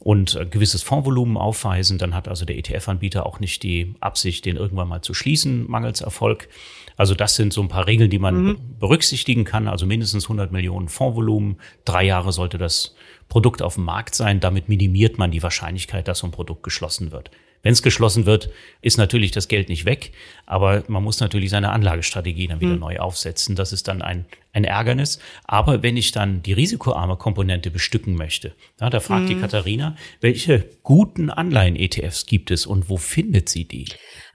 und 0.00 0.34
ein 0.34 0.48
gewisses 0.48 0.82
Fondsvolumen 0.82 1.36
aufweisen, 1.36 1.98
dann 1.98 2.14
hat 2.14 2.26
also 2.26 2.46
der 2.46 2.56
ETF-Anbieter 2.56 3.26
auch 3.26 3.38
nicht 3.38 3.62
die 3.62 3.94
Absicht, 4.00 4.46
den 4.46 4.56
irgendwann 4.56 4.88
mal 4.88 5.02
zu 5.02 5.12
schließen, 5.12 5.70
mangels 5.70 6.00
Erfolg. 6.00 6.48
Also 6.96 7.14
das 7.14 7.34
sind 7.34 7.52
so 7.52 7.60
ein 7.60 7.68
paar 7.68 7.86
Regeln, 7.86 8.08
die 8.10 8.18
man 8.18 8.42
mhm. 8.42 8.58
berücksichtigen 8.78 9.44
kann. 9.44 9.68
Also 9.68 9.84
mindestens 9.84 10.24
100 10.24 10.52
Millionen 10.52 10.88
Fondsvolumen. 10.88 11.60
Drei 11.84 12.04
Jahre 12.04 12.32
sollte 12.32 12.56
das 12.56 12.94
Produkt 13.28 13.60
auf 13.60 13.74
dem 13.74 13.84
Markt 13.84 14.14
sein. 14.14 14.40
Damit 14.40 14.70
minimiert 14.70 15.18
man 15.18 15.30
die 15.30 15.42
Wahrscheinlichkeit, 15.42 16.08
dass 16.08 16.20
so 16.20 16.26
ein 16.26 16.32
Produkt 16.32 16.62
geschlossen 16.62 17.12
wird. 17.12 17.30
Wenn 17.62 17.72
es 17.72 17.82
geschlossen 17.82 18.24
wird, 18.24 18.50
ist 18.80 18.96
natürlich 18.96 19.32
das 19.32 19.48
Geld 19.48 19.68
nicht 19.68 19.84
weg, 19.84 20.12
aber 20.46 20.82
man 20.88 21.02
muss 21.02 21.20
natürlich 21.20 21.50
seine 21.50 21.70
Anlagestrategie 21.70 22.46
dann 22.46 22.60
wieder 22.60 22.74
mhm. 22.74 22.80
neu 22.80 22.98
aufsetzen. 22.98 23.54
Das 23.54 23.72
ist 23.72 23.86
dann 23.88 24.00
ein, 24.00 24.24
ein 24.52 24.64
Ärgernis. 24.64 25.18
Aber 25.44 25.82
wenn 25.82 25.96
ich 25.96 26.12
dann 26.12 26.42
die 26.42 26.54
risikoarme 26.54 27.16
Komponente 27.16 27.70
bestücken 27.70 28.14
möchte, 28.14 28.54
ja, 28.80 28.88
da 28.88 29.00
fragt 29.00 29.24
mhm. 29.24 29.28
die 29.28 29.36
Katharina, 29.36 29.96
welche 30.20 30.70
guten 30.82 31.28
Anleihen-ETFs 31.28 32.24
gibt 32.24 32.50
es 32.50 32.64
und 32.64 32.88
wo 32.88 32.96
findet 32.96 33.50
sie 33.50 33.66
die? 33.66 33.86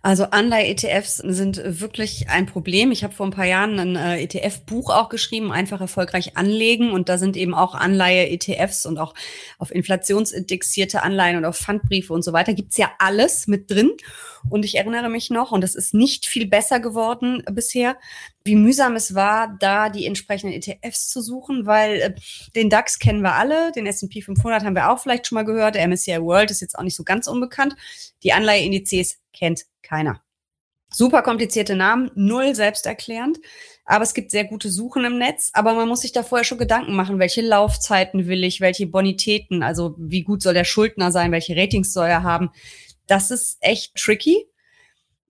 Also 0.06 0.26
Anleihe-ETFs 0.26 1.18
sind 1.18 1.60
wirklich 1.66 2.30
ein 2.30 2.46
Problem. 2.46 2.92
Ich 2.92 3.04
habe 3.04 3.16
vor 3.16 3.26
ein 3.26 3.32
paar 3.32 3.48
Jahren 3.48 3.80
ein 3.80 3.96
äh, 3.96 4.22
ETF-Buch 4.22 4.92
auch 4.92 5.10
geschrieben, 5.10 5.52
einfach 5.52 5.82
erfolgreich 5.82 6.38
anlegen. 6.38 6.92
Und 6.92 7.10
da 7.10 7.18
sind 7.18 7.36
eben 7.36 7.56
auch 7.56 7.74
Anleihe-ETFs 7.74 8.86
und 8.86 9.00
auch 9.00 9.16
auf 9.58 9.74
inflationsindexierte 9.74 11.02
Anleihen 11.02 11.38
und 11.38 11.46
auf 11.46 11.58
Pfandbriefe 11.58 12.14
und 12.14 12.22
so 12.22 12.34
weiter. 12.34 12.54
Gibt's 12.54 12.78
ja 12.78 12.92
alles 13.00 13.48
mit 13.48 13.72
drin. 13.72 13.94
Und 14.48 14.64
ich 14.64 14.76
erinnere 14.76 15.10
mich 15.10 15.32
noch, 15.32 15.52
und 15.52 15.62
das 15.62 15.74
ist 15.74 15.96
nicht 15.96 16.28
viel 16.28 16.46
besser 16.46 16.80
geworden 16.80 17.44
bisher, 17.52 17.98
wie 18.44 18.56
mühsam 18.56 18.96
es 18.96 19.16
war, 19.16 19.58
da 19.60 19.90
die 19.90 20.06
entsprechenden 20.06 20.54
ETFs 20.54 21.10
zu 21.10 21.22
suchen, 21.22 21.66
weil 21.66 21.96
äh, 21.96 22.14
den 22.56 22.70
DAX 22.70 23.00
kennen 23.00 23.22
wir 23.22 23.34
alle, 23.34 23.72
den 23.72 23.88
S&P 23.88 24.22
500 24.22 24.64
haben 24.64 24.76
wir 24.76 24.92
auch 24.92 25.00
vielleicht 25.00 25.26
schon 25.26 25.36
mal 25.38 25.46
gehört, 25.46 25.74
der 25.74 25.88
MSCI 25.88 26.22
World 26.22 26.52
ist 26.52 26.62
jetzt 26.62 26.78
auch 26.78 26.84
nicht 26.84 26.96
so 26.96 27.04
ganz 27.04 27.26
unbekannt. 27.26 27.76
Die 28.26 28.34
Anleiheindizes 28.34 29.20
kennt 29.32 29.66
keiner. 29.84 30.22
Super 30.92 31.22
komplizierte 31.22 31.76
Namen, 31.76 32.10
null 32.16 32.56
selbsterklärend. 32.56 33.38
Aber 33.86 34.04
es 34.04 34.14
gibt 34.14 34.32
sehr 34.32 34.46
gute 34.46 34.72
Suchen 34.72 35.06
im 35.06 35.18
Netz. 35.18 35.52
Aber 35.54 35.76
man 35.76 35.88
muss 35.88 36.02
sich 36.02 36.12
da 36.12 36.24
vorher 36.24 36.44
schon 36.44 36.58
Gedanken 36.58 36.96
machen, 36.96 37.20
welche 37.20 37.42
Laufzeiten 37.42 38.28
will 38.28 38.44
ich, 38.44 38.62
welche 38.62 38.88
Bonitäten, 38.88 39.62
also 39.62 39.96
wie 40.00 40.24
gut 40.24 40.42
soll 40.42 40.56
der 40.56 40.64
Schuldner 40.64 41.12
sein, 41.12 41.32
welche 41.32 41.56
Ratings 41.56 41.94
soll 41.94 42.08
er 42.08 42.24
haben. 42.24 42.50
Das 43.08 43.30
ist 43.30 43.58
echt 43.62 43.96
tricky. 43.96 44.48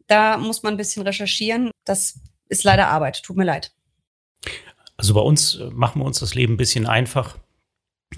Da 0.08 0.38
muss 0.38 0.64
man 0.64 0.76
ein 0.76 0.78
bisschen 0.78 1.04
recherchieren. 1.04 1.72
Das 1.84 2.20
ist 2.48 2.64
leider 2.64 2.88
Arbeit. 2.88 3.24
Tut 3.24 3.36
mir 3.36 3.44
leid. 3.44 3.74
Also 4.96 5.14
bei 5.14 5.22
uns 5.22 5.60
machen 5.72 6.02
wir 6.02 6.06
uns 6.06 6.20
das 6.20 6.36
Leben 6.36 6.54
ein 6.54 6.58
bisschen 6.58 6.86
einfach, 6.86 7.38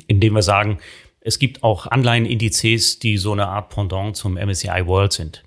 indem 0.06 0.34
wir 0.34 0.44
sagen, 0.44 0.80
Es 1.28 1.40
gibt 1.40 1.62
auch 1.62 1.88
Anleihenindizes, 1.88 3.00
die 3.00 3.18
so 3.18 3.34
eine 3.34 3.50
Art 3.50 3.68
Pendant 3.68 4.16
zum 4.16 4.36
MSCI 4.36 4.86
World 4.86 5.12
sind. 5.12 5.44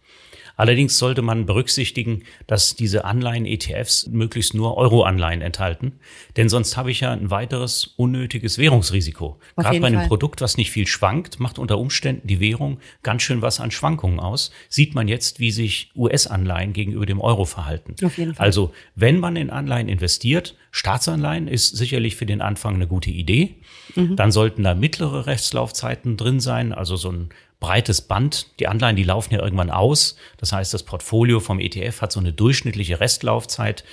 Allerdings 0.60 0.98
sollte 0.98 1.22
man 1.22 1.46
berücksichtigen, 1.46 2.24
dass 2.46 2.76
diese 2.76 3.06
Anleihen-ETFs 3.06 4.08
möglichst 4.08 4.52
nur 4.52 4.76
Euro-Anleihen 4.76 5.40
enthalten, 5.40 5.92
denn 6.36 6.50
sonst 6.50 6.76
habe 6.76 6.90
ich 6.90 7.00
ja 7.00 7.12
ein 7.12 7.30
weiteres 7.30 7.94
unnötiges 7.96 8.58
Währungsrisiko. 8.58 9.38
Auf 9.56 9.64
Gerade 9.64 9.80
bei 9.80 9.86
einem 9.86 10.00
Fall. 10.00 10.08
Produkt, 10.08 10.42
was 10.42 10.58
nicht 10.58 10.70
viel 10.70 10.86
schwankt, 10.86 11.40
macht 11.40 11.58
unter 11.58 11.78
Umständen 11.78 12.28
die 12.28 12.40
Währung 12.40 12.78
ganz 13.02 13.22
schön 13.22 13.40
was 13.40 13.58
an 13.58 13.70
Schwankungen 13.70 14.20
aus. 14.20 14.50
Sieht 14.68 14.94
man 14.94 15.08
jetzt, 15.08 15.40
wie 15.40 15.50
sich 15.50 15.92
US-Anleihen 15.96 16.74
gegenüber 16.74 17.06
dem 17.06 17.22
Euro 17.22 17.46
verhalten. 17.46 17.94
Auf 18.04 18.18
jeden 18.18 18.34
Fall. 18.34 18.44
Also, 18.44 18.74
wenn 18.94 19.18
man 19.18 19.36
in 19.36 19.48
Anleihen 19.48 19.88
investiert, 19.88 20.58
Staatsanleihen 20.72 21.48
ist 21.48 21.74
sicherlich 21.74 22.16
für 22.16 22.26
den 22.26 22.42
Anfang 22.42 22.74
eine 22.74 22.86
gute 22.86 23.08
Idee. 23.08 23.59
Mhm. 23.94 24.16
Dann 24.16 24.32
sollten 24.32 24.62
da 24.62 24.74
mittlere 24.74 25.26
Rechtslaufzeiten 25.26 26.16
drin 26.16 26.40
sein, 26.40 26.72
also 26.72 26.96
so 26.96 27.10
ein 27.10 27.30
breites 27.60 28.00
Band. 28.00 28.46
Die 28.58 28.66
Anleihen, 28.66 28.96
die 28.96 29.04
laufen 29.04 29.34
ja 29.34 29.42
irgendwann 29.42 29.70
aus. 29.70 30.16
Das 30.38 30.52
heißt, 30.52 30.72
das 30.72 30.82
Portfolio 30.82 31.40
vom 31.40 31.60
ETF 31.60 32.00
hat 32.00 32.12
so 32.12 32.20
eine 32.20 32.32
durchschnittliche 32.32 33.00
Restlaufzeit. 33.00 33.84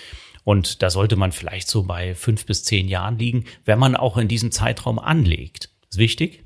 Und 0.43 0.81
da 0.81 0.89
sollte 0.89 1.17
man 1.17 1.33
vielleicht 1.33 1.67
so 1.67 1.83
bei 1.83 2.15
fünf 2.15 2.45
bis 2.45 2.63
zehn 2.63 2.87
Jahren 2.87 3.19
liegen, 3.19 3.43
wenn 3.65 3.79
man 3.79 3.97
auch 3.97 4.17
in 4.17 4.29
diesem 4.29 4.51
Zeitraum 4.51 4.97
anlegt. 4.97 5.69
Das 5.81 5.95
ist 5.95 5.97
wichtig. 5.97 6.45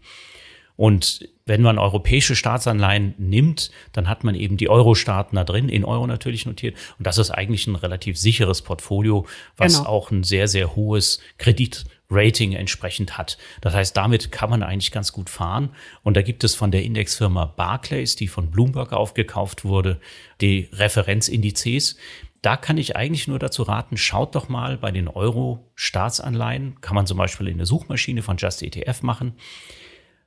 Und 0.76 1.30
wenn 1.46 1.62
man 1.62 1.78
europäische 1.78 2.36
Staatsanleihen 2.36 3.14
nimmt, 3.20 3.70
dann 3.94 4.10
hat 4.10 4.24
man 4.24 4.34
eben 4.34 4.58
die 4.58 4.70
Euro-Staaten 4.70 5.36
da 5.36 5.44
drin, 5.44 5.70
in 5.70 5.86
Euro 5.86 6.08
natürlich 6.08 6.48
notiert. 6.48 6.76
Und 6.98 7.06
das 7.06 7.20
ist 7.20 7.30
eigentlich 7.30 7.68
ein 7.68 7.76
relativ 7.76 8.18
sicheres 8.18 8.64
Portfolio, 8.64 9.28
was 9.58 9.78
genau. 9.78 9.90
auch 9.90 10.10
ein 10.10 10.24
sehr, 10.24 10.48
sehr 10.48 10.76
hohes 10.76 11.20
Kredit 11.38 11.86
Rating 12.12 12.54
entsprechend 12.54 13.18
hat. 13.18 13.38
Das 13.62 13.74
heißt, 13.74 13.96
damit 13.96 14.32
kann 14.32 14.50
man 14.50 14.62
eigentlich 14.62 14.92
ganz 14.92 15.14
gut 15.14 15.30
fahren. 15.30 15.70
Und 16.04 16.18
da 16.18 16.22
gibt 16.22 16.44
es 16.44 16.54
von 16.54 16.70
der 16.70 16.84
Indexfirma 16.84 17.46
Barclays, 17.46 18.16
die 18.16 18.28
von 18.28 18.52
Bloomberg 18.52 18.92
aufgekauft 18.92 19.64
wurde, 19.64 20.00
die 20.42 20.70
Referenzindizes. 20.74 21.96
Da 22.42 22.58
kann 22.58 22.78
ich 22.78 22.96
eigentlich 22.96 23.28
nur 23.28 23.40
dazu 23.40 23.64
raten, 23.64 23.98
schaut 23.98 24.36
doch 24.36 24.50
mal 24.50 24.78
bei 24.78 24.92
den 24.92 25.08
Euro-Staatsanleihen, 25.08 26.82
kann 26.82 26.96
man 26.96 27.08
zum 27.08 27.18
Beispiel 27.18 27.48
in 27.48 27.58
der 27.58 27.68
Suchmaschine 27.68 28.24
von 28.24 28.38
Just 28.38 28.64
ETF 28.64 29.04
machen, 29.04 29.34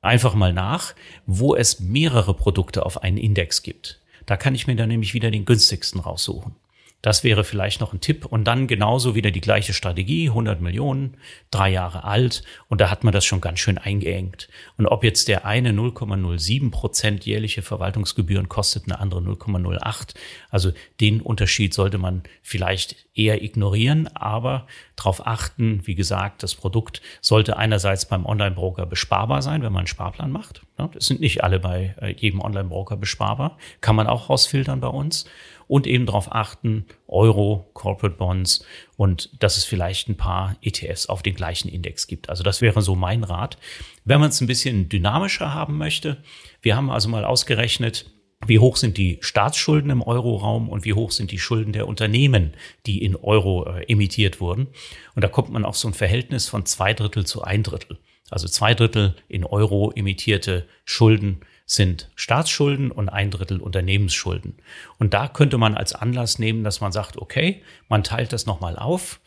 einfach 0.00 0.34
mal 0.34 0.52
nach, 0.52 0.94
wo 1.26 1.56
es 1.56 1.80
mehrere 1.80 2.34
Produkte 2.34 2.86
auf 2.86 3.02
einen 3.02 3.16
Index 3.16 3.62
gibt. 3.62 4.00
Da 4.26 4.36
kann 4.36 4.54
ich 4.54 4.66
mir 4.66 4.76
dann 4.76 4.88
nämlich 4.88 5.12
wieder 5.12 5.30
den 5.30 5.44
günstigsten 5.44 6.00
raussuchen. 6.00 6.54
Das 7.04 7.22
wäre 7.22 7.44
vielleicht 7.44 7.82
noch 7.82 7.92
ein 7.92 8.00
Tipp. 8.00 8.24
Und 8.24 8.44
dann 8.44 8.66
genauso 8.66 9.14
wieder 9.14 9.30
die 9.30 9.42
gleiche 9.42 9.74
Strategie, 9.74 10.28
100 10.28 10.62
Millionen, 10.62 11.18
drei 11.50 11.68
Jahre 11.68 12.04
alt. 12.04 12.42
Und 12.68 12.80
da 12.80 12.88
hat 12.88 13.04
man 13.04 13.12
das 13.12 13.26
schon 13.26 13.42
ganz 13.42 13.58
schön 13.58 13.76
eingeengt. 13.76 14.48
Und 14.78 14.86
ob 14.86 15.04
jetzt 15.04 15.28
der 15.28 15.44
eine 15.44 15.72
0,07 15.72 16.70
Prozent 16.70 17.26
jährliche 17.26 17.60
Verwaltungsgebühren 17.60 18.48
kostet, 18.48 18.84
eine 18.86 19.00
andere 19.00 19.20
0,08. 19.20 20.14
Also 20.48 20.72
den 21.02 21.20
Unterschied 21.20 21.74
sollte 21.74 21.98
man 21.98 22.22
vielleicht 22.40 22.96
eher 23.14 23.42
ignorieren, 23.42 24.08
aber 24.14 24.66
darauf 24.96 25.26
achten, 25.26 25.80
wie 25.84 25.94
gesagt, 25.94 26.42
das 26.42 26.54
Produkt 26.54 27.00
sollte 27.20 27.56
einerseits 27.56 28.06
beim 28.06 28.26
Online-Broker 28.26 28.86
besparbar 28.86 29.40
sein, 29.40 29.62
wenn 29.62 29.72
man 29.72 29.80
einen 29.80 29.86
Sparplan 29.86 30.32
macht. 30.32 30.62
Das 30.76 31.06
sind 31.06 31.20
nicht 31.20 31.44
alle 31.44 31.60
bei 31.60 31.94
äh, 32.00 32.12
jedem 32.12 32.40
Online-Broker 32.40 32.96
besparbar. 32.96 33.56
Kann 33.80 33.94
man 33.94 34.08
auch 34.08 34.28
rausfiltern 34.28 34.80
bei 34.80 34.88
uns 34.88 35.26
und 35.68 35.86
eben 35.86 36.06
darauf 36.06 36.32
achten, 36.32 36.86
Euro, 37.06 37.70
Corporate 37.72 38.16
Bonds 38.16 38.64
und 38.96 39.30
dass 39.40 39.56
es 39.56 39.64
vielleicht 39.64 40.08
ein 40.08 40.16
paar 40.16 40.56
ETFs 40.60 41.06
auf 41.06 41.22
den 41.22 41.34
gleichen 41.34 41.68
Index 41.68 42.06
gibt. 42.06 42.28
Also 42.28 42.42
das 42.42 42.60
wäre 42.60 42.82
so 42.82 42.96
mein 42.96 43.24
Rat. 43.24 43.58
Wenn 44.04 44.20
man 44.20 44.30
es 44.30 44.40
ein 44.40 44.46
bisschen 44.46 44.88
dynamischer 44.88 45.54
haben 45.54 45.78
möchte, 45.78 46.18
wir 46.62 46.76
haben 46.76 46.90
also 46.90 47.08
mal 47.08 47.24
ausgerechnet, 47.24 48.06
wie 48.46 48.58
hoch 48.58 48.76
sind 48.76 48.96
die 48.96 49.18
Staatsschulden 49.20 49.90
im 49.90 50.02
Euroraum 50.02 50.68
und 50.68 50.84
wie 50.84 50.92
hoch 50.92 51.10
sind 51.10 51.30
die 51.30 51.38
Schulden 51.38 51.72
der 51.72 51.88
Unternehmen, 51.88 52.54
die 52.86 53.04
in 53.04 53.16
Euro 53.16 53.66
äh, 53.66 53.84
emittiert 53.84 54.40
wurden. 54.40 54.68
Und 55.14 55.22
da 55.22 55.28
kommt 55.28 55.50
man 55.50 55.64
auf 55.64 55.76
so 55.76 55.88
ein 55.88 55.94
Verhältnis 55.94 56.48
von 56.48 56.66
zwei 56.66 56.94
Drittel 56.94 57.26
zu 57.26 57.42
ein 57.42 57.62
Drittel. 57.62 57.98
Also 58.30 58.48
zwei 58.48 58.74
Drittel 58.74 59.14
in 59.28 59.44
Euro 59.44 59.92
emittierte 59.94 60.66
Schulden 60.84 61.40
sind 61.66 62.10
Staatsschulden 62.14 62.90
und 62.90 63.08
ein 63.08 63.30
Drittel 63.30 63.60
Unternehmensschulden. 63.60 64.56
Und 64.98 65.14
da 65.14 65.28
könnte 65.28 65.58
man 65.58 65.74
als 65.74 65.94
Anlass 65.94 66.38
nehmen, 66.38 66.64
dass 66.64 66.80
man 66.80 66.92
sagt, 66.92 67.16
okay, 67.16 67.62
man 67.88 68.04
teilt 68.04 68.32
das 68.32 68.46
nochmal 68.46 68.76
auf. 68.76 69.20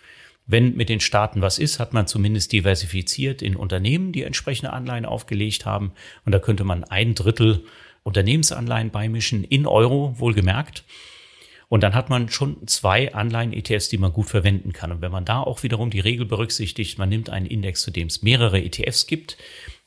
Wenn 0.45 0.77
mit 0.77 0.87
den 0.87 1.01
Staaten 1.01 1.41
was 1.41 1.59
ist, 1.59 1.79
hat 1.79 1.93
man 1.93 2.07
zumindest 2.07 2.53
diversifiziert 2.53 3.41
in 3.41 3.55
Unternehmen, 3.55 4.13
die 4.13 4.23
entsprechende 4.23 4.71
Anleihen 4.71 5.05
aufgelegt 5.05 5.65
haben. 5.65 5.91
Und 6.25 6.31
da 6.31 6.39
könnte 6.39 6.63
man 6.63 6.85
ein 6.85 7.15
Drittel 7.15 7.65
Unternehmensanleihen 8.07 8.89
beimischen, 8.89 9.43
in 9.43 9.67
Euro 9.67 10.15
wohlgemerkt. 10.17 10.83
Und 11.69 11.83
dann 11.83 11.93
hat 11.93 12.09
man 12.09 12.29
schon 12.29 12.65
zwei 12.65 13.13
Anleihen-ETFs, 13.13 13.89
die 13.89 13.97
man 13.97 14.13
gut 14.13 14.29
verwenden 14.29 14.71
kann. 14.71 14.93
Und 14.93 15.01
wenn 15.01 15.11
man 15.11 15.25
da 15.25 15.41
auch 15.41 15.63
wiederum 15.63 15.89
die 15.89 15.99
Regel 15.99 16.25
berücksichtigt, 16.25 16.97
man 16.97 17.09
nimmt 17.09 17.29
einen 17.29 17.45
Index, 17.45 17.81
zu 17.81 17.91
dem 17.91 18.07
es 18.07 18.21
mehrere 18.21 18.61
ETFs 18.63 19.05
gibt, 19.05 19.37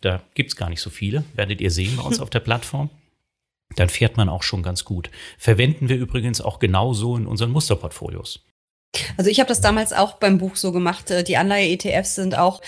da 0.03 0.23
gibt's 0.35 0.57
gar 0.57 0.69
nicht 0.69 0.83
so 0.83 0.91
viele, 0.91 1.25
werdet 1.35 1.63
ihr 1.63 1.71
sehen 1.71 1.97
bei 1.97 2.03
uns 2.03 2.21
auf 2.21 2.29
der 2.29 2.41
Plattform, 2.41 2.91
dann 3.77 3.89
fährt 3.89 4.19
man 4.19 4.29
auch 4.29 4.43
schon 4.43 4.63
ganz 4.63 4.85
gut. 4.85 5.11
Verwenden 5.39 5.89
wir 5.89 5.97
übrigens 5.97 6.43
auch 6.43 6.59
genauso 6.59 7.17
in 7.17 7.27
unseren 7.27 7.51
Musterportfolios. 7.51 8.45
Also 9.17 9.31
ich 9.31 9.39
habe 9.39 9.49
das 9.49 9.61
damals 9.61 9.93
auch 9.93 10.15
beim 10.15 10.39
Buch 10.39 10.57
so 10.57 10.73
gemacht. 10.73 11.11
Äh, 11.11 11.25
die 11.25 11.37
Anleihe-ETFs 11.37 12.17
sind 12.17 12.37
auch 12.37 12.61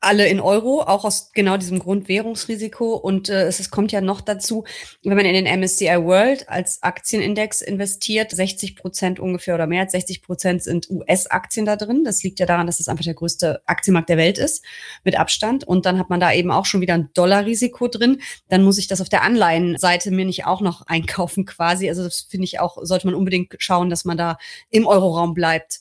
alle 0.00 0.28
in 0.28 0.38
Euro, 0.38 0.82
auch 0.82 1.04
aus 1.04 1.32
genau 1.32 1.56
diesem 1.56 1.80
Grund 1.80 2.08
Währungsrisiko. 2.08 2.94
Und 2.94 3.28
äh, 3.28 3.46
es, 3.46 3.58
es 3.58 3.70
kommt 3.70 3.90
ja 3.90 4.00
noch 4.00 4.20
dazu, 4.20 4.64
wenn 5.02 5.16
man 5.16 5.26
in 5.26 5.44
den 5.44 5.60
MSCI 5.60 6.04
World 6.04 6.48
als 6.48 6.82
Aktienindex 6.82 7.62
investiert, 7.62 8.30
60 8.30 8.76
Prozent 8.76 9.18
ungefähr 9.18 9.56
oder 9.56 9.66
mehr 9.66 9.82
als 9.82 9.92
60 9.92 10.22
Prozent 10.22 10.62
sind 10.62 10.88
US-Aktien 10.88 11.66
da 11.66 11.76
drin. 11.76 12.04
Das 12.04 12.22
liegt 12.22 12.38
ja 12.38 12.46
daran, 12.46 12.66
dass 12.66 12.78
es 12.78 12.88
einfach 12.88 13.04
der 13.04 13.14
größte 13.14 13.60
Aktienmarkt 13.66 14.08
der 14.08 14.18
Welt 14.18 14.38
ist, 14.38 14.64
mit 15.02 15.18
Abstand. 15.18 15.64
Und 15.64 15.84
dann 15.84 15.98
hat 15.98 16.10
man 16.10 16.20
da 16.20 16.32
eben 16.32 16.52
auch 16.52 16.64
schon 16.64 16.80
wieder 16.80 16.94
ein 16.94 17.10
Dollarrisiko 17.14 17.88
drin. 17.88 18.20
Dann 18.48 18.62
muss 18.62 18.78
ich 18.78 18.86
das 18.86 19.00
auf 19.00 19.08
der 19.08 19.22
Anleihenseite 19.22 20.12
mir 20.12 20.24
nicht 20.24 20.46
auch 20.46 20.60
noch 20.60 20.82
einkaufen 20.86 21.44
quasi. 21.44 21.88
Also 21.88 22.04
das 22.04 22.26
finde 22.30 22.44
ich 22.44 22.60
auch, 22.60 22.78
sollte 22.82 23.06
man 23.06 23.16
unbedingt 23.16 23.56
schauen, 23.58 23.90
dass 23.90 24.04
man 24.04 24.16
da 24.16 24.38
im 24.70 24.86
Euroraum 24.86 25.34
bleibt. 25.34 25.80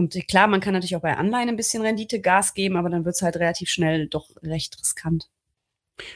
Und 0.00 0.26
klar, 0.28 0.46
man 0.46 0.60
kann 0.60 0.72
natürlich 0.72 0.96
auch 0.96 1.02
bei 1.02 1.14
Anleihen 1.14 1.50
ein 1.50 1.56
bisschen 1.56 1.82
Rendite 1.82 2.22
Gas 2.22 2.54
geben, 2.54 2.78
aber 2.78 2.88
dann 2.88 3.04
wird 3.04 3.16
es 3.16 3.20
halt 3.20 3.36
relativ 3.36 3.68
schnell 3.68 4.06
doch 4.06 4.30
recht 4.42 4.78
riskant. 4.80 5.28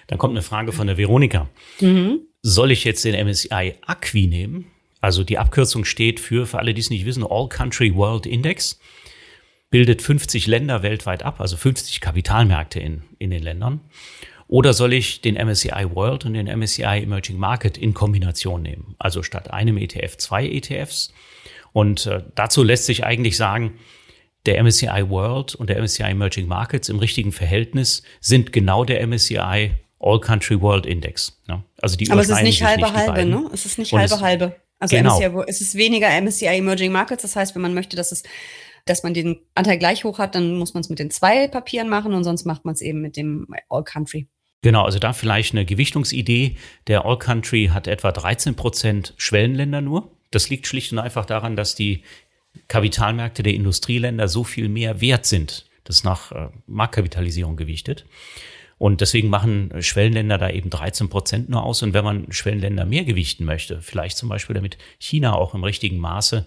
Dann 0.07 0.16
kommt 0.16 0.33
eine 0.33 0.40
Frage 0.40 0.73
von 0.73 0.87
der 0.87 0.97
Veronika. 0.97 1.51
Mhm. 1.81 2.20
Soll 2.40 2.70
ich 2.70 2.85
jetzt 2.85 3.05
den 3.05 3.14
MSCI 3.14 3.75
Acqui 3.87 4.27
nehmen? 4.27 4.70
Also 5.03 5.23
die 5.23 5.37
Abkürzung 5.37 5.85
steht 5.85 6.18
für, 6.18 6.47
für 6.47 6.59
alle, 6.59 6.73
die 6.73 6.81
es 6.81 6.88
nicht 6.88 7.05
wissen, 7.05 7.27
All 7.29 7.47
Country 7.51 7.94
World 7.94 8.25
Index. 8.25 8.81
Bildet 9.68 10.01
50 10.01 10.47
Länder 10.47 10.83
weltweit 10.83 11.23
ab, 11.23 11.42
also 11.42 11.59
50 11.59 12.01
Kapitalmärkte 12.01 12.81
in, 12.81 13.03
in 13.18 13.29
den 13.29 13.42
Ländern. 13.42 13.81
Oder 14.49 14.73
soll 14.73 14.94
ich 14.94 15.20
den 15.20 15.35
MSCI 15.35 15.90
World 15.94 16.25
und 16.25 16.33
den 16.33 16.47
MSCI 16.47 17.03
Emerging 17.03 17.37
Market 17.37 17.77
in 17.77 17.92
Kombination 17.92 18.62
nehmen? 18.62 18.94
Also 18.99 19.23
statt 19.23 19.51
einem 19.51 19.77
ETF 19.77 20.16
zwei 20.16 20.47
ETFs. 20.49 21.12
Und 21.75 22.07
äh, 22.07 22.23
dazu 22.37 22.63
lässt 22.63 22.87
sich 22.87 23.05
eigentlich 23.05 23.37
sagen, 23.37 23.75
der 24.47 24.63
MSCI 24.63 25.09
World 25.09 25.57
und 25.57 25.69
der 25.69 25.83
MSCI 25.83 26.05
Emerging 26.05 26.47
Markets 26.47 26.89
im 26.89 27.01
richtigen 27.01 27.33
Verhältnis 27.33 28.05
sind 28.21 28.53
genau 28.53 28.85
der 28.85 29.05
MSCI 29.05 29.73
All 29.99 30.21
Country 30.21 30.61
World 30.61 30.87
Index. 30.87 31.43
Ne? 31.49 31.65
Also 31.83 31.97
die 31.97 32.11
Aber 32.11 32.21
es 32.21 32.29
ist 32.29 32.43
nicht 32.43 32.63
halbe 32.63 32.83
nicht 32.83 32.95
halbe, 32.95 33.25
ne? 33.25 33.51
Es 33.53 33.67
ist 33.67 33.79
nicht 33.79 33.93
und 33.93 33.99
halbe 33.99 34.21
halbe. 34.21 34.57
Also 34.79 34.97
genau. 34.97 35.19
MSCI, 35.19 35.45
es 35.49 35.61
ist 35.61 35.75
weniger 35.75 36.09
MSCI 36.21 36.47
Emerging 36.47 36.93
Markets. 36.93 37.23
Das 37.23 37.35
heißt, 37.35 37.57
wenn 37.57 37.63
man 37.63 37.75
möchte, 37.75 37.97
dass 37.97 38.13
es 38.13 38.23
dass 38.85 39.03
man 39.03 39.15
den 39.15 39.41
Anteil 39.55 39.79
gleich 39.79 40.05
hoch 40.05 40.19
hat, 40.19 40.35
dann 40.35 40.57
muss 40.59 40.75
man 40.75 40.83
es 40.83 40.91
mit 40.91 40.99
den 40.99 41.11
zwei 41.11 41.49
Papieren 41.49 41.89
machen 41.89 42.13
und 42.13 42.23
sonst 42.23 42.45
macht 42.45 42.65
man 42.65 42.75
es 42.75 42.83
eben 42.83 43.01
mit 43.01 43.17
dem 43.17 43.49
All 43.69 43.83
Country. 43.83 44.29
Genau, 44.63 44.85
also 44.85 44.99
da 44.99 45.13
vielleicht 45.13 45.53
eine 45.53 45.65
Gewichtungsidee. 45.65 46.57
Der 46.87 47.05
All 47.05 47.19
Country 47.19 47.71
hat 47.73 47.87
etwa 47.87 48.13
13 48.13 48.55
Prozent 48.55 49.15
Schwellenländer 49.17 49.81
nur. 49.81 50.13
Das 50.35 50.49
liegt 50.49 50.66
schlicht 50.66 50.92
und 50.92 50.99
einfach 50.99 51.27
daran, 51.27 51.57
dass 51.57 51.75
die 51.75 52.03
Kapitalmärkte 52.68 53.42
der 53.42 53.55
Industrieländer 53.55 54.29
so 54.29 54.44
viel 54.44 54.68
mehr 54.68 55.01
wert 55.01 55.27
sind. 55.27 55.66
Das 55.85 55.97
ist 55.97 56.05
nach 56.05 56.33
äh, 56.33 56.49
Marktkapitalisierung 56.66 57.57
gewichtet. 57.57 58.07
Und 58.79 59.01
deswegen 59.01 59.29
machen 59.29 59.70
Schwellenländer 59.81 60.37
da 60.37 60.51
eben 60.51 60.70
13 60.70 61.09
Prozent 61.09 61.49
nur 61.49 61.62
aus. 61.62 61.83
Und 61.83 61.94
wenn 61.94 62.05
man 62.05 62.33
Schwellenländer 62.33 62.85
mehr 62.85 63.05
gewichten 63.05 63.44
möchte, 63.44 63.81
vielleicht 63.81 64.16
zum 64.16 64.29
Beispiel 64.29 64.55
damit 64.55 64.79
China 64.99 65.35
auch 65.35 65.55
im 65.55 65.64
richtigen 65.64 65.99
Maße 65.99 66.47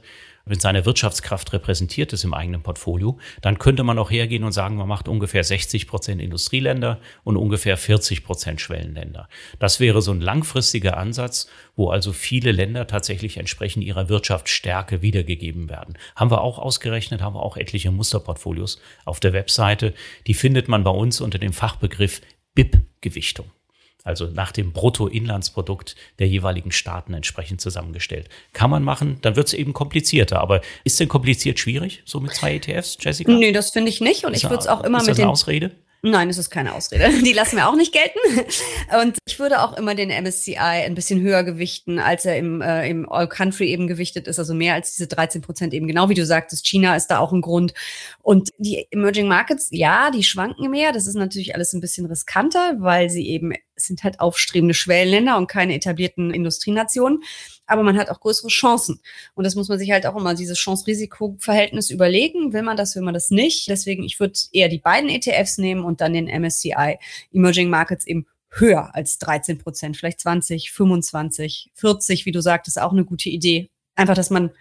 mit 0.50 0.62
seiner 0.62 0.86
Wirtschaftskraft 0.86 1.54
repräsentiert 1.54 2.14
ist 2.14 2.24
im 2.24 2.34
eigenen 2.34 2.64
Portfolio, 2.64 3.18
dann 3.42 3.60
könnte 3.60 3.84
man 3.84 4.00
auch 4.00 4.12
hergehen 4.12 4.44
und 4.44 4.52
sagen, 4.52 4.76
man 4.76 4.88
macht 4.88 5.08
ungefähr 5.08 5.44
60 5.44 5.88
Prozent 5.88 6.22
Industrieländer 6.22 7.00
und 7.24 7.38
ungefähr 7.38 7.78
40 7.78 8.24
Prozent 8.24 8.62
Schwellenländer. 8.62 9.30
Das 9.60 9.80
wäre 9.80 10.02
so 10.02 10.12
ein 10.12 10.22
langfristiger 10.22 10.98
Ansatz, 10.98 11.48
wo 11.76 11.90
also 11.90 12.14
viele 12.14 12.52
Länder 12.52 12.88
tatsächlich 12.88 13.38
entsprechend 13.38 13.84
ihrer 13.84 14.10
Wirtschaftsstärke 14.10 15.02
wiedergegeben 15.02 15.70
werden. 15.70 15.98
Haben 16.16 16.32
wir 16.32 16.42
auch 16.42 16.60
ausgerechnet, 16.60 17.22
haben 17.22 17.36
wir 17.36 17.44
auch 17.44 17.58
etliche 17.58 17.92
Musterportfolios 17.92 18.80
auf 19.06 19.20
der 19.20 19.34
Webseite. 19.34 19.94
Die 20.28 20.34
findet 20.34 20.68
man 20.68 20.84
bei 20.84 20.92
uns 20.92 21.22
unter 21.22 21.40
dem 21.40 21.54
Fachbegriff 21.54 22.22
BIP-Gewichtung. 22.56 23.52
Also 24.08 24.28
nach 24.28 24.52
dem 24.52 24.72
Bruttoinlandsprodukt 24.72 25.96
der 26.20 26.28
jeweiligen 26.28 26.72
Staaten 26.72 27.13
entsprechend 27.13 27.62
zusammengestellt. 27.62 28.30
Kann 28.54 28.70
man 28.70 28.84
machen, 28.84 29.20
dann 29.22 29.36
wird 29.36 29.47
es 29.47 29.53
eben 29.53 29.74
komplizierter. 29.74 30.39
Aber 30.39 30.62
ist 30.84 30.99
denn 30.99 31.10
kompliziert 31.10 31.60
schwierig, 31.60 32.01
so 32.05 32.20
mit 32.20 32.34
zwei 32.34 32.55
ETFs, 32.55 32.97
Jessica? 32.99 33.32
Nee, 33.32 33.51
das 33.51 33.72
finde 33.72 33.89
ich 33.89 34.01
nicht. 34.01 34.26
Und 34.26 34.34
ist 34.34 34.43
ich 34.43 34.49
würde 34.49 34.62
es 34.62 34.68
auch 34.68 34.84
immer 34.84 34.99
ist 34.99 35.08
mit 35.08 35.12
das 35.12 35.20
eine 35.20 35.30
Ausrede? 35.30 35.72
Nein, 36.03 36.30
es 36.30 36.38
ist 36.38 36.51
keine 36.51 36.76
Ausrede. 36.76 37.10
Die 37.26 37.34
lassen 37.34 37.55
wir 37.55 37.68
auch 37.68 37.76
nicht 37.76 37.91
gelten. 37.91 38.20
Und 39.01 39.18
ich 39.28 39.39
würde 39.39 39.62
auch 39.62 39.76
immer 39.78 39.95
den 39.95 40.10
MSCI 40.10 40.55
ein 40.58 40.93
bisschen 40.95 41.22
höher 41.22 41.43
gewichten, 41.43 41.99
als 41.99 42.26
er 42.26 42.38
im, 42.38 42.62
äh, 42.62 42.88
im 42.88 43.12
All 43.12 43.28
Country 43.28 43.70
eben 43.70 43.88
gewichtet 43.88 44.28
ist, 44.28 44.38
also 44.38 44.53
mehr 44.53 44.76
als 44.76 44.93
diese 44.93 45.08
13 45.08 45.41
Prozent 45.41 45.74
eben. 45.74 45.88
Genau 45.88 46.08
wie 46.10 46.14
du 46.14 46.26
sagtest, 46.26 46.68
China 46.68 46.95
ist 46.95 47.08
da 47.08 47.18
auch 47.18 47.34
ein 47.34 47.41
Grund. 47.41 47.74
Und 48.22 48.51
die 48.60 48.88
Emerging 48.91 49.28
Markets, 49.28 49.70
ja, 49.72 50.12
die 50.12 50.24
schwanken 50.24 50.70
mehr. 50.70 50.91
Das 50.91 51.08
ist 51.08 51.16
natürlich 51.16 51.55
alles 51.55 51.74
ein 51.74 51.82
bisschen 51.82 52.05
riskanter, 52.05 52.76
weil 52.78 53.10
sie 53.10 53.28
eben 53.28 53.53
sind 53.78 54.03
halt 54.03 54.19
aufstrebende 54.19 54.73
Schwellenländer 54.73 55.38
und 55.38 55.47
keine 55.47 55.75
etablierten 55.75 56.32
Industrienationen 56.32 57.23
aber 57.67 57.84
man 57.84 57.97
hat 57.97 58.09
auch 58.09 58.19
größere 58.21 58.47
Chancen. 58.47 59.01
Und 59.36 59.43
das 59.43 59.55
muss 59.55 59.67
man 59.67 59.78
sich 59.78 59.91
halt 59.91 60.07
auch 60.07 60.15
immer, 60.15 60.34
dieses 60.34 60.57
Chance-Risiko-Verhältnis 60.57 61.89
überlegen. 61.89 62.53
Will 62.53 62.63
man 62.63 62.78
das, 62.78 62.95
will 62.95 63.03
man 63.03 63.13
das 63.13 63.30
nicht? 63.30 63.67
Deswegen, 63.67 64.03
ich 64.03 64.19
würde 64.19 64.39
eher 64.53 64.69
die 64.69 64.80
beiden 64.80 65.09
ETFs 65.09 65.57
nehmen 65.57 65.84
und 65.84 66.01
dann 66.01 66.13
den 66.13 66.28
MSCI 66.28 66.97
Emerging 67.34 67.69
Markets 67.69 68.07
eben 68.07 68.25
höher 68.49 68.95
als 68.95 69.19
13 69.19 69.57
Prozent, 69.57 69.97
vielleicht 69.97 70.21
20, 70.21 70.71
25, 70.71 71.71
40, 71.75 72.25
wie 72.25 72.32
du 72.32 72.41
sagtest, 72.41 72.80
auch 72.80 72.93
eine 72.93 73.03
gute 73.03 73.30
Idee. 73.30 73.69
Einfach, 73.95 74.15
dass 74.15 74.30
man 74.30 74.51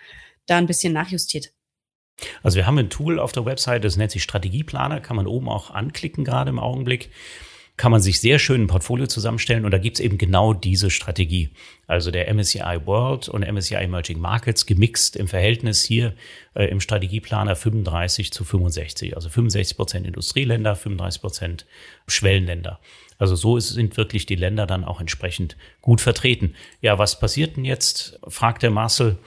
da 0.47 0.59
ein 0.59 0.67
bisschen 0.67 0.93
nachjustiert. 0.93 1.53
Also 2.43 2.57
wir 2.57 2.67
haben 2.67 2.79
ein 2.79 2.91
Tool 2.91 3.21
auf 3.21 3.33
der 3.33 3.45
Website, 3.45 3.85
das 3.85 3.97
nennt 3.97 4.11
sich 4.11 4.23
Strategieplaner, 4.23 5.01
kann 5.01 5.17
man 5.17 5.27
oben 5.27 5.49
auch 5.49 5.71
anklicken 5.71 6.25
gerade 6.25 6.51
im 6.51 6.59
Augenblick 6.59 7.11
kann 7.77 7.93
man 7.93 8.01
sich 8.01 8.21
sehr 8.21 8.39
schön 8.39 8.63
ein 8.63 8.67
Portfolio 8.69 9.07
zusammenstellen 9.07 9.65
und 9.65 9.71
da 9.71 9.79
gibt's 9.79 10.01
eben 10.01 10.17
genau 10.17 10.55
diese 10.55 10.91
Strategie. 10.91 11.51
Also 11.87 12.11
der 12.11 12.33
MSCI 12.33 12.81
World 12.87 13.29
und 13.29 13.47
MSCI 13.47 13.75
Emerging 13.75 14.19
Markets 14.19 14.65
gemixt 14.65 15.15
im 15.17 15.29
Verhältnis 15.29 15.85
hier 15.85 16.15
äh, 16.55 16.65
im 16.67 16.81
Strategieplaner 16.81 17.55
35 17.55 18.33
zu 18.33 18.45
65. 18.45 19.15
Also 19.15 19.29
65 19.29 19.77
Prozent 19.77 20.07
Industrieländer, 20.07 20.75
35 20.75 21.21
Prozent 21.21 21.67
Schwellenländer. 22.07 22.81
Also 23.19 23.37
so 23.37 23.59
sind 23.61 23.97
wirklich 23.97 24.25
die 24.27 24.37
Länder 24.37 24.67
dann 24.67 24.85
auch 24.85 25.01
entsprechend 25.01 25.57
gut 25.83 26.01
vertreten. 26.01 26.55
Ja, 26.81 26.99
was 26.99 27.19
passiert 27.19 27.57
denn 27.57 27.65
jetzt, 27.65 28.19
fragt 28.27 28.63
der 28.63 28.71
Marcel, 28.71 29.19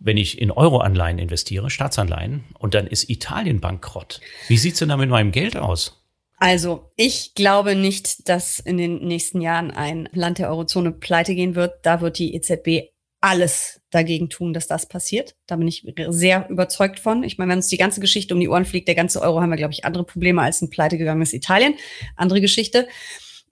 wenn 0.00 0.16
ich 0.16 0.40
in 0.40 0.50
Euroanleihen 0.50 1.18
investiere, 1.18 1.70
Staatsanleihen, 1.70 2.44
und 2.58 2.74
dann 2.74 2.86
ist 2.86 3.10
Italien 3.10 3.60
bankrott. 3.60 4.20
Wie 4.46 4.58
sieht's 4.58 4.78
denn 4.78 4.90
da 4.90 4.96
mit 4.96 5.10
meinem 5.10 5.32
Geld 5.32 5.56
aus? 5.56 5.97
Also, 6.40 6.92
ich 6.96 7.34
glaube 7.34 7.74
nicht, 7.74 8.28
dass 8.28 8.60
in 8.60 8.78
den 8.78 9.06
nächsten 9.06 9.40
Jahren 9.40 9.72
ein 9.72 10.08
Land 10.12 10.38
der 10.38 10.50
Eurozone 10.50 10.92
pleite 10.92 11.34
gehen 11.34 11.56
wird. 11.56 11.74
Da 11.82 12.00
wird 12.00 12.18
die 12.18 12.34
EZB 12.34 12.90
alles 13.20 13.80
dagegen 13.90 14.30
tun, 14.30 14.52
dass 14.52 14.68
das 14.68 14.86
passiert. 14.86 15.34
Da 15.46 15.56
bin 15.56 15.66
ich 15.66 15.84
sehr 16.08 16.48
überzeugt 16.48 17.00
von. 17.00 17.24
Ich 17.24 17.38
meine, 17.38 17.50
wenn 17.50 17.58
uns 17.58 17.68
die 17.68 17.76
ganze 17.76 18.00
Geschichte 18.00 18.34
um 18.34 18.40
die 18.40 18.48
Ohren 18.48 18.64
fliegt, 18.64 18.86
der 18.86 18.94
ganze 18.94 19.20
Euro, 19.20 19.40
haben 19.40 19.50
wir, 19.50 19.56
glaube 19.56 19.72
ich, 19.72 19.84
andere 19.84 20.04
Probleme 20.04 20.42
als 20.42 20.62
ein 20.62 20.70
pleite 20.70 20.98
gegangenes 20.98 21.32
Italien. 21.32 21.74
Andere 22.14 22.40
Geschichte. 22.40 22.86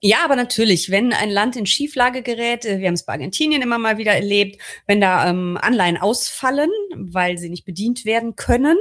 Ja, 0.01 0.19
aber 0.25 0.37
natürlich, 0.37 0.91
wenn 0.91 1.13
ein 1.13 1.31
Land 1.31 1.57
in 1.57 1.67
Schieflage 1.67 2.23
gerät, 2.23 2.65
äh, 2.67 2.79
wir 2.79 2.87
haben 2.87 2.95
es 2.95 3.07
bei 3.07 3.15
Argentinien 3.15 3.63
immer 3.63 3.79
mal 3.79 3.99
wieder 3.99 4.13
erlebt, 4.13 4.61
wenn 4.87 5.01
da 5.01 5.29
ähm, 5.29 5.59
Anleihen 5.61 5.97
ausfallen, 5.97 6.71
weil 6.95 7.39
sie 7.39 7.49
nicht 7.49 7.65
bedient 7.65 8.05
werden 8.05 8.37
können, 8.37 8.77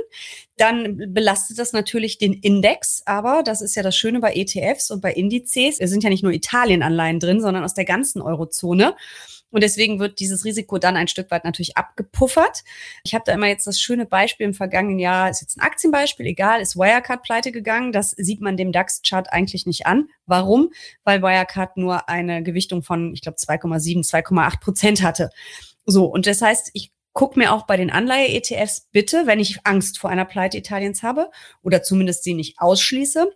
dann 0.57 1.13
belastet 1.13 1.59
das 1.59 1.73
natürlich 1.73 2.17
den 2.17 2.33
Index. 2.33 3.03
Aber 3.05 3.43
das 3.43 3.61
ist 3.61 3.75
ja 3.75 3.83
das 3.83 3.95
Schöne 3.95 4.19
bei 4.19 4.33
ETFs 4.33 4.91
und 4.91 5.01
bei 5.01 5.13
Indizes. 5.13 5.79
Es 5.79 5.89
sind 5.89 6.03
ja 6.03 6.09
nicht 6.09 6.23
nur 6.23 6.31
Italien-Anleihen 6.31 7.19
drin, 7.19 7.41
sondern 7.41 7.63
aus 7.63 7.73
der 7.73 7.85
ganzen 7.85 8.21
Eurozone. 8.21 8.95
Und 9.51 9.63
deswegen 9.63 9.99
wird 9.99 10.19
dieses 10.19 10.43
Risiko 10.43 10.79
dann 10.79 10.97
ein 10.97 11.07
Stück 11.07 11.31
weit 11.31 11.45
natürlich 11.45 11.77
abgepuffert. 11.77 12.63
Ich 13.05 13.13
habe 13.13 13.23
da 13.25 13.31
immer 13.31 13.47
jetzt 13.47 13.67
das 13.67 13.79
schöne 13.79 14.05
Beispiel 14.05 14.45
im 14.45 14.53
vergangenen 14.53 14.99
Jahr, 14.99 15.29
ist 15.29 15.39
jetzt 15.39 15.57
ein 15.57 15.61
Aktienbeispiel, 15.61 16.25
egal, 16.25 16.61
ist 16.61 16.75
Wirecard 16.75 17.23
pleite 17.23 17.53
gegangen. 17.53 17.93
Das 17.93 18.11
sieht 18.11 18.41
man 18.41 18.57
dem 18.57 18.73
DAX-Chart 18.73 19.31
eigentlich 19.31 19.65
nicht 19.65 19.85
an. 19.85 20.09
Warum? 20.25 20.71
Weil 21.05 21.21
Wirecard 21.21 21.77
nur 21.77 22.09
eine 22.09 22.43
Gewichtung 22.43 22.83
von, 22.83 23.13
ich 23.13 23.21
glaube, 23.21 23.37
2,7, 23.37 24.05
2,8 24.05 24.59
Prozent 24.59 25.03
hatte. 25.03 25.29
So, 25.85 26.05
und 26.05 26.27
das 26.27 26.41
heißt, 26.41 26.71
ich 26.73 26.91
guck 27.15 27.37
mir 27.37 27.53
auch 27.53 27.65
bei 27.65 27.77
den 27.77 27.89
Anleihe-ETFs 27.89 28.89
bitte, 28.91 29.25
wenn 29.25 29.39
ich 29.39 29.65
Angst 29.65 29.97
vor 29.97 30.09
einer 30.09 30.25
Pleite 30.25 30.57
Italiens 30.57 31.01
habe 31.01 31.31
oder 31.63 31.81
zumindest 31.81 32.23
sie 32.23 32.33
nicht 32.33 32.59
ausschließe, 32.59 33.31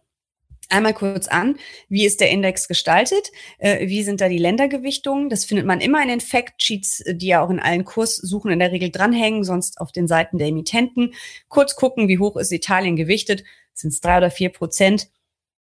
einmal 0.68 0.94
kurz 0.94 1.30
an, 1.30 1.58
wie 1.88 2.06
ist 2.06 2.20
der 2.20 2.30
Index 2.30 2.68
gestaltet, 2.68 3.32
äh, 3.58 3.88
wie 3.88 4.04
sind 4.04 4.20
da 4.20 4.28
die 4.28 4.38
Ländergewichtungen. 4.38 5.30
Das 5.30 5.46
findet 5.46 5.66
man 5.66 5.80
immer 5.80 6.04
in 6.04 6.10
den 6.10 6.20
Factsheets, 6.20 7.00
äh, 7.00 7.16
die 7.16 7.28
ja 7.28 7.42
auch 7.42 7.50
in 7.50 7.62
allen 7.62 7.86
Kurssuchen 7.86 8.52
in 8.52 8.60
der 8.60 8.74
Regel 8.74 8.92
dranhängen, 8.92 9.46
sonst 9.46 9.80
auf 9.80 9.94
den 9.94 10.08
Seiten 10.08 10.38
der 10.38 10.50
Emittenten. 10.50 11.14
Kurz 11.48 11.76
gucken, 11.76 12.10
wie 12.10 12.20
hoch 12.20 12.36
ist 12.36 12.52
Italien 12.52 12.98
gewichtet, 12.98 13.46
sind 13.74 13.94
es 13.94 14.02
drei 14.02 14.18
oder 14.18 14.30
vier 14.30 14.50
Prozent. 14.50 15.10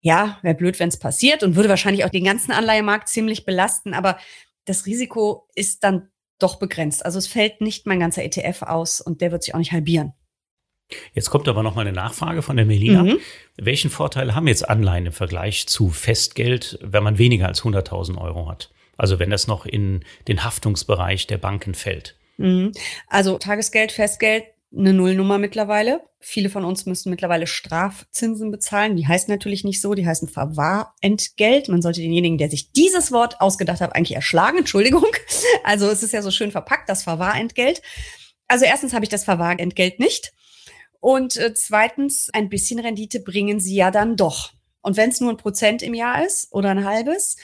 Ja, 0.01 0.39
wäre 0.41 0.55
blöd, 0.55 0.77
wenn 0.79 0.89
es 0.89 0.99
passiert 0.99 1.41
und 1.41 1.55
würde 1.55 1.69
wahrscheinlich 1.69 2.03
auch 2.03 2.09
den 2.09 2.25
ganzen 2.25 2.51
Anleihemarkt 2.51 3.07
ziemlich 3.07 3.45
belasten, 3.45 3.93
aber 3.93 4.19
das 4.65 4.85
Risiko 4.85 5.47
ist 5.55 5.85
dann 5.85 6.09
doch 6.39 6.59
begrenzt. 6.59 7.05
Also 7.05 7.19
es 7.19 7.27
fällt 7.27 7.61
nicht 7.61 7.85
mein 7.85 7.99
ganzer 7.99 8.23
ETF 8.23 8.63
aus 8.63 9.01
und 9.01 9.21
der 9.21 9.31
wird 9.31 9.43
sich 9.43 9.53
auch 9.53 9.59
nicht 9.59 9.71
halbieren. 9.71 10.13
Jetzt 11.13 11.29
kommt 11.29 11.47
aber 11.47 11.63
noch 11.63 11.75
mal 11.75 11.81
eine 11.81 11.93
Nachfrage 11.93 12.41
von 12.41 12.57
der 12.57 12.65
Melina. 12.65 13.03
Mhm. 13.03 13.19
Welchen 13.57 13.89
Vorteil 13.89 14.35
haben 14.35 14.47
jetzt 14.47 14.67
Anleihen 14.67 15.07
im 15.07 15.13
Vergleich 15.13 15.67
zu 15.67 15.89
Festgeld, 15.89 16.77
wenn 16.81 17.03
man 17.03 17.17
weniger 17.17 17.47
als 17.47 17.63
100.000 17.63 18.19
Euro 18.19 18.49
hat? 18.49 18.71
Also 18.97 19.19
wenn 19.19 19.29
das 19.29 19.47
noch 19.47 19.65
in 19.65 20.03
den 20.27 20.43
Haftungsbereich 20.43 21.25
der 21.27 21.37
Banken 21.37 21.73
fällt. 21.73 22.17
Mhm. 22.37 22.71
Also 23.07 23.37
Tagesgeld, 23.37 23.91
Festgeld, 23.91 24.45
eine 24.75 24.93
Nullnummer 24.93 25.37
mittlerweile. 25.37 26.01
Viele 26.19 26.49
von 26.49 26.65
uns 26.65 26.85
müssen 26.85 27.09
mittlerweile 27.09 27.47
Strafzinsen 27.47 28.49
bezahlen. 28.49 28.95
Die 28.95 29.07
heißen 29.07 29.31
natürlich 29.31 29.63
nicht 29.63 29.81
so, 29.81 29.93
die 29.93 30.07
heißen 30.07 30.27
Verwahrentgelt. 30.27 31.67
Man 31.69 31.81
sollte 31.81 32.01
denjenigen, 32.01 32.37
der 32.37 32.49
sich 32.49 32.71
dieses 32.71 33.11
Wort 33.11 33.39
ausgedacht 33.41 33.81
hat, 33.81 33.95
eigentlich 33.95 34.15
erschlagen. 34.15 34.59
Entschuldigung. 34.59 35.05
Also 35.63 35.87
es 35.87 36.03
ist 36.03 36.11
ja 36.11 36.21
so 36.21 36.31
schön 36.31 36.51
verpackt, 36.51 36.89
das 36.89 37.03
Verwahrentgelt. 37.03 37.81
Also 38.47 38.65
erstens 38.65 38.93
habe 38.93 39.05
ich 39.05 39.09
das 39.09 39.23
Verwahrentgelt 39.23 39.99
nicht. 39.99 40.33
Und 40.99 41.37
äh, 41.37 41.53
zweitens, 41.53 42.29
ein 42.33 42.49
bisschen 42.49 42.79
Rendite 42.79 43.19
bringen 43.19 43.59
sie 43.59 43.75
ja 43.75 43.91
dann 43.91 44.15
doch. 44.15 44.51
Und 44.81 44.97
wenn 44.97 45.09
es 45.09 45.21
nur 45.21 45.31
ein 45.31 45.37
Prozent 45.37 45.81
im 45.81 45.93
Jahr 45.93 46.25
ist 46.25 46.51
oder 46.51 46.69
ein 46.71 46.85
halbes, 46.85 47.37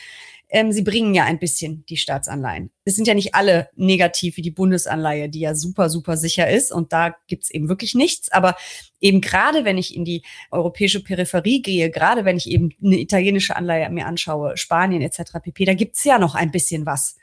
ähm, 0.50 0.72
sie 0.72 0.82
bringen 0.82 1.14
ja 1.14 1.26
ein 1.26 1.38
bisschen 1.38 1.86
die 1.88 1.98
Staatsanleihen. 1.98 2.72
Es 2.84 2.96
sind 2.96 3.08
ja 3.08 3.14
nicht 3.14 3.36
alle 3.36 3.70
negativ 3.76 4.38
wie 4.38 4.42
die 4.42 4.52
Bundesanleihe, 4.52 5.30
die 5.30 5.42
ja 5.42 5.54
super, 5.54 5.90
super 5.90 6.18
sicher 6.18 6.50
ist. 6.50 6.72
Und 6.72 6.92
da 6.92 7.16
gibt's 7.28 7.52
eben 7.52 7.70
wirklich 7.70 7.94
nichts. 7.94 8.32
Aber 8.32 8.56
eben 9.00 9.22
gerade, 9.22 9.64
wenn 9.64 9.78
ich 9.78 9.96
in 9.96 10.06
die 10.06 10.24
europäische 10.50 11.04
Peripherie 11.04 11.62
gehe, 11.62 11.92
gerade 11.92 12.26
wenn 12.26 12.38
ich 12.38 12.50
eben 12.50 12.72
eine 12.84 13.00
italienische 13.00 13.56
Anleihe 13.56 13.90
mir 13.92 14.08
anschaue, 14.08 14.58
Spanien 14.58 15.04
etc. 15.04 15.34
pp., 15.44 15.66
da 15.66 15.76
gibt's 15.76 16.04
ja 16.04 16.18
noch 16.18 16.34
ein 16.34 16.52
bisschen 16.52 16.88
was. 16.88 17.16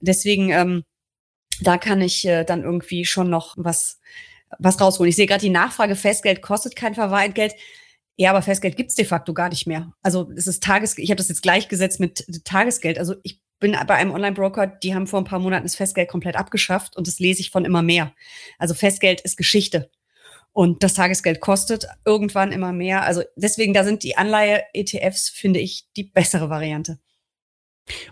Deswegen, 0.00 0.50
ähm, 0.50 0.82
da 1.60 1.78
kann 1.78 2.00
ich 2.00 2.26
äh, 2.26 2.44
dann 2.44 2.64
irgendwie 2.64 3.04
schon 3.04 3.30
noch 3.30 3.54
was 3.56 4.00
was 4.58 4.80
rausholen. 4.80 5.10
Ich 5.10 5.16
sehe 5.16 5.26
gerade 5.26 5.40
die 5.40 5.50
Nachfrage, 5.50 5.96
Festgeld 5.96 6.40
kostet 6.40 6.76
kein 6.76 6.94
Verwahrentgelt. 6.94 7.54
Ja, 8.16 8.30
aber 8.30 8.42
Festgeld 8.42 8.76
gibt's 8.76 8.94
de 8.94 9.04
facto 9.04 9.34
gar 9.34 9.48
nicht 9.48 9.66
mehr. 9.66 9.92
Also 10.02 10.30
es 10.36 10.46
ist 10.46 10.62
Tages, 10.62 10.96
ich 10.98 11.10
habe 11.10 11.16
das 11.16 11.28
jetzt 11.28 11.42
gleichgesetzt 11.42 11.98
mit 11.98 12.24
Tagesgeld. 12.44 12.98
Also 12.98 13.16
ich 13.22 13.40
bin 13.58 13.72
bei 13.86 13.94
einem 13.94 14.12
Online-Broker, 14.12 14.66
die 14.66 14.94
haben 14.94 15.06
vor 15.06 15.20
ein 15.20 15.24
paar 15.24 15.38
Monaten 15.38 15.64
das 15.64 15.74
Festgeld 15.74 16.08
komplett 16.08 16.36
abgeschafft 16.36 16.96
und 16.96 17.06
das 17.06 17.18
lese 17.18 17.40
ich 17.40 17.50
von 17.50 17.64
immer 17.64 17.82
mehr. 17.82 18.12
Also 18.58 18.74
Festgeld 18.74 19.20
ist 19.22 19.36
Geschichte. 19.36 19.90
Und 20.52 20.84
das 20.84 20.94
Tagesgeld 20.94 21.40
kostet 21.40 21.86
irgendwann 22.04 22.52
immer 22.52 22.72
mehr. 22.72 23.02
Also 23.02 23.22
deswegen, 23.34 23.74
da 23.74 23.82
sind 23.82 24.04
die 24.04 24.16
Anleihe-ETFs, 24.16 25.28
finde 25.28 25.58
ich, 25.58 25.88
die 25.96 26.04
bessere 26.04 26.48
Variante. 26.48 27.00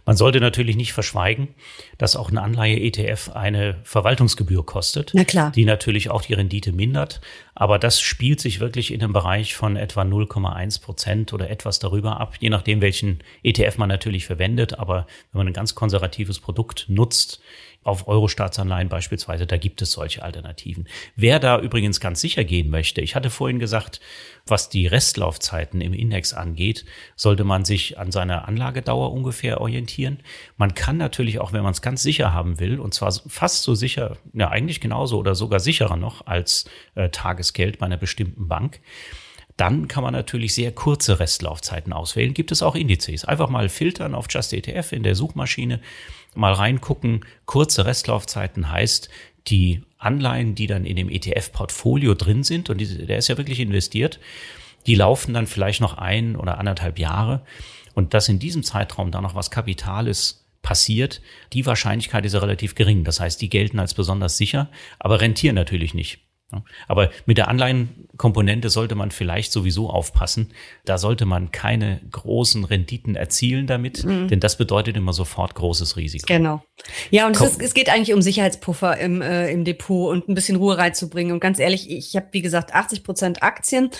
Man 0.04 0.16
sollte 0.16 0.40
natürlich 0.40 0.76
nicht 0.76 0.92
verschweigen, 0.92 1.48
dass 1.96 2.16
auch 2.16 2.28
eine 2.28 2.42
Anleihe-ETF 2.42 3.30
eine 3.30 3.80
Verwaltungsgebühr 3.84 4.66
kostet, 4.66 5.12
Na 5.14 5.24
klar. 5.24 5.50
die 5.52 5.64
natürlich 5.64 6.10
auch 6.10 6.22
die 6.22 6.34
Rendite 6.34 6.72
mindert. 6.72 7.20
Aber 7.54 7.78
das 7.78 8.00
spielt 8.00 8.40
sich 8.40 8.60
wirklich 8.60 8.92
in 8.92 9.02
einem 9.02 9.12
Bereich 9.12 9.54
von 9.54 9.76
etwa 9.76 10.02
0,1 10.02 10.82
Prozent 10.82 11.32
oder 11.32 11.48
etwas 11.48 11.78
darüber 11.78 12.20
ab, 12.20 12.34
je 12.40 12.50
nachdem, 12.50 12.82
welchen 12.82 13.20
ETF 13.42 13.78
man 13.78 13.88
natürlich 13.88 14.26
verwendet. 14.26 14.78
Aber 14.78 15.06
wenn 15.32 15.38
man 15.38 15.46
ein 15.48 15.54
ganz 15.54 15.74
konservatives 15.74 16.38
Produkt 16.38 16.86
nutzt, 16.88 17.40
auf 17.84 18.08
Euro-Staatsanleihen 18.08 18.88
beispielsweise, 18.88 19.46
da 19.46 19.56
gibt 19.56 19.82
es 19.82 19.92
solche 19.92 20.22
Alternativen. 20.22 20.88
Wer 21.16 21.38
da 21.38 21.58
übrigens 21.58 22.00
ganz 22.00 22.20
sicher 22.20 22.44
gehen 22.44 22.70
möchte, 22.70 23.00
ich 23.00 23.14
hatte 23.14 23.30
vorhin 23.30 23.58
gesagt, 23.58 24.00
was 24.46 24.68
die 24.68 24.86
Restlaufzeiten 24.86 25.80
im 25.80 25.94
Index 25.94 26.34
angeht, 26.34 26.84
sollte 27.16 27.44
man 27.44 27.64
sich 27.64 27.98
an 27.98 28.10
seiner 28.10 28.48
Anlagedauer 28.48 29.12
ungefähr 29.12 29.60
orientieren. 29.60 30.18
Man 30.56 30.74
kann 30.74 30.96
natürlich 30.96 31.38
auch, 31.38 31.52
wenn 31.52 31.62
man 31.62 31.72
es 31.72 31.82
ganz 31.82 32.02
sicher 32.02 32.32
haben 32.32 32.58
will, 32.58 32.80
und 32.80 32.94
zwar 32.94 33.12
fast 33.12 33.62
so 33.62 33.74
sicher, 33.74 34.16
ja 34.32 34.50
eigentlich 34.50 34.80
genauso 34.80 35.18
oder 35.18 35.34
sogar 35.34 35.60
sicherer 35.60 35.96
noch 35.96 36.26
als 36.26 36.64
äh, 36.94 37.08
Tagesgeld 37.10 37.78
bei 37.78 37.86
einer 37.86 37.96
bestimmten 37.96 38.48
Bank, 38.48 38.80
dann 39.56 39.88
kann 39.88 40.02
man 40.02 40.14
natürlich 40.14 40.54
sehr 40.54 40.72
kurze 40.72 41.20
Restlaufzeiten 41.20 41.92
auswählen. 41.92 42.34
Gibt 42.34 42.52
es 42.52 42.62
auch 42.62 42.74
Indizes. 42.74 43.24
Einfach 43.24 43.48
mal 43.48 43.68
filtern 43.68 44.14
auf 44.14 44.26
Just 44.30 44.52
ETF 44.52 44.92
in 44.92 45.02
der 45.02 45.14
Suchmaschine, 45.14 45.80
mal 46.34 46.52
reingucken. 46.52 47.24
Kurze 47.44 47.84
Restlaufzeiten 47.84 48.70
heißt, 48.70 49.08
die 49.48 49.82
Anleihen, 49.98 50.54
die 50.54 50.66
dann 50.66 50.84
in 50.84 50.96
dem 50.96 51.08
ETF-Portfolio 51.08 52.14
drin 52.14 52.42
sind, 52.42 52.70
und 52.70 52.80
der 52.80 53.18
ist 53.18 53.28
ja 53.28 53.38
wirklich 53.38 53.60
investiert, 53.60 54.20
die 54.86 54.94
laufen 54.94 55.34
dann 55.34 55.46
vielleicht 55.46 55.80
noch 55.80 55.98
ein 55.98 56.36
oder 56.36 56.58
anderthalb 56.58 56.98
Jahre. 56.98 57.42
Und 57.94 58.14
dass 58.14 58.28
in 58.28 58.38
diesem 58.38 58.62
Zeitraum 58.62 59.10
da 59.10 59.20
noch 59.20 59.34
was 59.34 59.50
Kapitales 59.50 60.46
passiert, 60.62 61.20
die 61.52 61.66
Wahrscheinlichkeit 61.66 62.24
ist 62.24 62.32
ja 62.32 62.40
relativ 62.40 62.74
gering. 62.74 63.04
Das 63.04 63.20
heißt, 63.20 63.40
die 63.40 63.50
gelten 63.50 63.78
als 63.78 63.94
besonders 63.94 64.36
sicher, 64.36 64.70
aber 64.98 65.20
rentieren 65.20 65.56
natürlich 65.56 65.92
nicht. 65.92 66.20
Aber 66.88 67.10
mit 67.26 67.38
der 67.38 67.48
Anleihenkomponente 67.48 68.70
sollte 68.70 68.94
man 68.94 69.10
vielleicht 69.10 69.52
sowieso 69.52 69.90
aufpassen. 69.90 70.52
Da 70.84 70.98
sollte 70.98 71.24
man 71.24 71.50
keine 71.50 72.00
großen 72.10 72.64
Renditen 72.64 73.16
erzielen 73.16 73.66
damit, 73.66 74.04
mhm. 74.04 74.28
denn 74.28 74.40
das 74.40 74.56
bedeutet 74.58 74.96
immer 74.96 75.12
sofort 75.12 75.54
großes 75.54 75.96
Risiko. 75.96 76.26
Genau. 76.26 76.62
Ja, 77.10 77.26
und 77.26 77.36
es, 77.36 77.42
ist, 77.42 77.62
es, 77.62 77.74
geht 77.74 77.88
eigentlich 77.88 78.14
um 78.14 78.22
Sicherheitspuffer 78.22 78.96
im, 78.98 79.22
äh, 79.22 79.50
im 79.50 79.64
Depot 79.64 80.10
und 80.10 80.28
ein 80.28 80.34
bisschen 80.34 80.56
Ruhe 80.56 80.78
reinzubringen. 80.78 81.32
Und 81.32 81.40
ganz 81.40 81.58
ehrlich, 81.58 81.90
ich 81.90 82.16
habe, 82.16 82.26
wie 82.32 82.42
gesagt, 82.42 82.74
80 82.74 83.04
Prozent 83.04 83.42
Aktien 83.42 83.90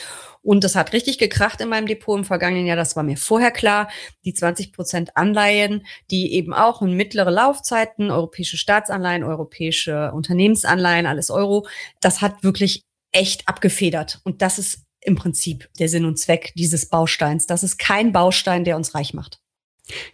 und 0.43 0.65
das 0.65 0.75
hat 0.75 0.93
richtig 0.93 1.19
gekracht 1.19 1.61
in 1.61 1.69
meinem 1.69 1.87
Depot 1.87 2.19
im 2.19 2.25
vergangenen 2.25 2.67
Jahr. 2.67 2.77
Das 2.77 2.97
war 2.97 3.05
mir 3.05 3.17
vorher 3.17 3.53
klar. 3.53 3.89
Die 4.25 4.35
20 4.35 4.73
Prozent 4.73 5.17
Anleihen, 5.17 5.87
die 6.11 6.35
eben 6.35 6.53
auch 6.53 6.83
in 6.83 6.95
mittlere 6.95 7.31
Laufzeiten, 7.31 8.11
europäische 8.11 8.57
Staatsanleihen, 8.57 9.23
europäische 9.23 10.11
Unternehmensanleihen, 10.13 11.07
alles 11.07 11.31
Euro, 11.31 11.67
das 12.01 12.21
hat 12.21 12.43
wirklich 12.43 12.83
echt 13.13 13.49
abgefedert. 13.49 14.21
Und 14.25 14.43
das 14.43 14.59
ist 14.59 14.85
im 15.01 15.15
Prinzip 15.15 15.69
der 15.79 15.89
Sinn 15.89 16.05
und 16.05 16.19
Zweck 16.19 16.53
dieses 16.57 16.89
Bausteins. 16.89 17.47
Das 17.47 17.63
ist 17.63 17.79
kein 17.79 18.13
Baustein, 18.13 18.65
der 18.65 18.77
uns 18.77 18.95
reich 18.95 19.15
macht. 19.15 19.41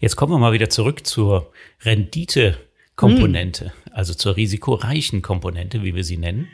Jetzt 0.00 0.16
kommen 0.16 0.32
wir 0.32 0.38
mal 0.38 0.52
wieder 0.52 0.70
zurück 0.70 1.06
zur 1.06 1.52
Rendite-Komponente, 1.82 3.66
hm. 3.66 3.92
also 3.92 4.14
zur 4.14 4.36
risikoreichen 4.36 5.22
Komponente, 5.22 5.82
wie 5.82 5.94
wir 5.94 6.04
sie 6.04 6.16
nennen. 6.16 6.48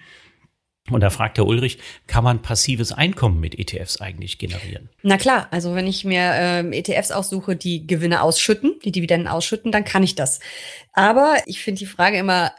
Und 0.91 1.01
da 1.01 1.09
fragt 1.09 1.39
der 1.39 1.47
Ulrich, 1.47 1.79
kann 2.07 2.25
man 2.25 2.43
passives 2.43 2.93
Einkommen 2.93 3.41
mit 3.41 3.59
ETFs 3.59 4.03
eigentlich 4.03 4.39
generieren? 4.39 4.91
Na 5.03 5.17
klar, 5.17 5.49
also 5.51 5.75
wenn 5.75 5.87
ich 5.87 6.05
mir 6.05 6.33
ähm, 6.35 6.75
ETFs 6.75 7.11
aussuche, 7.11 7.57
die 7.57 7.87
Gewinne 7.87 8.21
ausschütten, 8.21 8.79
die 8.85 8.93
Dividenden 8.93 9.29
ausschütten, 9.29 9.73
dann 9.73 9.85
kann 9.85 10.03
ich 10.03 10.15
das. 10.15 10.41
Aber 10.93 11.39
ich 11.47 11.63
finde 11.63 11.79
die 11.79 11.87
Frage 11.87 12.19
immer, 12.19 12.53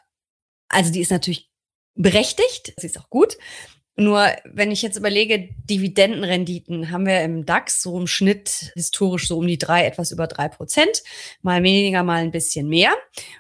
also 0.70 0.92
die 0.92 1.02
ist 1.02 1.12
natürlich 1.12 1.52
berechtigt, 1.94 2.74
sie 2.78 2.88
ist 2.88 3.00
auch 3.00 3.10
gut. 3.12 3.38
Nur 3.98 4.28
wenn 4.44 4.72
ich 4.72 4.82
jetzt 4.82 4.98
überlege, 4.98 5.50
Dividendenrenditen 5.70 6.92
haben 6.92 7.06
wir 7.06 7.22
im 7.22 7.46
DAX 7.46 7.82
so 7.82 7.98
im 7.98 8.08
Schnitt 8.08 8.72
historisch 8.76 9.28
so 9.28 9.38
um 9.38 9.48
die 9.48 9.58
drei, 9.58 9.86
etwas 9.86 10.12
über 10.12 10.28
drei 10.28 10.50
Prozent. 10.50 11.02
Mal 11.42 11.64
weniger, 11.64 12.04
mal 12.04 12.22
ein 12.22 12.32
bisschen 12.32 12.68
mehr. 12.68 12.94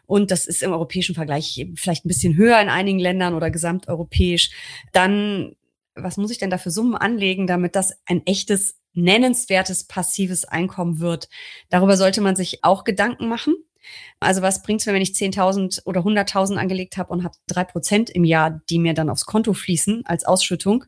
Und 0.06 0.32
das 0.32 0.46
ist 0.46 0.64
im 0.64 0.72
europäischen 0.72 1.14
Vergleich 1.14 1.68
vielleicht 1.76 2.06
ein 2.06 2.08
bisschen 2.08 2.38
höher 2.38 2.60
in 2.62 2.70
einigen 2.70 3.00
Ländern 3.00 3.34
oder 3.34 3.52
gesamteuropäisch. 3.52 4.52
Dann, 4.94 5.58
was 5.94 6.16
muss 6.16 6.32
ich 6.32 6.38
denn 6.38 6.50
da 6.50 6.58
für 6.58 6.72
Summen 6.72 6.96
anlegen, 6.96 7.48
damit 7.48 7.76
das 7.76 7.94
ein 8.06 8.26
echtes 8.26 8.80
nennenswertes 8.94 9.84
passives 9.84 10.46
Einkommen 10.46 11.02
wird? 11.02 11.28
Darüber 11.70 11.98
sollte 11.98 12.22
man 12.22 12.38
sich 12.38 12.64
auch 12.64 12.86
Gedanken 12.86 13.28
machen. 13.28 13.56
Also 14.20 14.42
was 14.42 14.64
bringt 14.64 14.82
es 14.82 14.88
mir, 14.88 14.94
wenn 14.94 15.02
ich 15.02 15.12
10.000 15.12 15.86
oder 15.86 16.02
100.000 16.02 16.58
angelegt 16.58 16.98
habe 16.98 17.12
und 17.12 17.24
habe 17.24 17.36
drei 17.48 17.64
Prozent 17.64 18.10
im 18.10 18.24
Jahr, 18.24 18.62
die 18.70 18.80
mir 18.80 18.94
dann 18.94 19.10
aufs 19.10 19.26
Konto 19.26 19.54
fließen 19.54 20.06
als 20.06 20.26
Ausschüttung? 20.26 20.86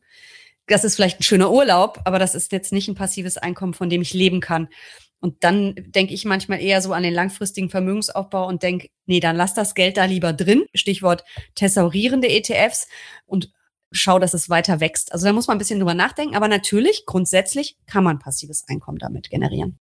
Das 0.68 0.84
ist 0.84 0.96
vielleicht 0.96 1.20
ein 1.20 1.24
schöner 1.24 1.52
Urlaub, 1.52 2.02
aber 2.06 2.20
das 2.20 2.36
ist 2.36 2.52
jetzt 2.52 2.74
nicht 2.74 2.88
ein 2.88 2.96
passives 2.96 3.38
Einkommen, 3.38 3.74
von 3.74 3.90
dem 3.90 4.02
ich 4.02 4.14
leben 4.14 4.42
kann. 4.42 4.68
Und 5.20 5.44
dann 5.44 5.74
denke 5.78 6.14
ich 6.14 6.26
manchmal 6.26 6.62
eher 6.62 6.82
so 6.82 6.94
an 6.94 7.04
den 7.04 7.14
langfristigen 7.14 7.70
Vermögensaufbau 7.70 8.48
und 8.48 8.64
denke, 8.64 8.90
nee, 9.06 9.20
dann 9.20 9.36
lass 9.36 9.54
das 9.54 9.74
Geld 9.74 9.98
da 9.98 10.06
lieber 10.06 10.34
drin. 10.34 10.66
Stichwort 10.76 11.24
thesaurierende 11.56 12.30
ETFs 12.30 12.88
und 13.26 13.52
schau, 13.92 14.20
dass 14.20 14.34
es 14.34 14.50
weiter 14.50 14.80
wächst. 14.80 15.12
Also 15.14 15.26
da 15.26 15.34
muss 15.34 15.48
man 15.48 15.56
ein 15.56 15.60
bisschen 15.60 15.80
drüber 15.80 15.96
nachdenken. 15.96 16.36
Aber 16.36 16.48
natürlich, 16.48 17.06
grundsätzlich 17.06 17.78
kann 17.88 18.04
man 18.04 18.20
passives 18.20 18.68
Einkommen 18.68 19.00
damit 19.00 19.30
generieren. 19.30 19.80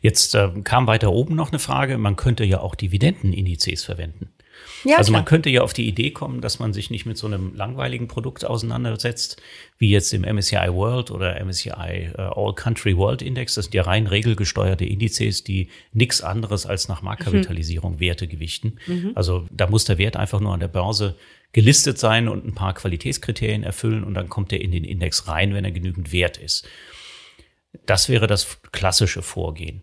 Jetzt 0.00 0.34
äh, 0.34 0.50
kam 0.64 0.86
weiter 0.86 1.12
oben 1.12 1.36
noch 1.36 1.50
eine 1.50 1.58
Frage, 1.58 1.98
man 1.98 2.16
könnte 2.16 2.44
ja 2.44 2.60
auch 2.60 2.74
Dividendenindizes 2.74 3.84
verwenden. 3.84 4.30
Ja, 4.84 4.96
also 4.96 5.10
klar. 5.10 5.20
man 5.20 5.24
könnte 5.24 5.50
ja 5.50 5.62
auf 5.62 5.72
die 5.72 5.88
Idee 5.88 6.10
kommen, 6.10 6.40
dass 6.40 6.58
man 6.58 6.72
sich 6.72 6.90
nicht 6.90 7.06
mit 7.06 7.16
so 7.16 7.26
einem 7.26 7.54
langweiligen 7.54 8.08
Produkt 8.08 8.44
auseinandersetzt, 8.44 9.40
wie 9.78 9.90
jetzt 9.90 10.12
im 10.12 10.22
MSCI 10.22 10.68
World 10.72 11.10
oder 11.10 11.42
MSCI 11.44 11.70
äh, 11.70 12.12
All 12.16 12.54
Country 12.54 12.96
World 12.96 13.22
Index. 13.22 13.54
Das 13.54 13.66
sind 13.66 13.74
ja 13.74 13.82
rein 13.82 14.06
regelgesteuerte 14.06 14.84
Indizes, 14.84 15.44
die 15.44 15.68
nichts 15.92 16.20
anderes 16.22 16.66
als 16.66 16.88
nach 16.88 17.02
Marktkapitalisierung 17.02 17.94
mhm. 17.94 18.00
Werte 18.00 18.28
gewichten. 18.28 18.78
Mhm. 18.86 19.12
Also 19.14 19.46
da 19.50 19.66
muss 19.68 19.84
der 19.84 19.98
Wert 19.98 20.16
einfach 20.16 20.40
nur 20.40 20.54
an 20.54 20.60
der 20.60 20.68
Börse 20.68 21.16
gelistet 21.52 21.98
sein 21.98 22.28
und 22.28 22.44
ein 22.44 22.54
paar 22.54 22.74
Qualitätskriterien 22.74 23.62
erfüllen 23.62 24.04
und 24.04 24.14
dann 24.14 24.28
kommt 24.28 24.52
er 24.52 24.60
in 24.60 24.70
den 24.70 24.84
Index 24.84 25.28
rein, 25.28 25.54
wenn 25.54 25.64
er 25.64 25.70
genügend 25.70 26.12
wert 26.12 26.36
ist. 26.36 26.68
Das 27.86 28.08
wäre 28.08 28.26
das 28.26 28.60
klassische 28.72 29.22
Vorgehen 29.22 29.82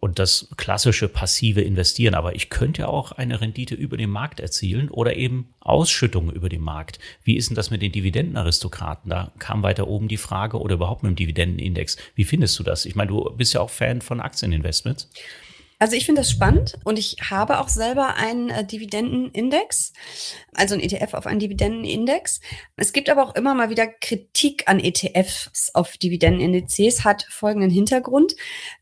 und 0.00 0.18
das 0.18 0.48
klassische 0.56 1.08
passive 1.08 1.60
Investieren. 1.60 2.14
Aber 2.14 2.34
ich 2.34 2.50
könnte 2.50 2.82
ja 2.82 2.88
auch 2.88 3.12
eine 3.12 3.40
Rendite 3.40 3.74
über 3.74 3.96
den 3.96 4.10
Markt 4.10 4.40
erzielen 4.40 4.88
oder 4.90 5.16
eben 5.16 5.54
Ausschüttungen 5.60 6.34
über 6.34 6.48
den 6.48 6.60
Markt. 6.60 6.98
Wie 7.24 7.36
ist 7.36 7.50
denn 7.50 7.56
das 7.56 7.70
mit 7.70 7.82
den 7.82 7.92
Dividendenaristokraten? 7.92 9.10
Da 9.10 9.32
kam 9.38 9.62
weiter 9.62 9.88
oben 9.88 10.08
die 10.08 10.16
Frage 10.16 10.60
oder 10.60 10.76
überhaupt 10.76 11.02
mit 11.02 11.10
dem 11.10 11.16
Dividendenindex. 11.16 11.96
Wie 12.14 12.24
findest 12.24 12.58
du 12.58 12.62
das? 12.62 12.84
Ich 12.84 12.94
meine, 12.94 13.08
du 13.08 13.30
bist 13.36 13.54
ja 13.54 13.60
auch 13.60 13.70
Fan 13.70 14.00
von 14.00 14.20
Aktieninvestments. 14.20 15.10
Also 15.80 15.94
ich 15.94 16.06
finde 16.06 16.22
das 16.22 16.30
spannend 16.30 16.76
und 16.82 16.98
ich 16.98 17.16
habe 17.30 17.60
auch 17.60 17.68
selber 17.68 18.16
einen 18.16 18.50
äh, 18.50 18.64
Dividendenindex, 18.64 19.92
also 20.54 20.74
ein 20.74 20.80
ETF 20.80 21.14
auf 21.14 21.26
einen 21.26 21.38
Dividendenindex. 21.38 22.40
Es 22.76 22.92
gibt 22.92 23.08
aber 23.08 23.22
auch 23.22 23.36
immer 23.36 23.54
mal 23.54 23.70
wieder 23.70 23.86
Kritik 23.86 24.64
an 24.66 24.80
ETFs 24.80 25.70
auf 25.74 25.96
Dividendenindizes, 25.96 27.04
hat 27.04 27.26
folgenden 27.30 27.70
Hintergrund. 27.70 28.34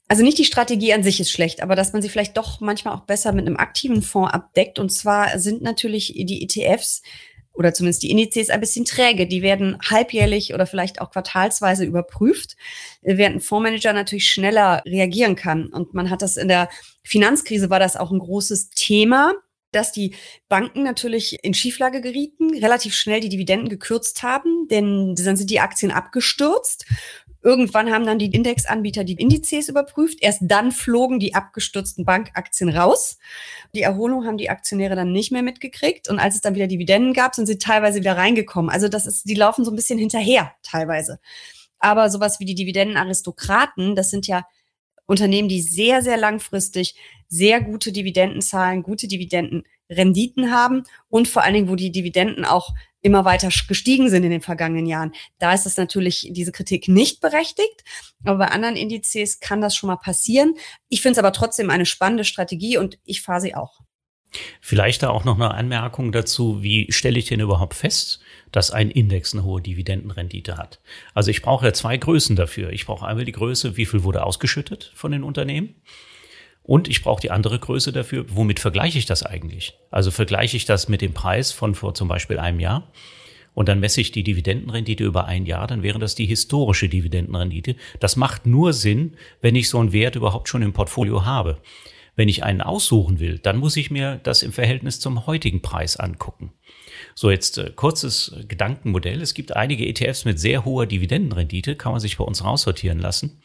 Also 0.09 0.22
nicht 0.22 0.38
die 0.38 0.44
Strategie 0.44 0.94
an 0.94 1.03
sich 1.03 1.20
ist 1.20 1.30
schlecht, 1.30 1.62
aber 1.62 1.76
dass 1.76 1.92
man 1.92 2.01
sie 2.01 2.09
vielleicht 2.09 2.36
doch 2.36 2.61
manchmal 2.61 2.94
auch 2.94 3.03
besser 3.03 3.32
mit 3.32 3.47
einem 3.47 3.59
aktiven 3.59 4.01
Fonds 4.01 4.32
abdeckt. 4.32 4.78
Und 4.78 4.90
zwar 4.90 5.38
sind 5.38 5.61
natürlich 5.61 6.14
die 6.16 6.42
ETFs 6.42 7.03
oder 7.57 7.74
zumindest 7.74 8.02
die 8.02 8.11
Indizes 8.11 8.50
ein 8.50 8.61
bisschen 8.61 8.84
träge. 8.84 9.26
Die 9.26 9.42
werden 9.42 9.78
halbjährlich 9.88 10.54
oder 10.54 10.66
vielleicht 10.66 11.00
auch 11.00 11.11
quartalsweise 11.11 11.84
überprüft, 11.84 12.57
während 13.02 13.36
ein 13.36 13.40
Fondsmanager 13.40 13.92
natürlich 13.92 14.30
schneller 14.30 14.82
reagieren 14.86 15.36
kann. 15.36 15.66
Und 15.66 15.94
man 15.94 16.11
hat 16.11 16.22
das 16.22 16.36
in 16.36 16.48
der 16.48 16.68
Finanzkrise 17.02 17.70
war 17.70 17.78
das 17.78 17.96
auch 17.96 18.11
ein 18.11 18.18
großes 18.18 18.70
Thema 18.70 19.34
dass 19.72 19.92
die 19.92 20.14
Banken 20.48 20.82
natürlich 20.82 21.44
in 21.44 21.54
Schieflage 21.54 22.00
gerieten, 22.00 22.54
relativ 22.54 22.94
schnell 22.94 23.20
die 23.20 23.28
Dividenden 23.28 23.68
gekürzt 23.68 24.22
haben, 24.22 24.68
denn 24.68 25.14
dann 25.14 25.36
sind 25.36 25.50
die 25.50 25.61
Aktien 25.61 25.92
abgestürzt. 25.92 26.86
Irgendwann 27.47 27.92
haben 27.92 28.05
dann 28.05 28.18
die 28.18 28.34
Indexanbieter 28.34 29.05
die 29.05 29.12
Indizes 29.12 29.68
überprüft. 29.68 30.18
Erst 30.20 30.40
dann 30.42 30.72
flogen 30.72 31.20
die 31.20 31.36
abgestürzten 31.36 32.05
Bankaktien 32.05 32.68
raus. 32.68 33.18
Die 33.72 33.82
Erholung 33.82 34.26
haben 34.26 34.36
die 34.36 34.51
Aktionäre 34.51 34.97
dann 34.97 35.12
nicht 35.12 35.30
mehr 35.30 35.44
mitgekriegt. 35.44 36.09
Und 36.09 36.18
als 36.18 36.34
es 36.34 36.40
dann 36.40 36.57
wieder 36.57 36.66
Dividenden 36.66 37.12
gab, 37.12 37.36
sind 37.36 37.47
sie 37.47 37.57
teilweise 37.57 38.01
wieder 38.01 38.16
reingekommen. 38.16 38.68
Also 38.68 38.88
das 38.88 39.07
ist, 39.07 39.28
die 39.28 39.36
laufen 39.36 39.64
so 39.64 39.70
ein 39.70 39.76
bisschen 39.76 39.97
hinterher 39.97 40.55
teilweise. 40.64 41.20
Aber 41.78 42.11
sowas 42.11 42.40
wie 42.40 42.47
die 42.47 42.57
Dividendenaristokraten, 42.57 43.94
das 43.94 44.11
sind 44.11 44.26
ja 44.26 44.44
Unternehmen, 45.07 45.49
die 45.49 45.62
sehr, 45.62 46.03
sehr 46.03 46.16
langfristig 46.16 46.97
sehr 47.28 47.61
gute 47.61 47.92
Dividenden 47.92 48.42
zahlen, 48.42 48.82
gute 48.82 49.07
Dividendenrenditen 49.07 50.51
haben 50.51 50.82
und 51.09 51.28
vor 51.28 51.44
allen 51.44 51.55
Dingen, 51.55 51.68
wo 51.68 51.76
die 51.76 51.92
Dividenden 51.92 52.44
auch 52.44 52.74
immer 53.07 53.24
weiter 53.24 53.48
gestiegen 53.68 54.11
sind 54.11 54.24
in 54.24 54.30
den 54.30 54.40
vergangenen 54.42 54.84
Jahren. 54.84 55.12
Da 55.38 55.54
ist 55.54 55.64
es 55.64 55.76
natürlich 55.76 56.28
diese 56.32 56.50
Kritik 56.50 56.88
nicht 56.88 57.20
berechtigt. 57.20 57.84
Aber 58.24 58.38
bei 58.38 58.48
anderen 58.48 58.74
Indizes 58.74 59.38
kann 59.38 59.61
das 59.61 59.76
schon 59.76 59.86
mal 59.86 59.96
passieren. 59.96 60.54
Ich 60.88 61.02
finde 61.02 61.12
es 61.12 61.18
aber 61.18 61.32
trotzdem 61.32 61.70
eine 61.70 61.86
spannende 61.86 62.24
Strategie 62.24 62.78
und 62.78 62.98
ich 63.04 63.22
fahre 63.22 63.40
sie 63.40 63.54
auch. 63.54 63.80
Vielleicht 64.61 65.04
da 65.04 65.11
auch 65.11 65.24
noch 65.24 65.36
eine 65.36 65.54
Anmerkung 65.54 66.11
dazu, 66.11 66.62
wie 66.64 66.90
stelle 66.90 67.18
ich 67.18 67.26
denn 67.26 67.38
überhaupt 67.38 67.74
fest, 67.74 68.20
dass 68.50 68.72
ein 68.72 68.90
Index 68.90 69.32
eine 69.32 69.44
hohe 69.44 69.62
Dividendenrendite 69.62 70.57
hat? 70.57 70.80
Also 71.14 71.30
ich 71.30 71.42
brauche 71.42 71.64
ja 71.64 71.72
zwei 71.72 71.96
Größen 71.96 72.34
dafür. 72.34 72.70
Ich 72.70 72.86
brauche 72.86 73.07
einmal 73.07 73.24
die 73.24 73.32
Größe, 73.32 73.76
wie 73.76 73.86
viel 73.86 74.02
wurde 74.02 74.24
ausgeschüttet 74.24 74.92
von 74.96 75.12
den 75.12 75.22
Unternehmen. 75.22 75.76
Und 76.66 76.88
ich 76.88 77.02
brauche 77.02 77.20
die 77.20 77.30
andere 77.30 77.60
Größe 77.60 77.92
dafür. 77.92 78.26
Womit 78.28 78.58
vergleiche 78.58 78.98
ich 78.98 79.06
das 79.06 79.22
eigentlich? 79.22 79.74
Also 79.90 80.10
vergleiche 80.10 80.56
ich 80.56 80.64
das 80.64 80.88
mit 80.88 81.00
dem 81.00 81.14
Preis 81.14 81.52
von 81.52 81.76
vor 81.76 81.94
zum 81.94 82.08
Beispiel 82.08 82.40
einem 82.40 82.58
Jahr 82.58 82.90
und 83.56 83.70
dann 83.70 83.80
messe 83.80 84.02
ich 84.02 84.12
die 84.12 84.22
Dividendenrendite 84.22 85.02
über 85.02 85.24
ein 85.24 85.46
Jahr, 85.46 85.66
dann 85.66 85.82
wäre 85.82 85.98
das 85.98 86.14
die 86.14 86.26
historische 86.26 86.90
Dividendenrendite. 86.90 87.76
Das 88.00 88.14
macht 88.14 88.44
nur 88.44 88.74
Sinn, 88.74 89.14
wenn 89.40 89.56
ich 89.56 89.70
so 89.70 89.78
einen 89.78 89.92
Wert 89.92 90.14
überhaupt 90.14 90.50
schon 90.50 90.60
im 90.60 90.74
Portfolio 90.74 91.24
habe. 91.24 91.56
Wenn 92.16 92.28
ich 92.28 92.44
einen 92.44 92.60
aussuchen 92.60 93.18
will, 93.18 93.38
dann 93.38 93.56
muss 93.56 93.76
ich 93.76 93.90
mir 93.90 94.20
das 94.22 94.42
im 94.42 94.52
Verhältnis 94.52 95.00
zum 95.00 95.26
heutigen 95.26 95.62
Preis 95.62 95.96
angucken. 95.96 96.52
So, 97.14 97.30
jetzt 97.30 97.56
äh, 97.56 97.70
kurzes 97.74 98.36
Gedankenmodell. 98.46 99.22
Es 99.22 99.32
gibt 99.32 99.56
einige 99.56 99.86
ETFs 99.86 100.26
mit 100.26 100.38
sehr 100.38 100.66
hoher 100.66 100.84
Dividendenrendite, 100.84 101.76
kann 101.76 101.92
man 101.92 102.00
sich 102.00 102.18
bei 102.18 102.24
uns 102.24 102.44
raussortieren 102.44 102.98
lassen. 102.98 103.40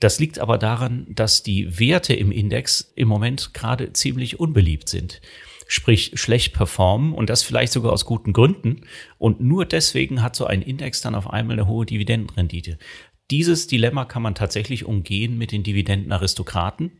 Das 0.00 0.18
liegt 0.20 0.38
aber 0.38 0.58
daran, 0.58 1.06
dass 1.08 1.42
die 1.42 1.78
Werte 1.78 2.14
im 2.14 2.30
Index 2.30 2.92
im 2.94 3.08
Moment 3.08 3.52
gerade 3.52 3.92
ziemlich 3.92 4.38
unbeliebt 4.38 4.88
sind. 4.88 5.20
Sprich, 5.66 6.12
schlecht 6.14 6.54
performen 6.54 7.12
und 7.12 7.28
das 7.28 7.42
vielleicht 7.42 7.72
sogar 7.72 7.92
aus 7.92 8.06
guten 8.06 8.32
Gründen. 8.32 8.82
Und 9.18 9.40
nur 9.40 9.66
deswegen 9.66 10.22
hat 10.22 10.34
so 10.34 10.46
ein 10.46 10.62
Index 10.62 11.00
dann 11.02 11.14
auf 11.14 11.28
einmal 11.28 11.58
eine 11.58 11.66
hohe 11.66 11.84
Dividendenrendite. 11.84 12.78
Dieses 13.30 13.66
Dilemma 13.66 14.06
kann 14.06 14.22
man 14.22 14.34
tatsächlich 14.34 14.86
umgehen 14.86 15.36
mit 15.36 15.52
den 15.52 15.62
Dividendenaristokraten. 15.62 16.92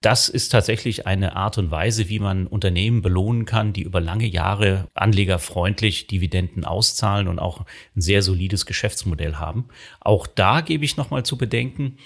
Das 0.00 0.28
ist 0.28 0.50
tatsächlich 0.50 1.08
eine 1.08 1.34
Art 1.34 1.58
und 1.58 1.72
Weise, 1.72 2.08
wie 2.08 2.20
man 2.20 2.46
Unternehmen 2.46 3.02
belohnen 3.02 3.46
kann, 3.46 3.72
die 3.72 3.82
über 3.82 4.00
lange 4.00 4.26
Jahre 4.26 4.86
anlegerfreundlich 4.94 6.06
Dividenden 6.06 6.64
auszahlen 6.64 7.26
und 7.26 7.40
auch 7.40 7.62
ein 7.96 8.00
sehr 8.00 8.22
solides 8.22 8.64
Geschäftsmodell 8.64 9.36
haben. 9.36 9.68
Auch 9.98 10.28
da 10.28 10.60
gebe 10.60 10.84
ich 10.84 10.96
nochmal 10.96 11.24
zu 11.24 11.36
bedenken, 11.36 11.98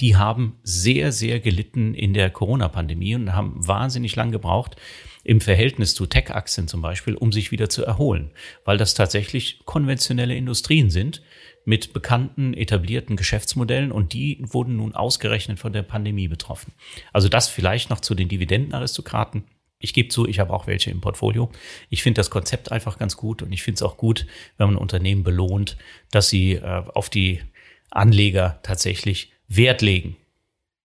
die 0.00 0.16
haben 0.16 0.58
sehr, 0.64 1.12
sehr 1.12 1.38
gelitten 1.38 1.94
in 1.94 2.14
der 2.14 2.30
Corona-Pandemie 2.30 3.14
und 3.14 3.32
haben 3.32 3.66
wahnsinnig 3.66 4.16
lang 4.16 4.32
gebraucht, 4.32 4.76
im 5.22 5.40
Verhältnis 5.40 5.94
zu 5.94 6.06
Tech-Aktien 6.06 6.68
zum 6.68 6.82
Beispiel, 6.82 7.14
um 7.14 7.32
sich 7.32 7.52
wieder 7.52 7.68
zu 7.68 7.84
erholen, 7.84 8.32
weil 8.64 8.76
das 8.76 8.94
tatsächlich 8.94 9.60
konventionelle 9.64 10.36
Industrien 10.36 10.90
sind, 10.90 11.22
mit 11.66 11.92
bekannten, 11.92 12.54
etablierten 12.54 13.16
Geschäftsmodellen 13.16 13.92
und 13.92 14.12
die 14.12 14.38
wurden 14.40 14.76
nun 14.76 14.94
ausgerechnet 14.94 15.58
von 15.58 15.72
der 15.72 15.82
Pandemie 15.82 16.28
betroffen. 16.28 16.72
Also 17.12 17.28
das 17.28 17.48
vielleicht 17.48 17.90
noch 17.90 18.00
zu 18.00 18.14
den 18.14 18.28
Dividendenaristokraten. 18.28 19.44
Ich 19.78 19.92
gebe 19.92 20.08
zu, 20.08 20.26
ich 20.26 20.38
habe 20.38 20.54
auch 20.54 20.66
welche 20.66 20.90
im 20.90 21.00
Portfolio. 21.00 21.50
Ich 21.90 22.02
finde 22.02 22.20
das 22.20 22.30
Konzept 22.30 22.72
einfach 22.72 22.98
ganz 22.98 23.16
gut 23.16 23.42
und 23.42 23.52
ich 23.52 23.62
finde 23.62 23.76
es 23.76 23.82
auch 23.82 23.96
gut, 23.96 24.26
wenn 24.56 24.68
man 24.68 24.76
Unternehmen 24.76 25.24
belohnt, 25.24 25.76
dass 26.12 26.28
sie 26.28 26.52
äh, 26.52 26.82
auf 26.94 27.10
die 27.10 27.42
Anleger 27.90 28.60
tatsächlich 28.62 29.32
Wert 29.48 29.82
legen. 29.82 30.16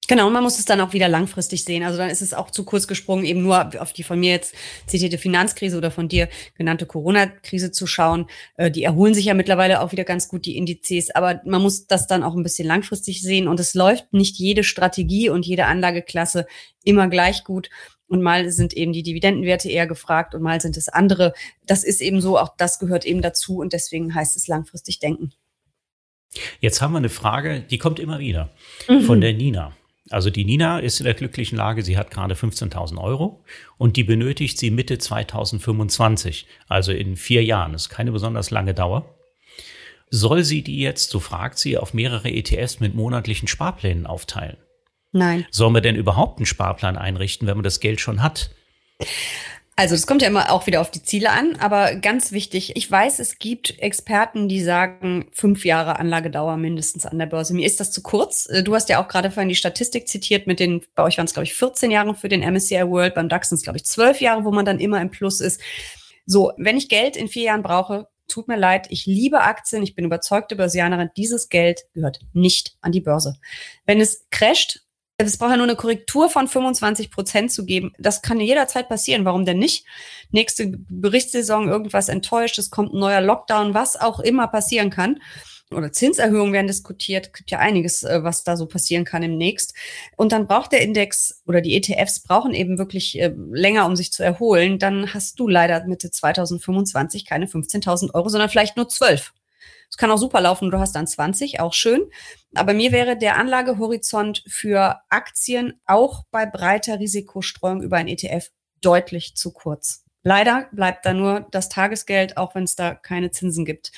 Genau, 0.07 0.27
und 0.27 0.33
man 0.33 0.43
muss 0.43 0.57
es 0.57 0.65
dann 0.65 0.81
auch 0.81 0.93
wieder 0.93 1.07
langfristig 1.07 1.63
sehen. 1.63 1.83
Also 1.83 1.97
dann 1.97 2.09
ist 2.09 2.21
es 2.21 2.33
auch 2.33 2.49
zu 2.49 2.65
kurz 2.65 2.87
gesprungen, 2.87 3.23
eben 3.23 3.43
nur 3.43 3.79
auf 3.81 3.93
die 3.93 4.03
von 4.03 4.19
mir 4.19 4.31
jetzt 4.31 4.55
zitierte 4.87 5.17
Finanzkrise 5.17 5.77
oder 5.77 5.91
von 5.91 6.09
dir 6.09 6.27
genannte 6.57 6.85
Corona-Krise 6.85 7.71
zu 7.71 7.85
schauen. 7.87 8.27
Äh, 8.57 8.71
die 8.71 8.83
erholen 8.83 9.13
sich 9.13 9.25
ja 9.25 9.35
mittlerweile 9.35 9.79
auch 9.79 9.91
wieder 9.91 10.03
ganz 10.03 10.27
gut, 10.27 10.45
die 10.45 10.57
Indizes. 10.57 11.11
Aber 11.11 11.41
man 11.45 11.61
muss 11.61 11.87
das 11.87 12.07
dann 12.07 12.23
auch 12.23 12.35
ein 12.35 12.43
bisschen 12.43 12.67
langfristig 12.67 13.21
sehen. 13.21 13.47
Und 13.47 13.59
es 13.59 13.73
läuft 13.73 14.11
nicht 14.11 14.37
jede 14.37 14.63
Strategie 14.63 15.29
und 15.29 15.45
jede 15.45 15.65
Anlageklasse 15.65 16.47
immer 16.83 17.07
gleich 17.07 17.43
gut. 17.43 17.69
Und 18.07 18.21
mal 18.21 18.51
sind 18.51 18.73
eben 18.73 18.91
die 18.91 19.03
Dividendenwerte 19.03 19.69
eher 19.69 19.87
gefragt 19.87 20.35
und 20.35 20.41
mal 20.41 20.59
sind 20.59 20.75
es 20.75 20.89
andere. 20.89 21.33
Das 21.65 21.85
ist 21.85 22.01
eben 22.01 22.19
so, 22.19 22.37
auch 22.37 22.57
das 22.57 22.79
gehört 22.79 23.05
eben 23.05 23.21
dazu. 23.21 23.59
Und 23.59 23.71
deswegen 23.71 24.13
heißt 24.13 24.35
es 24.35 24.47
langfristig 24.47 24.99
denken. 24.99 25.31
Jetzt 26.59 26.81
haben 26.81 26.91
wir 26.91 26.97
eine 26.97 27.09
Frage, 27.09 27.61
die 27.61 27.77
kommt 27.77 27.99
immer 27.99 28.19
wieder 28.19 28.49
mhm. 28.89 29.01
von 29.03 29.21
der 29.21 29.33
Nina. 29.33 29.73
Also 30.11 30.29
die 30.29 30.45
Nina 30.45 30.79
ist 30.79 30.99
in 30.99 31.05
der 31.05 31.13
glücklichen 31.13 31.57
Lage, 31.57 31.83
sie 31.83 31.97
hat 31.97 32.11
gerade 32.11 32.35
15.000 32.35 32.97
Euro 32.97 33.43
und 33.77 33.97
die 33.97 34.03
benötigt 34.03 34.57
sie 34.57 34.69
Mitte 34.69 34.97
2025, 34.97 36.47
also 36.67 36.91
in 36.91 37.15
vier 37.15 37.43
Jahren. 37.43 37.73
Das 37.73 37.83
ist 37.83 37.89
keine 37.89 38.11
besonders 38.11 38.51
lange 38.51 38.73
Dauer. 38.73 39.15
Soll 40.09 40.43
sie 40.43 40.61
die 40.61 40.79
jetzt, 40.79 41.09
so 41.09 41.21
fragt 41.21 41.57
sie, 41.57 41.77
auf 41.77 41.93
mehrere 41.93 42.29
ETFs 42.29 42.81
mit 42.81 42.93
monatlichen 42.93 43.47
Sparplänen 43.47 44.05
aufteilen? 44.05 44.57
Nein. 45.13 45.45
Sollen 45.51 45.73
wir 45.73 45.81
denn 45.81 45.95
überhaupt 45.95 46.39
einen 46.39 46.45
Sparplan 46.45 46.97
einrichten, 46.97 47.47
wenn 47.47 47.57
man 47.57 47.63
das 47.63 47.79
Geld 47.79 48.01
schon 48.01 48.21
hat? 48.21 48.51
Also 49.81 49.95
das 49.95 50.05
kommt 50.05 50.21
ja 50.21 50.27
immer 50.27 50.51
auch 50.51 50.67
wieder 50.67 50.79
auf 50.79 50.91
die 50.91 51.01
Ziele 51.01 51.31
an, 51.31 51.55
aber 51.55 51.95
ganz 51.95 52.31
wichtig, 52.31 52.75
ich 52.75 52.91
weiß, 52.91 53.17
es 53.17 53.39
gibt 53.39 53.79
Experten, 53.79 54.47
die 54.47 54.61
sagen, 54.61 55.25
fünf 55.31 55.65
Jahre 55.65 55.97
Anlagedauer 55.97 56.55
mindestens 56.57 57.07
an 57.07 57.17
der 57.17 57.25
Börse. 57.25 57.55
Mir 57.55 57.65
ist 57.65 57.79
das 57.79 57.91
zu 57.91 58.03
kurz. 58.03 58.45
Äh, 58.45 58.61
du 58.61 58.75
hast 58.75 58.89
ja 58.89 59.03
auch 59.03 59.07
gerade 59.07 59.31
vorhin 59.31 59.49
die 59.49 59.55
Statistik 59.55 60.07
zitiert 60.07 60.45
mit 60.45 60.59
den, 60.59 60.83
bei 60.93 61.01
euch 61.01 61.17
waren 61.17 61.25
es, 61.25 61.33
glaube 61.33 61.45
ich, 61.45 61.55
14 61.55 61.89
Jahre 61.89 62.13
für 62.13 62.29
den 62.29 62.41
MSCI 62.41 62.87
World, 62.87 63.15
beim 63.15 63.27
DAX 63.27 63.49
sind 63.49 63.55
es, 63.55 63.63
glaube 63.63 63.77
ich, 63.77 63.85
zwölf 63.85 64.21
Jahre, 64.21 64.45
wo 64.45 64.51
man 64.51 64.65
dann 64.65 64.79
immer 64.79 65.01
im 65.01 65.09
Plus 65.09 65.41
ist. 65.41 65.59
So, 66.27 66.51
wenn 66.57 66.77
ich 66.77 66.87
Geld 66.87 67.17
in 67.17 67.27
vier 67.27 67.45
Jahren 67.45 67.63
brauche, 67.63 68.07
tut 68.27 68.47
mir 68.47 68.57
leid, 68.57 68.85
ich 68.91 69.07
liebe 69.07 69.41
Aktien, 69.41 69.81
ich 69.81 69.95
bin 69.95 70.05
überzeugte 70.05 70.55
Börsianerin, 70.55 71.09
dieses 71.17 71.49
Geld 71.49 71.85
gehört 71.93 72.19
nicht 72.33 72.75
an 72.81 72.91
die 72.91 73.01
Börse. 73.01 73.37
Wenn 73.87 73.99
es 73.99 74.27
crasht, 74.29 74.80
es 75.27 75.37
braucht 75.37 75.51
ja 75.51 75.57
nur 75.57 75.65
eine 75.65 75.75
Korrektur 75.75 76.29
von 76.29 76.47
25 76.47 77.11
Prozent 77.11 77.51
zu 77.51 77.65
geben. 77.65 77.93
Das 77.97 78.21
kann 78.21 78.39
jederzeit 78.39 78.89
passieren. 78.89 79.25
Warum 79.25 79.45
denn 79.45 79.59
nicht? 79.59 79.85
Nächste 80.31 80.71
Berichtssaison 80.89 81.67
irgendwas 81.67 82.09
enttäuscht, 82.09 82.57
es 82.57 82.69
kommt 82.71 82.93
ein 82.93 82.99
neuer 82.99 83.21
Lockdown, 83.21 83.73
was 83.73 83.99
auch 83.99 84.19
immer 84.19 84.47
passieren 84.47 84.89
kann. 84.89 85.19
Oder 85.71 85.91
Zinserhöhungen 85.91 86.53
werden 86.53 86.67
diskutiert. 86.67 87.27
Es 87.27 87.33
gibt 87.33 87.51
ja 87.51 87.59
einiges, 87.59 88.03
äh, 88.03 88.23
was 88.23 88.43
da 88.43 88.57
so 88.57 88.65
passieren 88.65 89.05
kann 89.05 89.21
demnächst. 89.21 89.73
Und 90.17 90.33
dann 90.33 90.47
braucht 90.47 90.73
der 90.73 90.81
Index 90.81 91.41
oder 91.47 91.61
die 91.61 91.75
ETFs 91.75 92.19
brauchen 92.21 92.53
eben 92.53 92.77
wirklich 92.77 93.19
äh, 93.19 93.33
länger, 93.51 93.85
um 93.85 93.95
sich 93.95 94.11
zu 94.11 94.23
erholen. 94.23 94.79
Dann 94.79 95.13
hast 95.13 95.39
du 95.39 95.47
leider 95.47 95.85
Mitte 95.85 96.11
2025 96.11 97.25
keine 97.25 97.45
15.000 97.45 98.13
Euro, 98.13 98.27
sondern 98.27 98.49
vielleicht 98.49 98.75
nur 98.75 98.89
12. 98.89 99.31
Es 99.91 99.97
kann 99.97 100.09
auch 100.09 100.17
super 100.17 100.39
laufen, 100.39 100.71
du 100.71 100.79
hast 100.79 100.93
dann 100.93 101.05
20, 101.05 101.59
auch 101.59 101.73
schön. 101.73 102.09
Aber 102.55 102.73
mir 102.73 102.93
wäre 102.93 103.17
der 103.17 103.37
Anlagehorizont 103.37 104.43
für 104.47 105.01
Aktien 105.09 105.79
auch 105.85 106.23
bei 106.31 106.45
breiter 106.45 106.99
Risikostreuung 106.99 107.81
über 107.81 107.97
ein 107.97 108.07
ETF 108.07 108.49
deutlich 108.79 109.35
zu 109.35 109.51
kurz. 109.51 110.05
Leider 110.23 110.69
bleibt 110.71 111.05
da 111.05 111.13
nur 111.13 111.47
das 111.51 111.67
Tagesgeld, 111.67 112.37
auch 112.37 112.55
wenn 112.55 112.63
es 112.63 112.75
da 112.75 112.95
keine 112.95 113.31
Zinsen 113.31 113.65
gibt. 113.65 113.91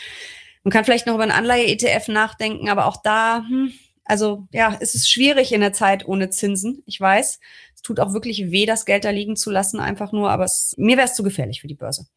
Man 0.63 0.71
kann 0.71 0.83
vielleicht 0.83 1.05
noch 1.05 1.13
über 1.13 1.23
einen 1.23 1.31
Anleihe-ETF 1.31 2.07
nachdenken, 2.07 2.69
aber 2.69 2.87
auch 2.87 2.97
da, 3.03 3.43
hm, 3.47 3.73
also 4.03 4.47
ja, 4.51 4.75
es 4.79 4.95
ist 4.95 5.11
schwierig 5.11 5.51
in 5.51 5.61
der 5.61 5.73
Zeit 5.73 6.07
ohne 6.07 6.29
Zinsen. 6.29 6.81
Ich 6.85 6.99
weiß, 6.99 7.39
es 7.75 7.81
tut 7.81 7.99
auch 7.99 8.13
wirklich 8.13 8.49
weh, 8.51 8.65
das 8.65 8.85
Geld 8.85 9.05
da 9.05 9.11
liegen 9.11 9.35
zu 9.35 9.51
lassen, 9.51 9.79
einfach 9.79 10.11
nur, 10.11 10.31
aber 10.31 10.45
es, 10.45 10.73
mir 10.77 10.97
wäre 10.97 11.07
es 11.07 11.15
zu 11.15 11.23
gefährlich 11.23 11.61
für 11.61 11.67
die 11.67 11.75
Börse. 11.75 12.07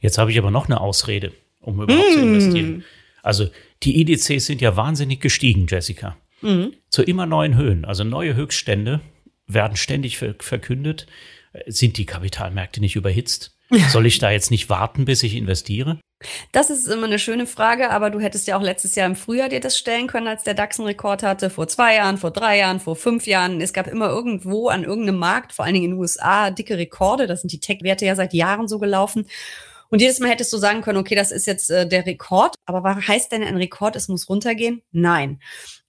Jetzt 0.00 0.16
habe 0.16 0.30
ich 0.30 0.38
aber 0.38 0.50
noch 0.50 0.66
eine 0.66 0.80
Ausrede 0.80 1.32
um 1.60 1.80
überhaupt 1.82 2.10
mm. 2.10 2.12
zu 2.12 2.20
investieren. 2.20 2.84
Also 3.22 3.48
die 3.82 4.00
IDCs 4.00 4.46
sind 4.46 4.60
ja 4.60 4.76
wahnsinnig 4.76 5.20
gestiegen, 5.20 5.66
Jessica. 5.68 6.16
Mm. 6.42 6.68
Zu 6.88 7.02
immer 7.02 7.26
neuen 7.26 7.56
Höhen. 7.56 7.84
Also 7.84 8.04
neue 8.04 8.34
Höchststände 8.34 9.00
werden 9.46 9.76
ständig 9.76 10.18
verkündet. 10.18 11.06
Sind 11.66 11.96
die 11.96 12.06
Kapitalmärkte 12.06 12.80
nicht 12.80 12.96
überhitzt? 12.96 13.56
Soll 13.88 14.06
ich 14.06 14.18
da 14.18 14.30
jetzt 14.30 14.50
nicht 14.50 14.68
warten, 14.68 15.04
bis 15.04 15.22
ich 15.22 15.36
investiere? 15.36 16.00
Das 16.52 16.68
ist 16.68 16.86
immer 16.86 17.06
eine 17.06 17.18
schöne 17.18 17.46
Frage, 17.46 17.90
aber 17.90 18.10
du 18.10 18.20
hättest 18.20 18.46
ja 18.46 18.58
auch 18.58 18.62
letztes 18.62 18.94
Jahr 18.94 19.06
im 19.06 19.16
Frühjahr 19.16 19.48
dir 19.48 19.60
das 19.60 19.78
stellen 19.78 20.06
können, 20.06 20.26
als 20.26 20.42
der 20.42 20.54
DAX 20.54 20.78
einen 20.78 20.88
Rekord 20.88 21.22
hatte, 21.22 21.48
vor 21.48 21.66
zwei 21.66 21.94
Jahren, 21.94 22.18
vor 22.18 22.30
drei 22.30 22.58
Jahren, 22.58 22.80
vor 22.80 22.94
fünf 22.94 23.26
Jahren. 23.26 23.60
Es 23.60 23.72
gab 23.72 23.86
immer 23.86 24.08
irgendwo 24.08 24.68
an 24.68 24.84
irgendeinem 24.84 25.18
Markt, 25.18 25.52
vor 25.52 25.64
allen 25.64 25.74
Dingen 25.74 25.86
in 25.86 25.90
den 25.92 26.00
USA, 26.00 26.50
dicke 26.50 26.76
Rekorde. 26.76 27.26
Das 27.26 27.40
sind 27.40 27.52
die 27.52 27.60
Tech-Werte 27.60 28.04
ja 28.04 28.16
seit 28.16 28.34
Jahren 28.34 28.68
so 28.68 28.78
gelaufen. 28.78 29.26
Und 29.90 30.00
jedes 30.00 30.20
Mal 30.20 30.30
hättest 30.30 30.52
du 30.52 30.56
sagen 30.56 30.82
können, 30.82 30.98
okay, 30.98 31.16
das 31.16 31.32
ist 31.32 31.46
jetzt 31.46 31.70
äh, 31.70 31.86
der 31.86 32.06
Rekord. 32.06 32.54
Aber 32.64 32.84
was 32.84 33.06
heißt 33.06 33.32
denn 33.32 33.42
ein 33.42 33.56
Rekord, 33.56 33.96
es 33.96 34.08
muss 34.08 34.28
runtergehen? 34.28 34.82
Nein. 34.92 35.40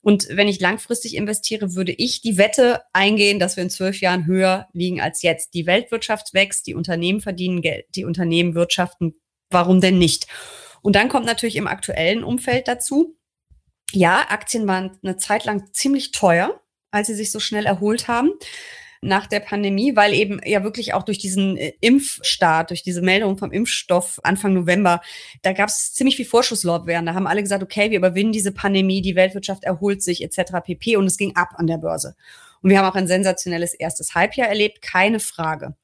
Und 0.02 0.28
wenn 0.32 0.48
ich 0.48 0.60
langfristig 0.60 1.16
investiere, 1.16 1.76
würde 1.76 1.92
ich 1.92 2.22
die 2.22 2.38
Wette 2.38 2.82
eingehen, 2.94 3.40
dass 3.40 3.56
wir 3.56 3.64
in 3.64 3.70
zwölf 3.70 4.02
Jahren 4.02 4.26
höher 4.26 4.68
liegen 4.74 5.00
als 5.00 5.22
jetzt. 5.22 5.54
Die 5.54 5.68
Weltwirtschaft 5.68 6.34
wächst, 6.34 6.66
die 6.66 6.74
Unternehmen 6.74 7.22
verdienen 7.22 7.62
Geld, 7.62 7.86
die 7.96 8.06
Unternehmen 8.06 8.56
wirtschaften. 8.56 9.14
Warum 9.52 9.80
denn 9.80 10.00
nicht? 10.00 10.26
Und 10.82 10.96
dann 10.96 11.10
kommt 11.10 11.28
natürlich 11.28 11.56
im 11.56 11.68
aktuellen 11.68 12.24
Umfeld 12.24 12.68
dazu, 12.68 13.16
ja, 13.94 14.26
Aktien 14.30 14.68
waren 14.68 14.98
eine 15.04 15.18
Zeit 15.18 15.46
lang 15.46 15.74
ziemlich 15.74 16.12
teuer, 16.12 16.62
als 16.92 17.08
sie 17.08 17.14
sich 17.14 17.30
so 17.30 17.40
schnell 17.40 17.66
erholt 17.66 18.08
haben 18.08 18.32
nach 19.02 19.26
der 19.26 19.40
Pandemie, 19.40 19.96
weil 19.96 20.14
eben 20.14 20.40
ja 20.46 20.64
wirklich 20.64 20.94
auch 20.94 21.04
durch 21.04 21.18
diesen 21.18 21.58
äh, 21.58 21.74
Impfstart, 21.82 22.70
durch 22.70 22.84
diese 22.84 23.02
Meldung 23.02 23.38
vom 23.38 23.52
Impfstoff 23.52 24.20
Anfang 24.24 24.54
November, 24.54 25.02
da 25.42 25.54
gab 25.54 25.70
es 25.70 25.92
ziemlich 25.94 26.16
viel 26.16 26.26
Vorschusslorbeeren. 26.26 27.08
Da 27.08 27.16
haben 27.16 27.26
alle 27.26 27.42
gesagt, 27.42 27.64
okay, 27.64 27.90
wir 27.90 27.98
überwinden 27.98 28.32
diese 28.32 28.52
Pandemie, 28.52 29.02
die 29.02 29.16
Weltwirtschaft 29.16 29.64
erholt 29.64 30.04
sich 30.04 30.24
etc. 30.24 30.54
pp. 30.64 30.98
Und 30.98 31.08
es 31.08 31.18
ging 31.18 31.36
ab 31.36 31.50
an 31.56 31.66
der 31.68 31.78
Börse. 31.78 32.16
Und 32.62 32.70
wir 32.70 32.80
haben 32.80 32.86
auch 32.86 32.96
ein 32.96 33.08
sensationelles 33.08 33.74
erstes 33.74 34.14
Halbjahr 34.14 34.48
erlebt, 34.48 34.82
keine 34.82 35.20
Frage. 35.20 35.76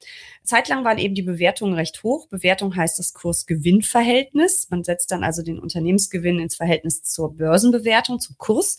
Zeitlang 0.44 0.86
waren 0.86 0.98
eben 0.98 1.16
die 1.16 1.24
Bewertungen 1.24 1.74
recht 1.74 2.04
hoch. 2.04 2.28
Bewertung 2.30 2.76
heißt 2.76 3.00
das 3.00 3.14
Kurs-Gewinn-Verhältnis. 3.14 4.68
Man 4.70 4.84
setzt 4.84 5.12
dann 5.12 5.24
also 5.24 5.42
den 5.42 5.60
Unternehmensgewinn 5.60 6.40
ins 6.40 6.56
Verhältnis 6.56 7.04
zur 7.04 7.36
Börsenbewertung, 7.36 8.20
zum 8.20 8.38
Kurs. 8.38 8.78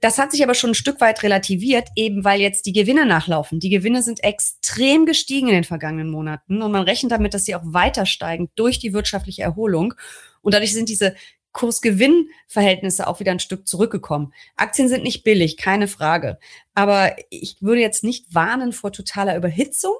Das 0.00 0.18
hat 0.18 0.30
sich 0.30 0.44
aber 0.44 0.54
schon 0.54 0.70
ein 0.70 0.74
Stück 0.74 1.00
weit 1.00 1.22
relativiert, 1.22 1.88
eben 1.96 2.24
weil 2.24 2.40
jetzt 2.40 2.66
die 2.66 2.72
Gewinne 2.72 3.06
nachlaufen. 3.06 3.60
Die 3.60 3.70
Gewinne 3.70 4.02
sind 4.02 4.22
extrem 4.22 5.06
gestiegen 5.06 5.48
in 5.48 5.54
den 5.54 5.64
vergangenen 5.64 6.10
Monaten 6.10 6.62
und 6.62 6.70
man 6.70 6.84
rechnet 6.84 7.12
damit, 7.12 7.34
dass 7.34 7.44
sie 7.44 7.54
auch 7.54 7.64
weiter 7.64 8.06
steigen 8.06 8.50
durch 8.54 8.78
die 8.78 8.92
wirtschaftliche 8.92 9.42
Erholung. 9.42 9.94
Und 10.42 10.54
dadurch 10.54 10.72
sind 10.72 10.88
diese 10.88 11.14
Kursgewinnverhältnisse 11.52 13.06
auch 13.06 13.20
wieder 13.20 13.32
ein 13.32 13.40
Stück 13.40 13.66
zurückgekommen. 13.66 14.32
Aktien 14.56 14.88
sind 14.88 15.04
nicht 15.04 15.22
billig, 15.24 15.56
keine 15.56 15.88
Frage. 15.88 16.38
Aber 16.74 17.14
ich 17.30 17.56
würde 17.60 17.80
jetzt 17.80 18.04
nicht 18.04 18.34
warnen 18.34 18.72
vor 18.72 18.92
totaler 18.92 19.36
Überhitzung. 19.36 19.96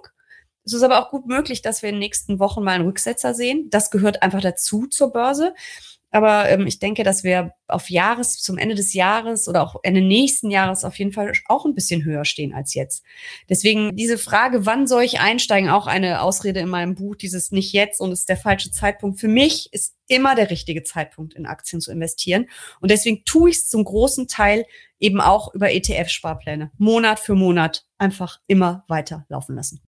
Es 0.65 0.73
ist 0.73 0.83
aber 0.83 1.01
auch 1.01 1.11
gut 1.11 1.27
möglich, 1.27 1.61
dass 1.61 1.83
wir 1.83 1.89
in 1.89 1.97
den 1.97 2.01
nächsten 2.01 2.39
Wochen 2.39 2.63
mal 2.63 2.73
einen 2.73 2.87
Rücksetzer 2.87 3.35
sehen. 3.35 3.69
Das 3.71 3.91
gehört 3.91 4.23
einfach 4.23 4.41
dazu 4.41 4.87
zur 4.87 5.13
Börse. 5.13 5.55
Aber 6.13 6.49
ähm, 6.51 6.67
ich 6.67 6.79
denke, 6.79 7.03
dass 7.05 7.25
wir 7.25 7.55
auf 7.67 7.89
Jahres, 7.89 8.39
zum 8.39 8.59
Ende 8.59 8.75
des 8.75 8.93
Jahres 8.93 9.49
oder 9.49 9.63
auch 9.63 9.77
Ende 9.83 10.03
nächsten 10.03 10.51
Jahres 10.51 10.85
auf 10.85 10.99
jeden 10.99 11.13
Fall 11.13 11.33
auch 11.47 11.65
ein 11.65 11.75
bisschen 11.75 12.05
höher 12.05 12.27
stehen 12.27 12.53
als 12.53 12.75
jetzt. 12.75 13.03
Deswegen 13.49 13.97
diese 13.97 14.19
Frage, 14.19 14.67
wann 14.67 14.87
soll 14.87 15.03
ich 15.05 15.21
einsteigen, 15.21 15.71
auch 15.71 15.87
eine 15.87 16.21
Ausrede 16.21 16.61
in 16.61 16.69
meinem 16.69 16.95
Buch, 16.95 17.17
dieses 17.17 17.51
nicht 17.51 17.73
jetzt 17.73 18.01
und 18.01 18.13
ist 18.13 18.29
der 18.29 18.37
falsche 18.37 18.71
Zeitpunkt. 18.71 19.19
Für 19.19 19.29
mich 19.29 19.73
ist 19.73 19.97
immer 20.07 20.35
der 20.35 20.51
richtige 20.51 20.83
Zeitpunkt, 20.83 21.33
in 21.33 21.47
Aktien 21.47 21.81
zu 21.81 21.91
investieren. 21.91 22.47
Und 22.81 22.91
deswegen 22.91 23.25
tue 23.25 23.49
ich 23.49 23.57
es 23.57 23.69
zum 23.69 23.83
großen 23.83 24.29
Teil 24.29 24.67
eben 24.99 25.21
auch 25.23 25.55
über 25.55 25.73
ETF-Sparpläne. 25.73 26.71
Monat 26.77 27.21
für 27.21 27.35
Monat 27.35 27.87
einfach 27.97 28.39
immer 28.47 28.85
weiter 28.87 29.25
laufen 29.31 29.57
lassen. 29.57 29.81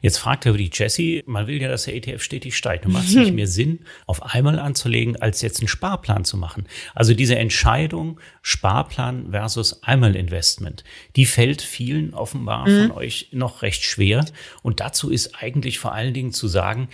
Jetzt 0.00 0.18
fragt 0.18 0.46
aber 0.46 0.58
die 0.58 0.70
Jessie, 0.72 1.22
man 1.26 1.46
will 1.46 1.60
ja, 1.60 1.68
dass 1.68 1.84
der 1.84 1.94
ETF 1.94 2.22
stetig 2.22 2.56
steigt. 2.56 2.86
Und 2.86 2.92
macht 2.92 3.08
es 3.08 3.14
nicht 3.14 3.32
mehr 3.34 3.46
Sinn, 3.46 3.80
auf 4.06 4.22
einmal 4.34 4.58
anzulegen, 4.58 5.16
als 5.16 5.42
jetzt 5.42 5.60
einen 5.60 5.68
Sparplan 5.68 6.24
zu 6.24 6.36
machen. 6.36 6.66
Also 6.94 7.14
diese 7.14 7.36
Entscheidung 7.36 8.20
Sparplan 8.42 9.30
versus 9.30 9.82
Einmalinvestment, 9.82 10.84
die 11.16 11.26
fällt 11.26 11.62
vielen 11.62 12.14
offenbar 12.14 12.68
mhm. 12.68 12.88
von 12.88 12.90
euch 12.92 13.28
noch 13.32 13.62
recht 13.62 13.82
schwer. 13.82 14.24
Und 14.62 14.80
dazu 14.80 15.10
ist 15.10 15.34
eigentlich 15.42 15.78
vor 15.78 15.92
allen 15.92 16.14
Dingen 16.14 16.32
zu 16.32 16.48
sagen, 16.48 16.88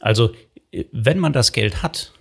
also 0.00 0.34
wenn 0.90 1.18
man 1.18 1.32
das 1.32 1.52
Geld 1.52 1.82
hat, 1.82 2.12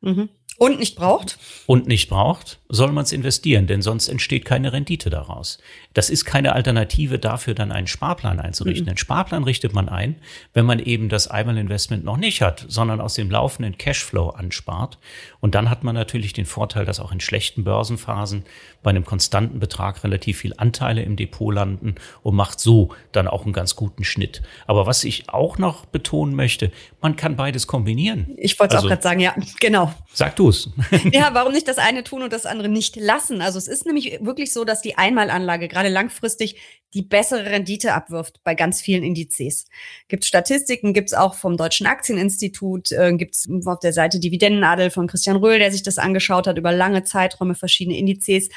mhm. 0.00 0.28
Und 0.62 0.78
nicht 0.78 0.94
braucht? 0.94 1.38
Und 1.64 1.88
nicht 1.88 2.10
braucht, 2.10 2.58
soll 2.68 2.92
man 2.92 3.04
es 3.04 3.12
investieren, 3.12 3.66
denn 3.66 3.80
sonst 3.80 4.08
entsteht 4.08 4.44
keine 4.44 4.74
Rendite 4.74 5.08
daraus. 5.08 5.56
Das 5.94 6.10
ist 6.10 6.26
keine 6.26 6.52
Alternative 6.52 7.18
dafür, 7.18 7.54
dann 7.54 7.72
einen 7.72 7.86
Sparplan 7.86 8.38
einzurichten. 8.38 8.84
Mhm. 8.84 8.90
Einen 8.90 8.98
Sparplan 8.98 9.44
richtet 9.44 9.72
man 9.72 9.88
ein, 9.88 10.16
wenn 10.52 10.66
man 10.66 10.78
eben 10.78 11.08
das 11.08 11.28
Einmalinvestment 11.28 12.04
noch 12.04 12.18
nicht 12.18 12.42
hat, 12.42 12.66
sondern 12.68 13.00
aus 13.00 13.14
dem 13.14 13.30
laufenden 13.30 13.78
Cashflow 13.78 14.28
anspart. 14.28 14.98
Und 15.40 15.54
dann 15.54 15.70
hat 15.70 15.82
man 15.82 15.94
natürlich 15.94 16.34
den 16.34 16.44
Vorteil, 16.44 16.84
dass 16.84 17.00
auch 17.00 17.10
in 17.10 17.20
schlechten 17.20 17.64
Börsenphasen 17.64 18.44
bei 18.82 18.90
einem 18.90 19.06
konstanten 19.06 19.60
Betrag 19.60 20.04
relativ 20.04 20.40
viel 20.40 20.52
Anteile 20.58 21.02
im 21.02 21.16
Depot 21.16 21.54
landen 21.54 21.94
und 22.22 22.36
macht 22.36 22.60
so 22.60 22.90
dann 23.12 23.28
auch 23.28 23.44
einen 23.44 23.54
ganz 23.54 23.76
guten 23.76 24.04
Schnitt. 24.04 24.42
Aber 24.66 24.84
was 24.84 25.04
ich 25.04 25.30
auch 25.30 25.56
noch 25.56 25.86
betonen 25.86 26.34
möchte, 26.34 26.70
man 27.00 27.16
kann 27.16 27.36
beides 27.36 27.66
kombinieren. 27.66 28.34
Ich 28.36 28.60
wollte 28.60 28.76
also, 28.76 28.86
auch 28.86 28.90
gerade 28.90 29.02
sagen, 29.02 29.20
ja, 29.20 29.34
genau. 29.58 29.94
Sag 30.12 30.36
du 30.36 30.49
es. 30.50 30.68
ja, 31.12 31.30
warum 31.32 31.52
nicht 31.52 31.66
das 31.66 31.78
eine 31.78 32.04
tun 32.04 32.22
und 32.22 32.32
das 32.32 32.44
andere 32.44 32.68
nicht 32.68 32.96
lassen? 32.96 33.40
Also 33.40 33.58
es 33.58 33.66
ist 33.66 33.86
nämlich 33.86 34.18
wirklich 34.20 34.52
so, 34.52 34.64
dass 34.64 34.82
die 34.82 34.98
Einmalanlage 34.98 35.68
gerade 35.68 35.88
langfristig 35.88 36.56
die 36.92 37.02
bessere 37.02 37.46
Rendite 37.46 37.94
abwirft 37.94 38.40
bei 38.44 38.54
ganz 38.54 38.80
vielen 38.80 39.02
Indizes. 39.02 39.66
Gibt 40.08 40.24
Statistiken, 40.24 40.92
gibt's 40.92 41.14
auch 41.14 41.34
vom 41.34 41.56
Deutschen 41.56 41.86
Aktieninstitut, 41.86 42.92
äh, 42.92 43.12
gibt's 43.14 43.48
auf 43.64 43.78
der 43.80 43.92
Seite 43.92 44.20
Dividendennadel 44.20 44.90
von 44.90 45.06
Christian 45.06 45.36
Röhl, 45.36 45.58
der 45.58 45.72
sich 45.72 45.82
das 45.82 45.98
angeschaut 45.98 46.46
hat 46.46 46.58
über 46.58 46.72
lange 46.72 47.04
Zeiträume, 47.04 47.54
verschiedene 47.54 47.96
Indizes. 47.96 48.48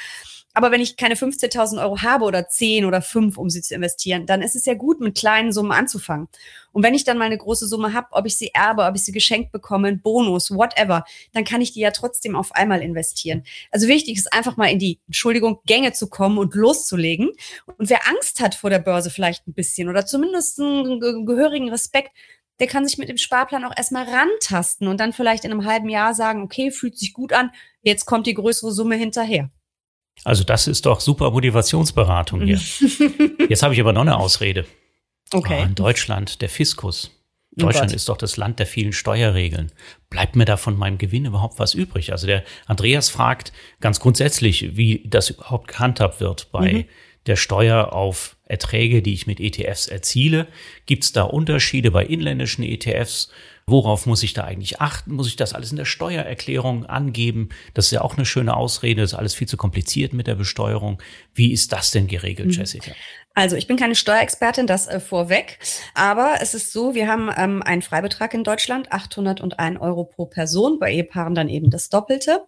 Aber 0.54 0.70
wenn 0.70 0.80
ich 0.80 0.96
keine 0.96 1.16
15.000 1.16 1.82
Euro 1.82 2.02
habe 2.02 2.24
oder 2.24 2.48
10 2.48 2.84
oder 2.84 3.02
5, 3.02 3.36
um 3.36 3.50
sie 3.50 3.60
zu 3.60 3.74
investieren, 3.74 4.24
dann 4.24 4.40
ist 4.40 4.54
es 4.54 4.64
ja 4.66 4.74
gut, 4.74 5.00
mit 5.00 5.18
kleinen 5.18 5.52
Summen 5.52 5.72
anzufangen. 5.72 6.28
Und 6.70 6.84
wenn 6.84 6.94
ich 6.94 7.02
dann 7.02 7.18
mal 7.18 7.24
eine 7.24 7.36
große 7.36 7.66
Summe 7.66 7.92
habe, 7.92 8.06
ob 8.12 8.24
ich 8.24 8.36
sie 8.36 8.54
erbe, 8.54 8.84
ob 8.84 8.94
ich 8.94 9.04
sie 9.04 9.10
geschenkt 9.10 9.50
bekomme, 9.50 9.96
Bonus, 9.96 10.52
whatever, 10.52 11.04
dann 11.32 11.44
kann 11.44 11.60
ich 11.60 11.72
die 11.72 11.80
ja 11.80 11.90
trotzdem 11.90 12.36
auf 12.36 12.52
einmal 12.52 12.82
investieren. 12.82 13.42
Also 13.72 13.88
wichtig 13.88 14.16
ist 14.16 14.32
einfach 14.32 14.56
mal 14.56 14.70
in 14.70 14.78
die, 14.78 15.00
Entschuldigung, 15.06 15.58
Gänge 15.66 15.92
zu 15.92 16.08
kommen 16.08 16.38
und 16.38 16.54
loszulegen. 16.54 17.30
Und 17.76 17.90
wer 17.90 18.08
Angst 18.08 18.40
hat 18.40 18.54
vor 18.54 18.70
der 18.70 18.78
Börse 18.78 19.10
vielleicht 19.10 19.48
ein 19.48 19.54
bisschen 19.54 19.88
oder 19.88 20.06
zumindest 20.06 20.60
einen 20.60 21.26
gehörigen 21.26 21.68
Respekt, 21.68 22.12
der 22.60 22.68
kann 22.68 22.86
sich 22.86 22.98
mit 22.98 23.08
dem 23.08 23.16
Sparplan 23.16 23.64
auch 23.64 23.76
erstmal 23.76 24.06
rantasten 24.08 24.86
und 24.86 25.00
dann 25.00 25.12
vielleicht 25.12 25.44
in 25.44 25.50
einem 25.50 25.64
halben 25.64 25.88
Jahr 25.88 26.14
sagen, 26.14 26.42
okay, 26.42 26.70
fühlt 26.70 26.96
sich 26.96 27.12
gut 27.12 27.32
an, 27.32 27.50
jetzt 27.82 28.04
kommt 28.04 28.28
die 28.28 28.34
größere 28.34 28.70
Summe 28.70 28.94
hinterher. 28.94 29.50
Also 30.22 30.44
das 30.44 30.66
ist 30.68 30.86
doch 30.86 31.00
super 31.00 31.30
Motivationsberatung 31.30 32.42
hier. 32.42 32.60
Jetzt 33.48 33.62
habe 33.62 33.74
ich 33.74 33.80
aber 33.80 33.92
noch 33.92 34.02
eine 34.02 34.16
Ausrede. 34.16 34.66
Okay. 35.32 35.58
Oh, 35.60 35.64
in 35.64 35.74
Deutschland, 35.74 36.40
der 36.40 36.48
Fiskus. 36.48 37.10
Oh 37.56 37.66
Deutschland 37.66 37.92
oh 37.92 37.94
ist 37.94 38.08
doch 38.08 38.16
das 38.16 38.36
Land 38.36 38.58
der 38.58 38.66
vielen 38.66 38.92
Steuerregeln. 38.92 39.72
Bleibt 40.10 40.36
mir 40.36 40.44
da 40.44 40.56
von 40.56 40.76
meinem 40.76 40.98
Gewinn 40.98 41.24
überhaupt 41.24 41.58
was 41.58 41.74
übrig? 41.74 42.12
Also 42.12 42.26
der 42.26 42.44
Andreas 42.66 43.10
fragt 43.10 43.52
ganz 43.80 44.00
grundsätzlich, 44.00 44.76
wie 44.76 45.02
das 45.06 45.30
überhaupt 45.30 45.68
gehandhabt 45.68 46.20
wird 46.20 46.50
bei 46.52 46.72
mhm. 46.72 46.84
der 47.26 47.36
Steuer 47.36 47.92
auf 47.92 48.36
Erträge, 48.44 49.02
die 49.02 49.14
ich 49.14 49.26
mit 49.26 49.40
ETFs 49.40 49.86
erziele. 49.86 50.46
Gibt 50.86 51.04
es 51.04 51.12
da 51.12 51.22
Unterschiede 51.22 51.90
bei 51.90 52.04
inländischen 52.04 52.64
ETFs? 52.64 53.30
Worauf 53.66 54.04
muss 54.04 54.22
ich 54.22 54.34
da 54.34 54.44
eigentlich 54.44 54.80
achten? 54.80 55.14
Muss 55.14 55.26
ich 55.26 55.36
das 55.36 55.54
alles 55.54 55.70
in 55.70 55.78
der 55.78 55.86
Steuererklärung 55.86 56.84
angeben? 56.84 57.48
Das 57.72 57.86
ist 57.86 57.90
ja 57.92 58.02
auch 58.02 58.16
eine 58.16 58.26
schöne 58.26 58.54
Ausrede. 58.54 59.00
Das 59.00 59.12
ist 59.12 59.18
alles 59.18 59.34
viel 59.34 59.48
zu 59.48 59.56
kompliziert 59.56 60.12
mit 60.12 60.26
der 60.26 60.34
Besteuerung. 60.34 61.00
Wie 61.34 61.50
ist 61.50 61.72
das 61.72 61.90
denn 61.90 62.06
geregelt, 62.06 62.48
mhm. 62.48 62.54
Jessica? 62.54 62.92
Also 63.32 63.56
ich 63.56 63.66
bin 63.66 63.76
keine 63.76 63.94
Steuerexpertin, 63.94 64.66
das 64.66 64.86
äh, 64.86 65.00
vorweg. 65.00 65.58
Aber 65.94 66.36
es 66.40 66.54
ist 66.54 66.72
so, 66.72 66.94
wir 66.94 67.08
haben 67.08 67.30
ähm, 67.36 67.62
einen 67.62 67.82
Freibetrag 67.82 68.34
in 68.34 68.44
Deutschland, 68.44 68.92
801 68.92 69.80
Euro 69.80 70.04
pro 70.04 70.26
Person, 70.26 70.78
bei 70.78 70.92
Ehepaaren 70.92 71.34
dann 71.34 71.48
eben 71.48 71.70
das 71.70 71.88
Doppelte. 71.88 72.44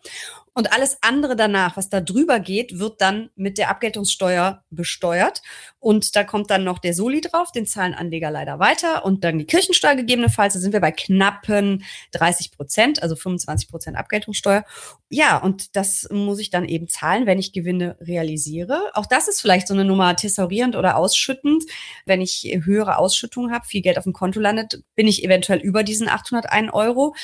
Und 0.56 0.72
alles 0.72 0.96
andere 1.02 1.36
danach, 1.36 1.76
was 1.76 1.90
da 1.90 2.00
drüber 2.00 2.40
geht, 2.40 2.78
wird 2.78 3.02
dann 3.02 3.28
mit 3.36 3.58
der 3.58 3.68
Abgeltungssteuer 3.68 4.64
besteuert. 4.70 5.42
Und 5.80 6.16
da 6.16 6.24
kommt 6.24 6.50
dann 6.50 6.64
noch 6.64 6.78
der 6.78 6.94
Soli 6.94 7.20
drauf, 7.20 7.52
den 7.52 7.66
zahlen 7.66 7.92
Anleger 7.92 8.30
leider 8.30 8.58
weiter. 8.58 9.04
Und 9.04 9.22
dann 9.22 9.38
die 9.38 9.44
Kirchensteuer 9.44 9.96
gegebenenfalls, 9.96 10.54
da 10.54 10.60
sind 10.60 10.72
wir 10.72 10.80
bei 10.80 10.92
knappen 10.92 11.84
30 12.12 12.52
Prozent, 12.52 13.02
also 13.02 13.16
25 13.16 13.68
Prozent 13.68 13.98
Abgeltungssteuer. 13.98 14.64
Ja, 15.10 15.36
und 15.36 15.76
das 15.76 16.08
muss 16.10 16.38
ich 16.38 16.48
dann 16.48 16.64
eben 16.64 16.88
zahlen, 16.88 17.26
wenn 17.26 17.38
ich 17.38 17.52
Gewinne 17.52 17.98
realisiere. 18.00 18.92
Auch 18.94 19.04
das 19.04 19.28
ist 19.28 19.42
vielleicht 19.42 19.68
so 19.68 19.74
eine 19.74 19.84
Nummer 19.84 20.16
thesaurierend 20.16 20.74
oder 20.74 20.96
ausschüttend. 20.96 21.64
Wenn 22.06 22.22
ich 22.22 22.60
höhere 22.62 22.96
Ausschüttungen 22.96 23.52
habe, 23.52 23.66
viel 23.66 23.82
Geld 23.82 23.98
auf 23.98 24.04
dem 24.04 24.14
Konto 24.14 24.40
landet, 24.40 24.82
bin 24.94 25.06
ich 25.06 25.22
eventuell 25.22 25.58
über 25.58 25.82
diesen 25.82 26.08
801 26.08 26.72
Euro. 26.72 27.14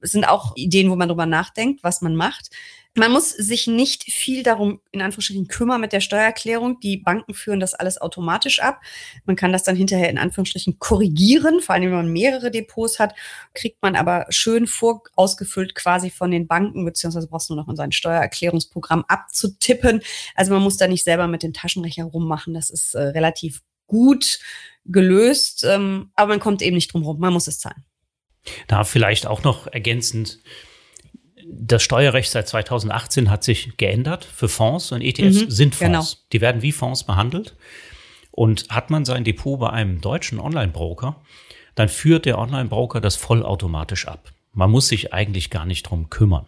Es 0.00 0.12
sind 0.12 0.24
auch 0.24 0.54
Ideen, 0.56 0.90
wo 0.90 0.96
man 0.96 1.08
drüber 1.08 1.26
nachdenkt, 1.26 1.82
was 1.82 2.02
man 2.02 2.16
macht. 2.16 2.50
Man 2.98 3.12
muss 3.12 3.28
sich 3.28 3.66
nicht 3.66 4.04
viel 4.04 4.42
darum, 4.42 4.80
in 4.90 5.02
Anführungsstrichen, 5.02 5.48
kümmern 5.48 5.82
mit 5.82 5.92
der 5.92 6.00
Steuererklärung. 6.00 6.80
Die 6.80 6.96
Banken 6.96 7.34
führen 7.34 7.60
das 7.60 7.74
alles 7.74 8.00
automatisch 8.00 8.60
ab. 8.60 8.80
Man 9.26 9.36
kann 9.36 9.52
das 9.52 9.64
dann 9.64 9.76
hinterher 9.76 10.08
in 10.08 10.16
Anführungsstrichen 10.16 10.78
korrigieren. 10.78 11.60
Vor 11.60 11.74
allem, 11.74 11.84
wenn 11.84 11.90
man 11.90 12.12
mehrere 12.12 12.50
Depots 12.50 12.98
hat, 12.98 13.14
kriegt 13.52 13.82
man 13.82 13.96
aber 13.96 14.24
schön 14.30 14.66
vorausgefüllt 14.66 15.74
quasi 15.74 16.08
von 16.08 16.30
den 16.30 16.46
Banken, 16.46 16.86
beziehungsweise 16.86 17.28
brauchst 17.28 17.50
du 17.50 17.54
nur 17.54 17.64
noch 17.64 17.68
in 17.68 17.76
sein 17.76 17.92
Steuererklärungsprogramm 17.92 19.04
abzutippen. 19.08 20.00
Also 20.34 20.54
man 20.54 20.62
muss 20.62 20.78
da 20.78 20.88
nicht 20.88 21.04
selber 21.04 21.26
mit 21.28 21.42
dem 21.42 21.52
Taschenrechner 21.52 22.06
rummachen. 22.06 22.54
Das 22.54 22.70
ist 22.70 22.94
äh, 22.94 23.02
relativ 23.02 23.60
gut 23.86 24.38
gelöst, 24.86 25.64
ähm, 25.64 26.12
aber 26.14 26.28
man 26.30 26.40
kommt 26.40 26.62
eben 26.62 26.76
nicht 26.76 26.94
drum 26.94 27.02
rum. 27.02 27.18
Man 27.18 27.34
muss 27.34 27.46
es 27.46 27.58
zahlen. 27.58 27.84
Da 28.66 28.84
vielleicht 28.84 29.26
auch 29.26 29.42
noch 29.42 29.66
ergänzend, 29.66 30.40
das 31.48 31.82
Steuerrecht 31.82 32.30
seit 32.30 32.48
2018 32.48 33.30
hat 33.30 33.44
sich 33.44 33.76
geändert 33.76 34.24
für 34.24 34.48
Fonds 34.48 34.92
und 34.92 35.02
ETFs 35.02 35.42
mhm, 35.42 35.50
sind 35.50 35.74
Fonds. 35.74 36.12
Genau. 36.12 36.26
Die 36.32 36.40
werden 36.40 36.62
wie 36.62 36.72
Fonds 36.72 37.04
behandelt. 37.04 37.56
Und 38.30 38.68
hat 38.68 38.90
man 38.90 39.06
sein 39.06 39.24
Depot 39.24 39.58
bei 39.58 39.70
einem 39.70 40.02
deutschen 40.02 40.38
Online-Broker, 40.38 41.22
dann 41.74 41.88
führt 41.88 42.26
der 42.26 42.38
Online-Broker 42.38 43.00
das 43.00 43.16
vollautomatisch 43.16 44.06
ab. 44.06 44.30
Man 44.52 44.70
muss 44.70 44.88
sich 44.88 45.14
eigentlich 45.14 45.48
gar 45.48 45.64
nicht 45.64 45.84
drum 45.84 46.10
kümmern. 46.10 46.46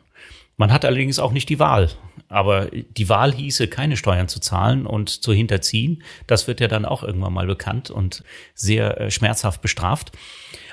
Man 0.58 0.72
hat 0.72 0.84
allerdings 0.84 1.18
auch 1.20 1.32
nicht 1.32 1.48
die 1.48 1.60
Wahl. 1.60 1.88
Aber 2.28 2.66
die 2.66 3.08
Wahl 3.08 3.32
hieße, 3.32 3.68
keine 3.68 3.96
Steuern 3.96 4.28
zu 4.28 4.40
zahlen 4.40 4.86
und 4.86 5.08
zu 5.08 5.32
hinterziehen. 5.32 6.02
Das 6.26 6.46
wird 6.46 6.60
ja 6.60 6.68
dann 6.68 6.84
auch 6.84 7.02
irgendwann 7.02 7.32
mal 7.32 7.46
bekannt 7.46 7.90
und 7.90 8.22
sehr 8.54 9.00
äh, 9.00 9.10
schmerzhaft 9.10 9.62
bestraft. 9.62 10.12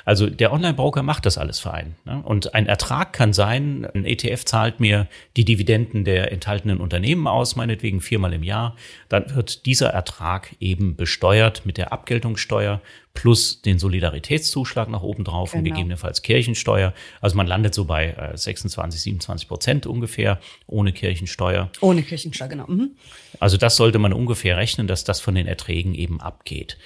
Also 0.03 0.29
der 0.29 0.53
Online-Broker 0.53 1.01
macht 1.01 1.25
das 1.25 1.37
alles 1.37 1.59
für 1.59 1.73
einen. 1.73 1.95
Ne? 2.05 2.21
Und 2.23 2.53
ein 2.53 2.67
Ertrag 2.67 3.13
kann 3.13 3.31
sein, 3.31 3.87
ein 3.93 4.05
ETF 4.05 4.45
zahlt 4.45 4.79
mir 4.79 5.07
die 5.37 5.45
Dividenden 5.45 6.03
der 6.03 6.31
enthaltenen 6.31 6.79
Unternehmen 6.79 7.27
aus, 7.27 7.55
meinetwegen 7.55 8.01
viermal 8.01 8.33
im 8.33 8.43
Jahr. 8.43 8.75
Dann 9.09 9.35
wird 9.35 9.65
dieser 9.65 9.89
Ertrag 9.89 10.55
eben 10.59 10.95
besteuert 10.95 11.65
mit 11.65 11.77
der 11.77 11.91
Abgeltungssteuer 11.91 12.81
plus 13.15 13.61
den 13.61 13.79
Solidaritätszuschlag 13.79 14.89
nach 14.89 15.01
oben 15.01 15.23
drauf 15.23 15.51
genau. 15.51 15.59
und 15.59 15.65
gegebenenfalls 15.65 16.21
Kirchensteuer. 16.21 16.93
Also 17.21 17.35
man 17.35 17.47
landet 17.47 17.73
so 17.73 17.85
bei 17.85 18.31
26, 18.35 18.99
äh, 18.99 19.01
27 19.01 19.47
Prozent 19.47 19.87
ungefähr 19.87 20.39
ohne 20.67 20.93
Kirchensteuer. 20.93 21.71
Ohne 21.81 22.03
Kirchensteuer, 22.03 22.49
genau. 22.49 22.67
Mhm. 22.67 22.91
Also 23.39 23.57
das 23.57 23.75
sollte 23.75 23.97
man 23.97 24.13
ungefähr 24.13 24.57
rechnen, 24.57 24.85
dass 24.85 25.03
das 25.03 25.19
von 25.19 25.33
den 25.33 25.47
Erträgen 25.47 25.95
eben 25.95 26.21
abgeht. 26.21 26.77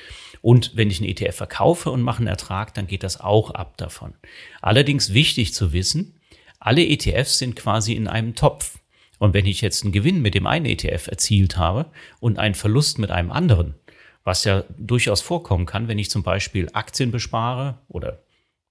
Und 0.41 0.71
wenn 0.75 0.89
ich 0.89 0.99
einen 1.01 1.09
ETF 1.09 1.35
verkaufe 1.35 1.91
und 1.91 2.01
mache 2.01 2.19
einen 2.19 2.27
Ertrag, 2.27 2.73
dann 2.73 2.87
geht 2.87 3.03
das 3.03 3.19
auch 3.19 3.51
ab 3.51 3.75
davon. 3.77 4.13
Allerdings 4.61 5.13
wichtig 5.13 5.53
zu 5.53 5.73
wissen, 5.73 6.15
alle 6.59 6.85
ETFs 6.85 7.39
sind 7.39 7.55
quasi 7.55 7.93
in 7.93 8.07
einem 8.07 8.35
Topf. 8.35 8.79
Und 9.17 9.33
wenn 9.33 9.45
ich 9.45 9.59
jetzt 9.59 9.83
einen 9.83 9.91
Gewinn 9.91 10.21
mit 10.21 10.33
dem 10.35 10.47
einen 10.47 10.65
ETF 10.65 11.07
erzielt 11.07 11.57
habe 11.57 11.87
und 12.21 12.39
einen 12.39 12.55
Verlust 12.55 12.99
mit 12.99 13.11
einem 13.11 13.31
anderen, 13.31 13.75
was 14.23 14.43
ja 14.43 14.63
durchaus 14.77 15.21
vorkommen 15.21 15.65
kann, 15.65 15.87
wenn 15.87 15.99
ich 15.99 16.09
zum 16.09 16.23
Beispiel 16.23 16.69
Aktien 16.73 17.11
bespare 17.11 17.79
oder 17.87 18.19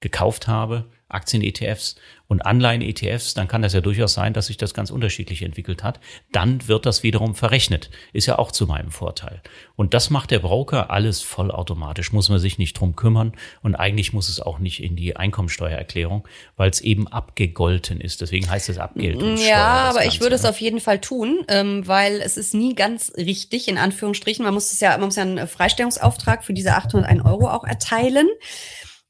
gekauft 0.00 0.46
habe, 0.46 0.86
Aktien-ETFs 1.08 1.96
und 2.26 2.44
Anleihen-ETFs, 2.44 3.32
dann 3.32 3.48
kann 3.48 3.62
das 3.62 3.72
ja 3.72 3.80
durchaus 3.80 4.12
sein, 4.12 4.34
dass 4.34 4.48
sich 4.48 4.58
das 4.58 4.74
ganz 4.74 4.90
unterschiedlich 4.90 5.42
entwickelt 5.42 5.82
hat. 5.82 6.00
Dann 6.30 6.68
wird 6.68 6.84
das 6.84 7.02
wiederum 7.02 7.34
verrechnet. 7.34 7.90
Ist 8.12 8.26
ja 8.26 8.38
auch 8.38 8.52
zu 8.52 8.66
meinem 8.66 8.90
Vorteil. 8.90 9.40
Und 9.74 9.94
das 9.94 10.10
macht 10.10 10.30
der 10.30 10.40
Broker 10.40 10.90
alles 10.90 11.22
vollautomatisch. 11.22 12.12
Muss 12.12 12.28
man 12.28 12.38
sich 12.38 12.58
nicht 12.58 12.74
drum 12.78 12.94
kümmern. 12.94 13.32
Und 13.62 13.74
eigentlich 13.74 14.12
muss 14.12 14.28
es 14.28 14.40
auch 14.40 14.58
nicht 14.58 14.82
in 14.82 14.96
die 14.96 15.16
Einkommensteuererklärung, 15.16 16.28
weil 16.56 16.68
es 16.68 16.82
eben 16.82 17.08
abgegolten 17.08 18.02
ist. 18.02 18.20
Deswegen 18.20 18.50
heißt 18.50 18.68
es 18.68 18.76
Abgeltungssteuer. 18.76 19.48
Ja, 19.48 19.88
aber 19.88 20.04
ich 20.04 20.20
würde 20.20 20.36
es 20.36 20.44
auf 20.44 20.60
jeden 20.60 20.80
Fall 20.80 21.00
tun, 21.00 21.44
ähm, 21.48 21.86
weil 21.86 22.20
es 22.20 22.36
ist 22.36 22.52
nie 22.52 22.74
ganz 22.74 23.12
richtig, 23.16 23.68
in 23.68 23.78
Anführungsstrichen. 23.78 24.44
Man 24.44 24.52
muss 24.52 24.72
es 24.72 24.80
ja, 24.80 24.90
man 24.98 25.06
muss 25.06 25.16
ja 25.16 25.22
einen 25.22 25.48
Freistellungsauftrag 25.48 26.44
für 26.44 26.52
diese 26.52 26.74
801 26.74 27.24
Euro 27.24 27.48
auch 27.48 27.64
erteilen. 27.64 28.28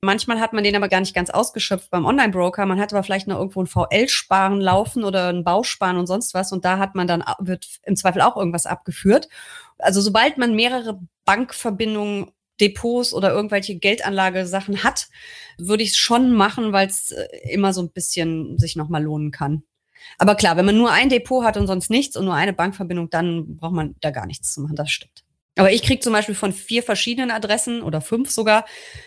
Manchmal 0.01 0.39
hat 0.39 0.53
man 0.53 0.63
den 0.63 0.77
aber 0.77 0.89
gar 0.89 1.01
nicht 1.01 1.15
ganz 1.15 1.29
ausgeschöpft 1.29 1.91
beim 1.91 2.05
Online-Broker. 2.05 2.67
Man 2.67 2.79
hat 2.79 2.93
aber 2.93 3.03
vielleicht 3.03 3.27
noch 3.27 3.39
irgendwo 3.39 3.63
ein 3.63 3.67
VL-Sparen 3.67 4.61
laufen 4.61 5.03
oder 5.03 5.29
ein 5.29 5.43
Bausparen 5.43 5.97
und 5.97 6.07
sonst 6.07 6.35
was. 6.35 6.53
Und 6.53 6.65
da 6.65 6.79
hat 6.79 6.95
man 6.95 7.09
dann, 7.09 7.25
wird 7.41 7.67
im 7.83 7.97
Zweifel 7.97 8.23
auch 8.23 8.37
irgendwas 8.37 8.67
abgeführt. 8.67 9.29
Also 9.79 10.01
sobald 10.01 10.39
man 10.39 10.55
mehrere 10.55 11.01
Bankverbindungen 11.25 12.31
Depots 12.61 13.13
oder 13.13 13.33
irgendwelche 13.33 13.77
Geldanlagesachen 13.77 14.83
hat, 14.85 15.09
würde 15.59 15.83
ich 15.83 15.91
es 15.91 15.97
schon 15.97 16.33
machen, 16.33 16.73
weil 16.73 16.89
es 16.89 17.11
äh, 17.11 17.27
immer 17.51 17.73
so 17.73 17.83
ein 17.83 17.91
bisschen 17.91 18.59
sich 18.59 18.77
nochmal 18.77 19.03
lohnen 19.03 19.31
kann. 19.31 19.63
Aber 20.19 20.35
klar, 20.35 20.57
wenn 20.57 20.67
man 20.67 20.77
nur 20.77 20.91
ein 20.93 21.09
Depot 21.09 21.45
hat 21.45 21.57
und 21.57 21.67
sonst 21.67 21.91
nichts 21.91 22.17
und 22.17 22.25
nur 22.25 22.35
eine 22.35 22.53
Bankverbindung, 22.53 23.11
dann 23.11 23.57
braucht 23.57 23.75
man 23.75 23.97
da 24.01 24.11
gar 24.11 24.27
nichts 24.27 24.53
zu 24.55 24.61
machen. 24.61 24.77
Das 24.77 24.91
stimmt. 24.91 25.25
Aber 25.59 25.73
ich 25.73 25.83
kriege 25.83 26.01
zum 26.01 26.13
Beispiel 26.13 26.35
von 26.35 26.53
vier 26.53 26.83
verschiedenen 26.83 27.31
Adressen 27.31 27.83
oder 27.83 28.01
fünf 28.01 28.31
sogar 28.31 28.65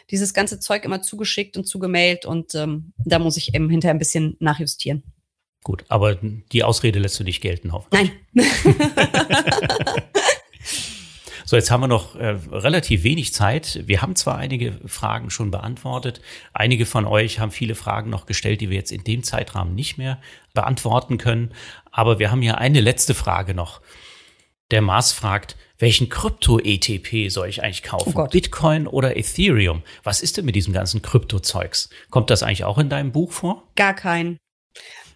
dieses 0.09 0.33
ganze 0.33 0.59
Zeug 0.59 0.85
immer 0.85 1.01
zugeschickt 1.01 1.57
und 1.57 1.65
zugemailt 1.65 2.25
und 2.25 2.55
ähm, 2.55 2.93
da 3.05 3.19
muss 3.19 3.37
ich 3.37 3.55
eben 3.55 3.69
hinterher 3.69 3.93
ein 3.95 3.99
bisschen 3.99 4.35
nachjustieren. 4.39 5.03
Gut, 5.63 5.85
aber 5.89 6.15
die 6.15 6.63
Ausrede 6.63 6.99
lässt 6.99 7.19
du 7.19 7.23
nicht 7.23 7.41
gelten, 7.41 7.71
hoffentlich. 7.71 8.11
Nein. 8.33 8.45
So, 11.51 11.57
jetzt 11.57 11.69
haben 11.69 11.81
wir 11.81 11.89
noch 11.89 12.15
äh, 12.15 12.37
relativ 12.49 13.03
wenig 13.03 13.33
Zeit. 13.33 13.81
Wir 13.85 14.01
haben 14.01 14.15
zwar 14.15 14.37
einige 14.37 14.79
Fragen 14.85 15.29
schon 15.29 15.51
beantwortet. 15.51 16.21
Einige 16.53 16.85
von 16.85 17.05
euch 17.05 17.41
haben 17.41 17.51
viele 17.51 17.75
Fragen 17.75 18.09
noch 18.09 18.25
gestellt, 18.25 18.61
die 18.61 18.69
wir 18.69 18.77
jetzt 18.77 18.93
in 18.93 19.03
dem 19.03 19.21
Zeitrahmen 19.21 19.75
nicht 19.75 19.97
mehr 19.97 20.21
beantworten 20.53 21.17
können. 21.17 21.53
Aber 21.91 22.19
wir 22.19 22.31
haben 22.31 22.41
hier 22.41 22.59
eine 22.59 22.79
letzte 22.79 23.13
Frage 23.13 23.53
noch. 23.53 23.81
Der 24.71 24.81
Mars 24.81 25.11
fragt, 25.11 25.57
welchen 25.81 26.09
Krypto-ETP 26.09 27.29
soll 27.29 27.49
ich 27.49 27.63
eigentlich 27.63 27.83
kaufen? 27.83 28.13
Oh 28.15 28.27
Bitcoin 28.27 28.87
oder 28.87 29.17
Ethereum? 29.17 29.81
Was 30.03 30.21
ist 30.21 30.37
denn 30.37 30.45
mit 30.45 30.55
diesem 30.55 30.73
ganzen 30.73 31.01
Krypto-Zeugs? 31.01 31.89
Kommt 32.09 32.29
das 32.29 32.43
eigentlich 32.43 32.63
auch 32.63 32.77
in 32.77 32.89
deinem 32.89 33.11
Buch 33.11 33.31
vor? 33.31 33.63
Gar 33.75 33.95
kein. 33.95 34.37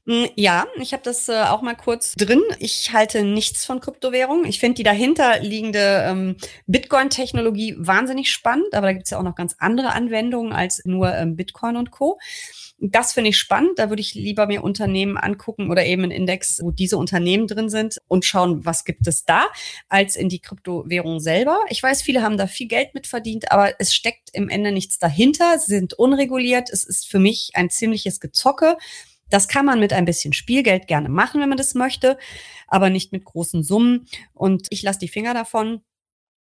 Hm, 0.08 0.28
ja, 0.36 0.68
ich 0.78 0.94
habe 0.94 1.02
das 1.04 1.30
äh, 1.30 1.44
auch 1.44 1.62
mal 1.62 1.76
kurz 1.76 2.14
drin. 2.14 2.42
Ich 2.60 2.94
halte 2.94 3.24
nichts 3.24 3.66
von 3.66 3.80
Kryptowährungen. 3.80 4.46
Ich 4.46 4.60
finde 4.60 4.76
die 4.76 4.84
dahinter 4.84 5.40
liegende 5.40 6.04
ähm, 6.08 6.36
Bitcoin-Technologie 6.68 7.76
wahnsinnig 7.78 8.32
spannend, 8.32 8.74
aber 8.74 8.88
da 8.88 8.94
gibt 8.94 9.06
es 9.06 9.12
ja 9.12 9.18
auch 9.18 9.24
noch 9.24 9.36
ganz 9.36 9.56
andere 9.58 9.94
Anwendungen 9.94 10.54
als 10.54 10.84
nur 10.86 11.14
ähm, 11.14 11.36
Bitcoin 11.36 11.76
und 11.76 11.90
Co. 11.90 12.20
Das 12.78 13.14
finde 13.14 13.30
ich 13.30 13.38
spannend. 13.38 13.80
Da 13.80 13.90
würde 13.90 14.02
ich 14.02 14.16
lieber 14.16 14.48
mir 14.48 14.64
Unternehmen 14.64 15.18
angucken 15.18 15.72
oder 15.72 15.86
eben 15.86 16.04
einen 16.04 16.12
Index, 16.12 16.60
wo 16.62 16.72
diese 16.72 16.98
Unternehmen 16.98 17.48
drin 17.48 17.70
sind 17.70 18.00
und 18.08 18.26
schauen, 18.26 18.66
was 18.66 18.84
gibt 18.84 19.08
es 19.08 19.24
da, 19.24 19.46
als 19.88 20.18
in 20.18 20.28
die 20.28 20.40
Kryptowährung 20.40 21.22
selber. 21.22 21.60
Ich 21.70 21.82
weiß, 21.82 22.02
viele 22.02 22.22
haben 22.22 22.38
da 22.38 22.48
viel 22.48 22.68
Geld 22.68 22.94
mit 22.94 23.08
verdient, 23.08 23.52
aber 23.52 23.80
es 23.80 23.96
steckt 23.96 24.30
im 24.34 24.50
Ende 24.50 24.74
nichts 24.74 25.00
dahinter. 25.00 25.58
Sie 25.58 25.74
sind 25.74 25.94
unreguliert. 25.94 26.70
Es 26.70 26.84
ist 26.84 27.08
für 27.08 27.20
mich 27.20 27.52
ein 27.54 27.70
ziemliches 27.70 28.20
Gezocke. 28.20 28.78
Das 29.30 29.48
kann 29.48 29.66
man 29.66 29.80
mit 29.80 29.94
ein 29.94 30.06
bisschen 30.06 30.34
Spielgeld 30.34 30.88
gerne 30.88 31.10
machen, 31.10 31.42
wenn 31.42 31.50
man 31.50 31.58
das 31.58 31.76
möchte, 31.76 32.18
aber 32.68 32.90
nicht 32.90 33.12
mit 33.14 33.24
großen 33.24 33.64
Summen. 33.64 34.06
Und 34.34 34.68
ich 34.70 34.84
lasse 34.84 35.00
die 35.00 35.08
Finger 35.08 35.34
davon. 35.34 35.82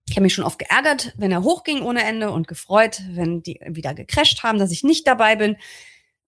Ich 0.09 0.17
habe 0.17 0.25
mich 0.25 0.35
schon 0.35 0.45
oft 0.45 0.59
geärgert, 0.59 1.15
wenn 1.17 1.33
er 1.33 1.45
hochging 1.45 1.81
ohne 1.81 2.05
Ende 2.05 2.31
und 2.31 2.49
gefreut, 2.49 3.01
wenn 3.13 3.43
die 3.43 3.59
wieder 3.67 3.95
gecrasht 3.95 4.43
haben, 4.43 4.59
dass 4.59 4.71
ich 4.71 4.83
nicht 4.83 5.07
dabei 5.07 5.37
bin 5.37 5.57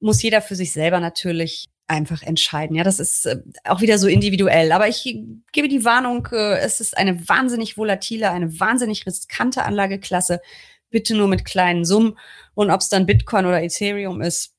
muss 0.00 0.22
jeder 0.22 0.42
für 0.42 0.56
sich 0.56 0.72
selber 0.72 1.00
natürlich 1.00 1.66
einfach 1.88 2.22
entscheiden. 2.22 2.76
Ja, 2.76 2.84
das 2.84 2.98
ist 2.98 3.26
äh, 3.26 3.42
auch 3.64 3.80
wieder 3.80 3.98
so 3.98 4.08
individuell. 4.08 4.72
Aber 4.72 4.88
ich 4.88 5.04
gebe 5.52 5.68
die 5.68 5.84
Warnung, 5.84 6.28
äh, 6.32 6.58
es 6.58 6.80
ist 6.80 6.96
eine 6.96 7.28
wahnsinnig 7.28 7.78
volatile, 7.78 8.30
eine 8.30 8.58
wahnsinnig 8.58 9.06
riskante 9.06 9.64
Anlageklasse. 9.64 10.40
Bitte 10.90 11.14
nur 11.14 11.28
mit 11.28 11.44
kleinen 11.44 11.84
Summen. 11.84 12.18
Und 12.54 12.70
ob 12.70 12.80
es 12.80 12.88
dann 12.88 13.06
Bitcoin 13.06 13.46
oder 13.46 13.62
Ethereum 13.62 14.20
ist, 14.20 14.54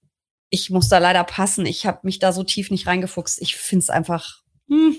ich 0.49 0.69
muss 0.69 0.87
da 0.87 0.97
leider 0.99 1.23
passen. 1.23 1.65
Ich 1.65 1.85
habe 1.85 1.99
mich 2.03 2.19
da 2.19 2.31
so 2.31 2.43
tief 2.43 2.71
nicht 2.71 2.87
reingefuchst. 2.87 3.41
Ich 3.41 3.55
finde 3.55 3.83
es 3.83 3.89
einfach 3.89 4.41
hm, 4.69 4.95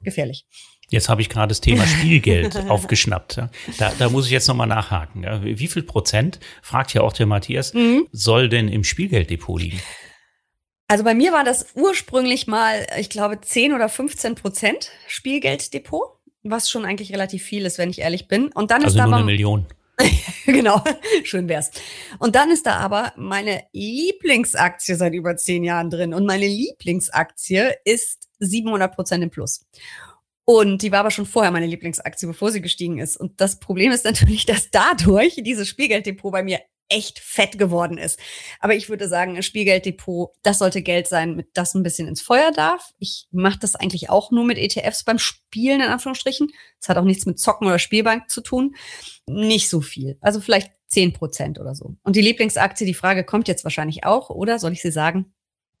gefährlich. 0.00 0.46
Jetzt 0.90 1.08
habe 1.08 1.20
ich 1.20 1.28
gerade 1.28 1.48
das 1.48 1.60
Thema 1.60 1.86
Spielgeld 1.86 2.56
aufgeschnappt. 2.68 3.42
Da, 3.78 3.92
da 3.98 4.08
muss 4.08 4.26
ich 4.26 4.32
jetzt 4.32 4.48
nochmal 4.48 4.66
nachhaken. 4.66 5.24
Wie 5.42 5.68
viel 5.68 5.82
Prozent, 5.82 6.40
fragt 6.62 6.94
ja 6.94 7.02
auch 7.02 7.12
der 7.12 7.26
Matthias, 7.26 7.74
mhm. 7.74 8.06
soll 8.12 8.48
denn 8.48 8.68
im 8.68 8.84
Spielgelddepot 8.84 9.60
liegen? 9.60 9.80
Also 10.88 11.04
bei 11.04 11.12
mir 11.12 11.32
war 11.32 11.44
das 11.44 11.66
ursprünglich 11.74 12.46
mal, 12.46 12.86
ich 12.98 13.10
glaube, 13.10 13.38
10 13.40 13.74
oder 13.74 13.90
15 13.90 14.34
Prozent 14.36 14.90
Spielgelddepot, 15.06 16.18
was 16.42 16.70
schon 16.70 16.86
eigentlich 16.86 17.12
relativ 17.12 17.42
viel 17.42 17.66
ist, 17.66 17.76
wenn 17.76 17.90
ich 17.90 18.00
ehrlich 18.00 18.26
bin. 18.26 18.50
Und 18.52 18.70
dann 18.70 18.82
also 18.82 18.96
ist 18.96 18.98
da 18.98 19.06
nur 19.06 19.16
eine 19.16 19.26
Million. 19.26 19.66
genau, 20.46 20.82
schön 21.24 21.48
wär's. 21.48 21.70
Und 22.18 22.34
dann 22.36 22.50
ist 22.50 22.64
da 22.66 22.76
aber 22.76 23.12
meine 23.16 23.64
Lieblingsaktie 23.72 24.94
seit 24.94 25.12
über 25.12 25.36
zehn 25.36 25.62
Jahren 25.64 25.90
drin. 25.90 26.14
Und 26.14 26.24
meine 26.24 26.46
Lieblingsaktie 26.46 27.72
ist 27.84 28.28
700 28.38 28.94
Prozent 28.94 29.22
im 29.24 29.30
Plus. 29.30 29.66
Und 30.50 30.80
die 30.80 30.92
war 30.92 31.00
aber 31.00 31.10
schon 31.10 31.26
vorher 31.26 31.50
meine 31.50 31.66
Lieblingsaktie, 31.66 32.26
bevor 32.26 32.50
sie 32.50 32.62
gestiegen 32.62 32.98
ist. 33.00 33.18
Und 33.18 33.38
das 33.38 33.60
Problem 33.60 33.92
ist 33.92 34.06
natürlich, 34.06 34.46
dass 34.46 34.70
dadurch 34.70 35.34
dieses 35.44 35.68
Spielgelddepot 35.68 36.32
bei 36.32 36.42
mir 36.42 36.60
echt 36.88 37.18
fett 37.18 37.58
geworden 37.58 37.98
ist. 37.98 38.18
Aber 38.58 38.74
ich 38.74 38.88
würde 38.88 39.10
sagen, 39.10 39.36
ein 39.36 39.42
Spielgelddepot, 39.42 40.30
das 40.42 40.60
sollte 40.60 40.80
Geld 40.80 41.06
sein, 41.06 41.36
mit 41.36 41.48
das 41.52 41.74
ein 41.74 41.82
bisschen 41.82 42.08
ins 42.08 42.22
Feuer 42.22 42.50
darf. 42.50 42.94
Ich 42.98 43.26
mache 43.30 43.58
das 43.58 43.74
eigentlich 43.74 44.08
auch 44.08 44.30
nur 44.30 44.46
mit 44.46 44.56
ETFs 44.56 45.04
beim 45.04 45.18
Spielen, 45.18 45.82
in 45.82 45.88
Anführungsstrichen. 45.88 46.50
Das 46.80 46.88
hat 46.88 46.96
auch 46.96 47.04
nichts 47.04 47.26
mit 47.26 47.38
Zocken 47.38 47.66
oder 47.66 47.78
Spielbank 47.78 48.30
zu 48.30 48.40
tun. 48.40 48.74
Nicht 49.26 49.68
so 49.68 49.82
viel. 49.82 50.16
Also 50.22 50.40
vielleicht 50.40 50.72
zehn 50.86 51.12
Prozent 51.12 51.60
oder 51.60 51.74
so. 51.74 51.96
Und 52.04 52.16
die 52.16 52.22
Lieblingsaktie, 52.22 52.86
die 52.86 52.94
Frage 52.94 53.22
kommt 53.22 53.48
jetzt 53.48 53.64
wahrscheinlich 53.64 54.04
auch, 54.04 54.30
oder? 54.30 54.58
Soll 54.58 54.72
ich 54.72 54.80
sie 54.80 54.92
sagen? 54.92 55.34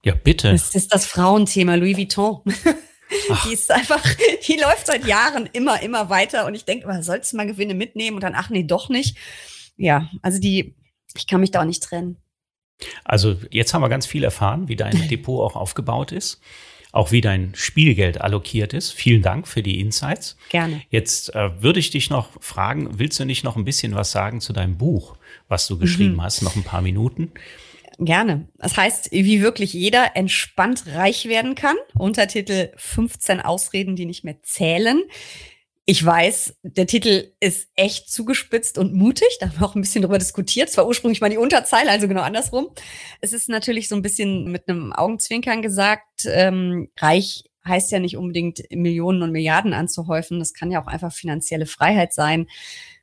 Ja, 0.04 0.14
bitte. 0.14 0.52
Das 0.52 0.74
ist 0.74 0.92
das 0.92 1.06
Frauenthema 1.06 1.76
Louis 1.76 1.96
Vuitton. 1.96 2.42
Ach. 3.30 3.46
Die 3.46 3.54
ist 3.54 3.70
einfach, 3.70 4.02
die 4.46 4.56
läuft 4.56 4.86
seit 4.86 5.06
Jahren 5.06 5.48
immer, 5.52 5.82
immer 5.82 6.10
weiter. 6.10 6.46
Und 6.46 6.54
ich 6.54 6.64
denke 6.64 6.84
immer, 6.84 7.02
sollst 7.02 7.32
du 7.32 7.36
mal 7.36 7.46
Gewinne 7.46 7.74
mitnehmen? 7.74 8.16
Und 8.16 8.22
dann, 8.22 8.34
ach 8.34 8.50
nee, 8.50 8.64
doch 8.64 8.88
nicht. 8.88 9.16
Ja, 9.76 10.08
also 10.22 10.40
die, 10.40 10.74
ich 11.14 11.26
kann 11.26 11.40
mich 11.40 11.50
da 11.50 11.60
auch 11.60 11.66
nicht 11.66 11.82
trennen. 11.82 12.16
Also 13.04 13.36
jetzt 13.50 13.74
haben 13.74 13.82
wir 13.82 13.88
ganz 13.88 14.06
viel 14.06 14.24
erfahren, 14.24 14.68
wie 14.68 14.76
dein 14.76 15.08
Depot 15.08 15.40
auch 15.40 15.56
aufgebaut 15.56 16.12
ist, 16.12 16.40
auch 16.92 17.10
wie 17.12 17.20
dein 17.20 17.52
Spielgeld 17.54 18.20
allokiert 18.20 18.72
ist. 18.72 18.92
Vielen 18.92 19.22
Dank 19.22 19.48
für 19.48 19.62
die 19.62 19.80
Insights. 19.80 20.36
Gerne. 20.48 20.82
Jetzt 20.90 21.34
äh, 21.34 21.62
würde 21.62 21.80
ich 21.80 21.90
dich 21.90 22.10
noch 22.10 22.40
fragen, 22.40 22.98
willst 22.98 23.18
du 23.18 23.24
nicht 23.24 23.44
noch 23.44 23.56
ein 23.56 23.64
bisschen 23.64 23.94
was 23.94 24.10
sagen 24.10 24.40
zu 24.40 24.52
deinem 24.52 24.78
Buch, 24.78 25.16
was 25.48 25.66
du 25.66 25.78
geschrieben 25.78 26.14
mhm. 26.14 26.22
hast? 26.22 26.42
Noch 26.42 26.56
ein 26.56 26.64
paar 26.64 26.82
Minuten. 26.82 27.32
Gerne. 27.98 28.48
Das 28.56 28.76
heißt, 28.76 29.10
wie 29.10 29.42
wirklich 29.42 29.72
jeder 29.72 30.14
entspannt 30.14 30.84
reich 30.86 31.26
werden 31.26 31.56
kann. 31.56 31.74
Untertitel 31.96 32.70
15 32.76 33.40
Ausreden, 33.40 33.96
die 33.96 34.06
nicht 34.06 34.22
mehr 34.22 34.40
zählen. 34.42 35.02
Ich 35.84 36.04
weiß, 36.04 36.58
der 36.62 36.86
Titel 36.86 37.32
ist 37.40 37.70
echt 37.74 38.08
zugespitzt 38.08 38.78
und 38.78 38.94
mutig. 38.94 39.38
Da 39.40 39.48
haben 39.48 39.58
wir 39.58 39.66
auch 39.66 39.74
ein 39.74 39.80
bisschen 39.80 40.02
drüber 40.02 40.18
diskutiert. 40.18 40.68
Es 40.68 40.76
war 40.76 40.86
ursprünglich 40.86 41.20
mal 41.20 41.30
die 41.30 41.38
Unterzeile, 41.38 41.90
also 41.90 42.06
genau 42.06 42.22
andersrum. 42.22 42.68
Es 43.20 43.32
ist 43.32 43.48
natürlich 43.48 43.88
so 43.88 43.96
ein 43.96 44.02
bisschen 44.02 44.52
mit 44.52 44.68
einem 44.68 44.92
Augenzwinkern 44.92 45.60
gesagt. 45.60 46.24
Ähm, 46.26 46.90
reich 46.98 47.44
heißt 47.66 47.90
ja 47.90 47.98
nicht 47.98 48.16
unbedingt 48.16 48.62
Millionen 48.70 49.22
und 49.22 49.32
Milliarden 49.32 49.72
anzuhäufen. 49.74 50.38
Das 50.38 50.54
kann 50.54 50.70
ja 50.70 50.80
auch 50.80 50.86
einfach 50.86 51.12
finanzielle 51.12 51.66
Freiheit 51.66 52.12
sein 52.12 52.46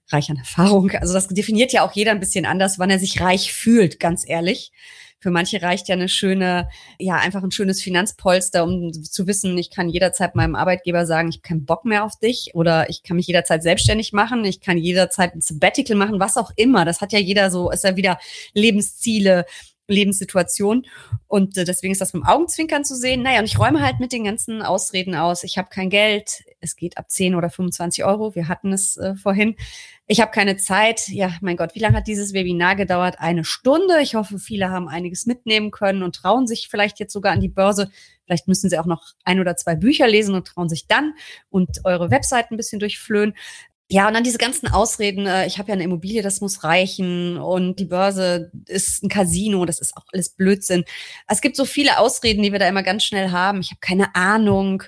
reich 0.09 0.29
an 0.29 0.37
Erfahrung. 0.37 0.91
Also 0.91 1.13
das 1.13 1.27
definiert 1.27 1.73
ja 1.73 1.85
auch 1.85 1.93
jeder 1.93 2.11
ein 2.11 2.19
bisschen 2.19 2.45
anders, 2.45 2.79
wann 2.79 2.89
er 2.89 2.99
sich 2.99 3.21
reich 3.21 3.53
fühlt, 3.53 3.99
ganz 3.99 4.27
ehrlich. 4.27 4.71
Für 5.19 5.31
manche 5.31 5.61
reicht 5.61 5.87
ja 5.87 5.95
eine 5.95 6.09
schöne, 6.09 6.69
ja, 6.99 7.15
einfach 7.15 7.41
ein 7.41 7.49
schönes 7.49 7.81
Finanzpolster, 7.81 8.63
um 8.63 8.93
zu 8.93 9.25
wissen, 9.25 9.57
ich 9.57 9.71
kann 9.71 9.89
jederzeit 9.89 10.35
meinem 10.35 10.53
Arbeitgeber 10.53 11.07
sagen, 11.07 11.29
ich 11.29 11.37
habe 11.37 11.47
keinen 11.47 11.65
Bock 11.65 11.85
mehr 11.85 12.03
auf 12.03 12.19
dich 12.19 12.51
oder 12.53 12.89
ich 12.89 13.01
kann 13.01 13.15
mich 13.15 13.25
jederzeit 13.25 13.63
selbstständig 13.63 14.13
machen, 14.13 14.45
ich 14.45 14.61
kann 14.61 14.77
jederzeit 14.77 15.33
ein 15.33 15.41
Sabbatical 15.41 15.95
machen, 15.95 16.19
was 16.19 16.37
auch 16.37 16.51
immer. 16.55 16.85
Das 16.85 17.01
hat 17.01 17.11
ja 17.11 17.17
jeder 17.17 17.49
so, 17.49 17.71
ist 17.71 17.83
ja 17.83 17.95
wieder 17.95 18.19
Lebensziele, 18.53 19.45
Lebenssituation. 19.87 20.85
Und 21.27 21.57
äh, 21.57 21.63
deswegen 21.63 21.91
ist 21.91 22.01
das 22.01 22.13
mit 22.13 22.23
dem 22.23 22.27
Augenzwinkern 22.27 22.85
zu 22.85 22.95
sehen. 22.95 23.23
Naja, 23.23 23.39
und 23.39 23.45
ich 23.45 23.59
räume 23.59 23.81
halt 23.81 23.99
mit 23.99 24.11
den 24.11 24.23
ganzen 24.23 24.61
Ausreden 24.61 25.15
aus. 25.15 25.43
Ich 25.43 25.57
habe 25.57 25.69
kein 25.69 25.89
Geld. 25.89 26.43
Es 26.65 26.75
geht 26.75 26.97
ab 26.97 27.09
10 27.09 27.35
oder 27.35 27.49
25 27.49 28.03
Euro. 28.03 28.35
Wir 28.35 28.47
hatten 28.47 28.73
es 28.73 28.97
äh, 28.97 29.15
vorhin. 29.15 29.55
Ich 30.07 30.19
habe 30.19 30.31
keine 30.31 30.57
Zeit. 30.57 31.07
Ja, 31.07 31.33
mein 31.41 31.57
Gott, 31.57 31.75
wie 31.75 31.79
lange 31.79 31.97
hat 31.97 32.07
dieses 32.07 32.33
Webinar 32.33 32.75
gedauert? 32.75 33.15
Eine 33.19 33.43
Stunde. 33.43 34.01
Ich 34.01 34.15
hoffe, 34.15 34.39
viele 34.39 34.69
haben 34.69 34.87
einiges 34.87 35.25
mitnehmen 35.25 35.71
können 35.71 36.03
und 36.03 36.15
trauen 36.15 36.47
sich 36.47 36.67
vielleicht 36.69 36.99
jetzt 36.99 37.13
sogar 37.13 37.31
an 37.33 37.39
die 37.39 37.49
Börse. 37.49 37.89
Vielleicht 38.25 38.47
müssen 38.47 38.69
sie 38.69 38.77
auch 38.77 38.85
noch 38.85 39.13
ein 39.23 39.39
oder 39.39 39.55
zwei 39.55 39.75
Bücher 39.75 40.07
lesen 40.07 40.35
und 40.35 40.47
trauen 40.47 40.69
sich 40.69 40.87
dann 40.87 41.13
und 41.49 41.85
eure 41.85 42.11
Webseite 42.11 42.53
ein 42.53 42.57
bisschen 42.57 42.79
durchflöhen. 42.79 43.33
Ja, 43.91 44.07
und 44.07 44.15
dann 44.15 44.23
diese 44.23 44.39
ganzen 44.39 44.67
Ausreden, 44.67 45.27
äh, 45.27 45.45
ich 45.45 45.59
habe 45.59 45.69
ja 45.69 45.73
eine 45.73 45.83
Immobilie, 45.83 46.23
das 46.23 46.41
muss 46.41 46.63
reichen 46.63 47.37
und 47.37 47.79
die 47.79 47.85
Börse 47.85 48.51
ist 48.65 49.03
ein 49.03 49.09
Casino, 49.09 49.63
das 49.65 49.79
ist 49.79 49.95
auch 49.95 50.05
alles 50.11 50.29
Blödsinn. 50.29 50.85
Es 51.27 51.39
gibt 51.39 51.55
so 51.55 51.65
viele 51.65 51.99
Ausreden, 51.99 52.41
die 52.41 52.51
wir 52.51 52.57
da 52.57 52.67
immer 52.67 52.81
ganz 52.81 53.03
schnell 53.03 53.29
haben. 53.29 53.59
Ich 53.61 53.69
habe 53.69 53.79
keine 53.81 54.15
Ahnung. 54.15 54.83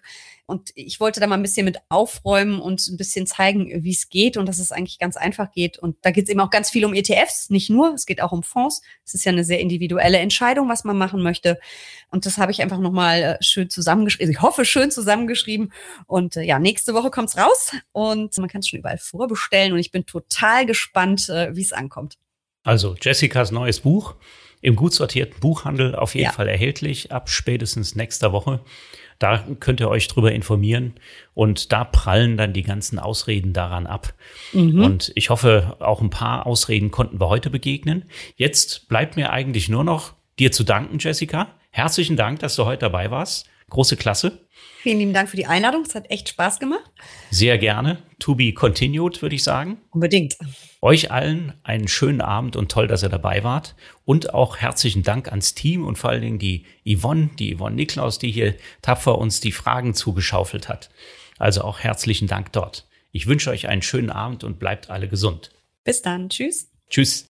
Und 0.47 0.71
ich 0.75 1.01
wollte 1.01 1.19
da 1.19 1.27
mal 1.27 1.35
ein 1.35 1.41
bisschen 1.41 1.65
mit 1.65 1.77
aufräumen 1.89 2.61
und 2.61 2.87
ein 2.87 2.95
bisschen 2.95 3.27
zeigen, 3.27 3.83
wie 3.83 3.91
es 3.91 4.07
geht 4.07 4.37
und 4.37 4.47
dass 4.47 4.59
es 4.59 4.71
eigentlich 4.71 4.97
ganz 4.97 5.17
einfach 5.17 5.51
geht. 5.51 5.77
Und 5.77 5.97
da 6.03 6.11
geht 6.11 6.23
es 6.23 6.29
eben 6.29 6.39
auch 6.39 6.49
ganz 6.49 6.69
viel 6.69 6.85
um 6.85 6.93
ETFs, 6.93 7.49
nicht 7.49 7.69
nur, 7.69 7.93
es 7.93 8.05
geht 8.05 8.21
auch 8.21 8.31
um 8.31 8.43
Fonds. 8.43 8.81
Es 9.05 9.13
ist 9.13 9.25
ja 9.25 9.33
eine 9.33 9.43
sehr 9.43 9.59
individuelle 9.59 10.19
Entscheidung, 10.19 10.69
was 10.69 10.85
man 10.85 10.97
machen 10.97 11.21
möchte. 11.21 11.59
Und 12.11 12.25
das 12.25 12.37
habe 12.37 12.53
ich 12.53 12.61
einfach 12.61 12.79
nochmal 12.79 13.21
äh, 13.21 13.43
schön 13.43 13.69
zusammengeschrieben. 13.69 14.31
Ich 14.31 14.41
hoffe, 14.41 14.63
schön 14.63 14.89
zusammengeschrieben. 14.89 15.73
Und 16.05 16.37
äh, 16.37 16.43
ja, 16.43 16.59
nächste 16.59 16.93
Woche 16.93 17.11
kommt's 17.11 17.37
raus 17.37 17.73
und 17.91 18.37
man 18.37 18.47
kann 18.47 18.59
es 18.59 18.69
schon 18.69 18.79
überall 18.79 18.97
vorbestellen. 18.97 19.73
Und 19.73 19.79
ich 19.79 19.91
bin 19.91 20.05
total 20.05 20.65
gespannt, 20.65 21.27
äh, 21.27 21.53
wie 21.57 21.61
es 21.61 21.73
ankommt. 21.73 22.17
Also 22.63 22.95
Jessicas 23.01 23.51
neues 23.51 23.81
Buch 23.81 24.15
im 24.61 24.75
gut 24.75 24.93
sortierten 24.93 25.39
Buchhandel 25.39 25.95
auf 25.95 26.15
jeden 26.15 26.25
ja. 26.25 26.31
Fall 26.31 26.47
erhältlich 26.47 27.11
ab 27.11 27.29
spätestens 27.29 27.95
nächster 27.95 28.31
Woche. 28.31 28.61
Da 29.19 29.43
könnt 29.59 29.79
ihr 29.79 29.89
euch 29.89 30.07
drüber 30.07 30.31
informieren 30.31 30.93
und 31.33 31.71
da 31.71 31.83
prallen 31.83 32.37
dann 32.37 32.53
die 32.53 32.63
ganzen 32.63 32.99
Ausreden 32.99 33.53
daran 33.53 33.87
ab. 33.87 34.13
Mhm. 34.53 34.83
Und 34.83 35.11
ich 35.15 35.29
hoffe, 35.29 35.75
auch 35.79 36.01
ein 36.01 36.09
paar 36.09 36.45
Ausreden 36.45 36.91
konnten 36.91 37.19
wir 37.19 37.29
heute 37.29 37.49
begegnen. 37.49 38.05
Jetzt 38.35 38.87
bleibt 38.89 39.15
mir 39.15 39.31
eigentlich 39.31 39.69
nur 39.69 39.83
noch 39.83 40.13
dir 40.39 40.51
zu 40.51 40.63
danken, 40.63 40.99
Jessica. 40.99 41.47
Herzlichen 41.71 42.15
Dank, 42.15 42.39
dass 42.39 42.55
du 42.55 42.65
heute 42.65 42.81
dabei 42.81 43.11
warst. 43.11 43.49
Große 43.69 43.97
Klasse. 43.97 44.47
Vielen 44.81 44.99
lieben 44.99 45.13
Dank 45.13 45.29
für 45.29 45.35
die 45.35 45.45
Einladung. 45.45 45.81
Es 45.81 45.95
hat 45.95 46.09
echt 46.09 46.29
Spaß 46.29 46.59
gemacht. 46.59 46.89
Sehr 47.31 47.57
gerne. 47.57 47.97
To 48.19 48.35
be 48.35 48.53
continued, 48.53 49.21
würde 49.21 49.35
ich 49.35 49.43
sagen. 49.43 49.81
Unbedingt. 49.91 50.37
Euch 50.81 51.11
allen 51.11 51.53
einen 51.63 51.87
schönen 51.87 52.21
Abend 52.21 52.55
und 52.55 52.71
toll, 52.71 52.87
dass 52.87 53.03
ihr 53.03 53.09
dabei 53.09 53.43
wart. 53.43 53.75
Und 54.05 54.33
auch 54.33 54.57
herzlichen 54.57 55.03
Dank 55.03 55.27
ans 55.27 55.53
Team 55.53 55.85
und 55.85 55.97
vor 55.97 56.11
allen 56.11 56.21
Dingen 56.21 56.39
die 56.39 56.65
Yvonne, 56.85 57.31
die 57.37 57.55
Yvonne 57.55 57.75
Niklaus, 57.75 58.19
die 58.19 58.31
hier 58.31 58.55
tapfer 58.81 59.17
uns 59.17 59.41
die 59.41 59.51
Fragen 59.51 59.93
zugeschaufelt 59.93 60.69
hat. 60.69 60.89
Also 61.37 61.61
auch 61.61 61.79
herzlichen 61.79 62.27
Dank 62.27 62.53
dort. 62.53 62.87
Ich 63.11 63.27
wünsche 63.27 63.49
euch 63.49 63.67
einen 63.67 63.81
schönen 63.81 64.09
Abend 64.09 64.43
und 64.43 64.59
bleibt 64.59 64.89
alle 64.89 65.07
gesund. 65.07 65.51
Bis 65.83 66.01
dann. 66.01 66.29
Tschüss. 66.29 66.71
Tschüss. 66.89 67.27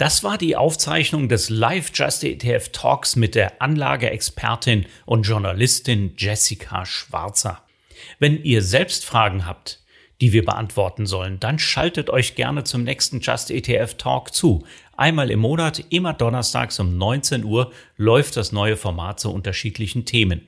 Das 0.00 0.24
war 0.24 0.38
die 0.38 0.56
Aufzeichnung 0.56 1.28
des 1.28 1.50
Live 1.50 1.90
Just 1.92 2.24
ETF 2.24 2.70
Talks 2.72 3.16
mit 3.16 3.34
der 3.34 3.60
Anlageexpertin 3.60 4.86
und 5.04 5.24
Journalistin 5.24 6.14
Jessica 6.16 6.86
Schwarzer. 6.86 7.60
Wenn 8.18 8.42
ihr 8.42 8.62
selbst 8.62 9.04
Fragen 9.04 9.44
habt, 9.44 9.84
die 10.22 10.32
wir 10.32 10.42
beantworten 10.42 11.04
sollen, 11.04 11.38
dann 11.38 11.58
schaltet 11.58 12.08
euch 12.08 12.34
gerne 12.34 12.64
zum 12.64 12.82
nächsten 12.82 13.20
Just 13.20 13.50
ETF 13.50 13.98
Talk 13.98 14.32
zu. 14.32 14.64
Einmal 14.96 15.30
im 15.30 15.40
Monat, 15.40 15.84
immer 15.90 16.14
donnerstags 16.14 16.80
um 16.80 16.96
19 16.96 17.44
Uhr, 17.44 17.70
läuft 17.98 18.38
das 18.38 18.52
neue 18.52 18.78
Format 18.78 19.20
zu 19.20 19.30
unterschiedlichen 19.30 20.06
Themen. 20.06 20.46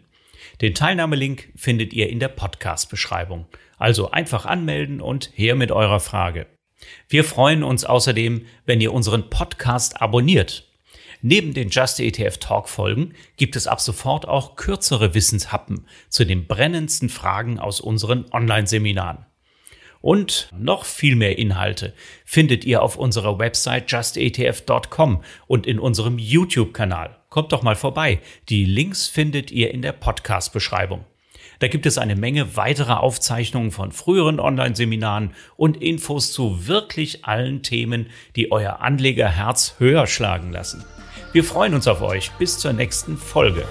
Den 0.62 0.74
Teilnahmelink 0.74 1.52
findet 1.56 1.92
ihr 1.92 2.08
in 2.08 2.20
der 2.20 2.28
Podcast-Beschreibung. 2.28 3.44
Also 3.76 4.12
einfach 4.12 4.46
anmelden 4.46 5.02
und 5.02 5.30
her 5.34 5.56
mit 5.56 5.72
eurer 5.72 6.00
Frage. 6.00 6.46
Wir 7.08 7.24
freuen 7.24 7.62
uns 7.62 7.84
außerdem, 7.84 8.46
wenn 8.66 8.80
ihr 8.80 8.92
unseren 8.92 9.30
Podcast 9.30 10.00
abonniert. 10.00 10.68
Neben 11.24 11.54
den 11.54 11.70
Just 11.70 12.00
ETF 12.00 12.38
Talk 12.38 12.68
Folgen 12.68 13.14
gibt 13.36 13.54
es 13.54 13.68
ab 13.68 13.80
sofort 13.80 14.26
auch 14.26 14.56
kürzere 14.56 15.14
Wissenshappen 15.14 15.86
zu 16.08 16.24
den 16.24 16.48
brennendsten 16.48 17.08
Fragen 17.08 17.60
aus 17.60 17.80
unseren 17.80 18.26
Online-Seminaren. 18.32 19.24
Und 20.00 20.48
noch 20.58 20.84
viel 20.84 21.14
mehr 21.14 21.38
Inhalte 21.38 21.94
findet 22.24 22.64
ihr 22.64 22.82
auf 22.82 22.96
unserer 22.96 23.38
Website 23.38 23.90
justetf.com 23.90 25.22
und 25.46 25.66
in 25.66 25.78
unserem 25.78 26.18
YouTube-Kanal. 26.18 27.16
Kommt 27.28 27.52
doch 27.52 27.62
mal 27.62 27.76
vorbei. 27.76 28.20
Die 28.48 28.64
Links 28.64 29.06
findet 29.06 29.52
ihr 29.52 29.72
in 29.72 29.80
der 29.80 29.92
Podcast-Beschreibung. 29.92 31.04
Da 31.62 31.68
gibt 31.68 31.86
es 31.86 31.96
eine 31.96 32.16
Menge 32.16 32.56
weiterer 32.56 33.04
Aufzeichnungen 33.04 33.70
von 33.70 33.92
früheren 33.92 34.40
Online-Seminaren 34.40 35.30
und 35.56 35.80
Infos 35.80 36.32
zu 36.32 36.66
wirklich 36.66 37.24
allen 37.24 37.62
Themen, 37.62 38.06
die 38.34 38.50
euer 38.50 38.80
Anlegerherz 38.80 39.76
höher 39.78 40.08
schlagen 40.08 40.50
lassen. 40.50 40.84
Wir 41.30 41.44
freuen 41.44 41.74
uns 41.74 41.86
auf 41.86 42.02
euch. 42.02 42.32
Bis 42.32 42.58
zur 42.58 42.72
nächsten 42.72 43.16
Folge. 43.16 43.64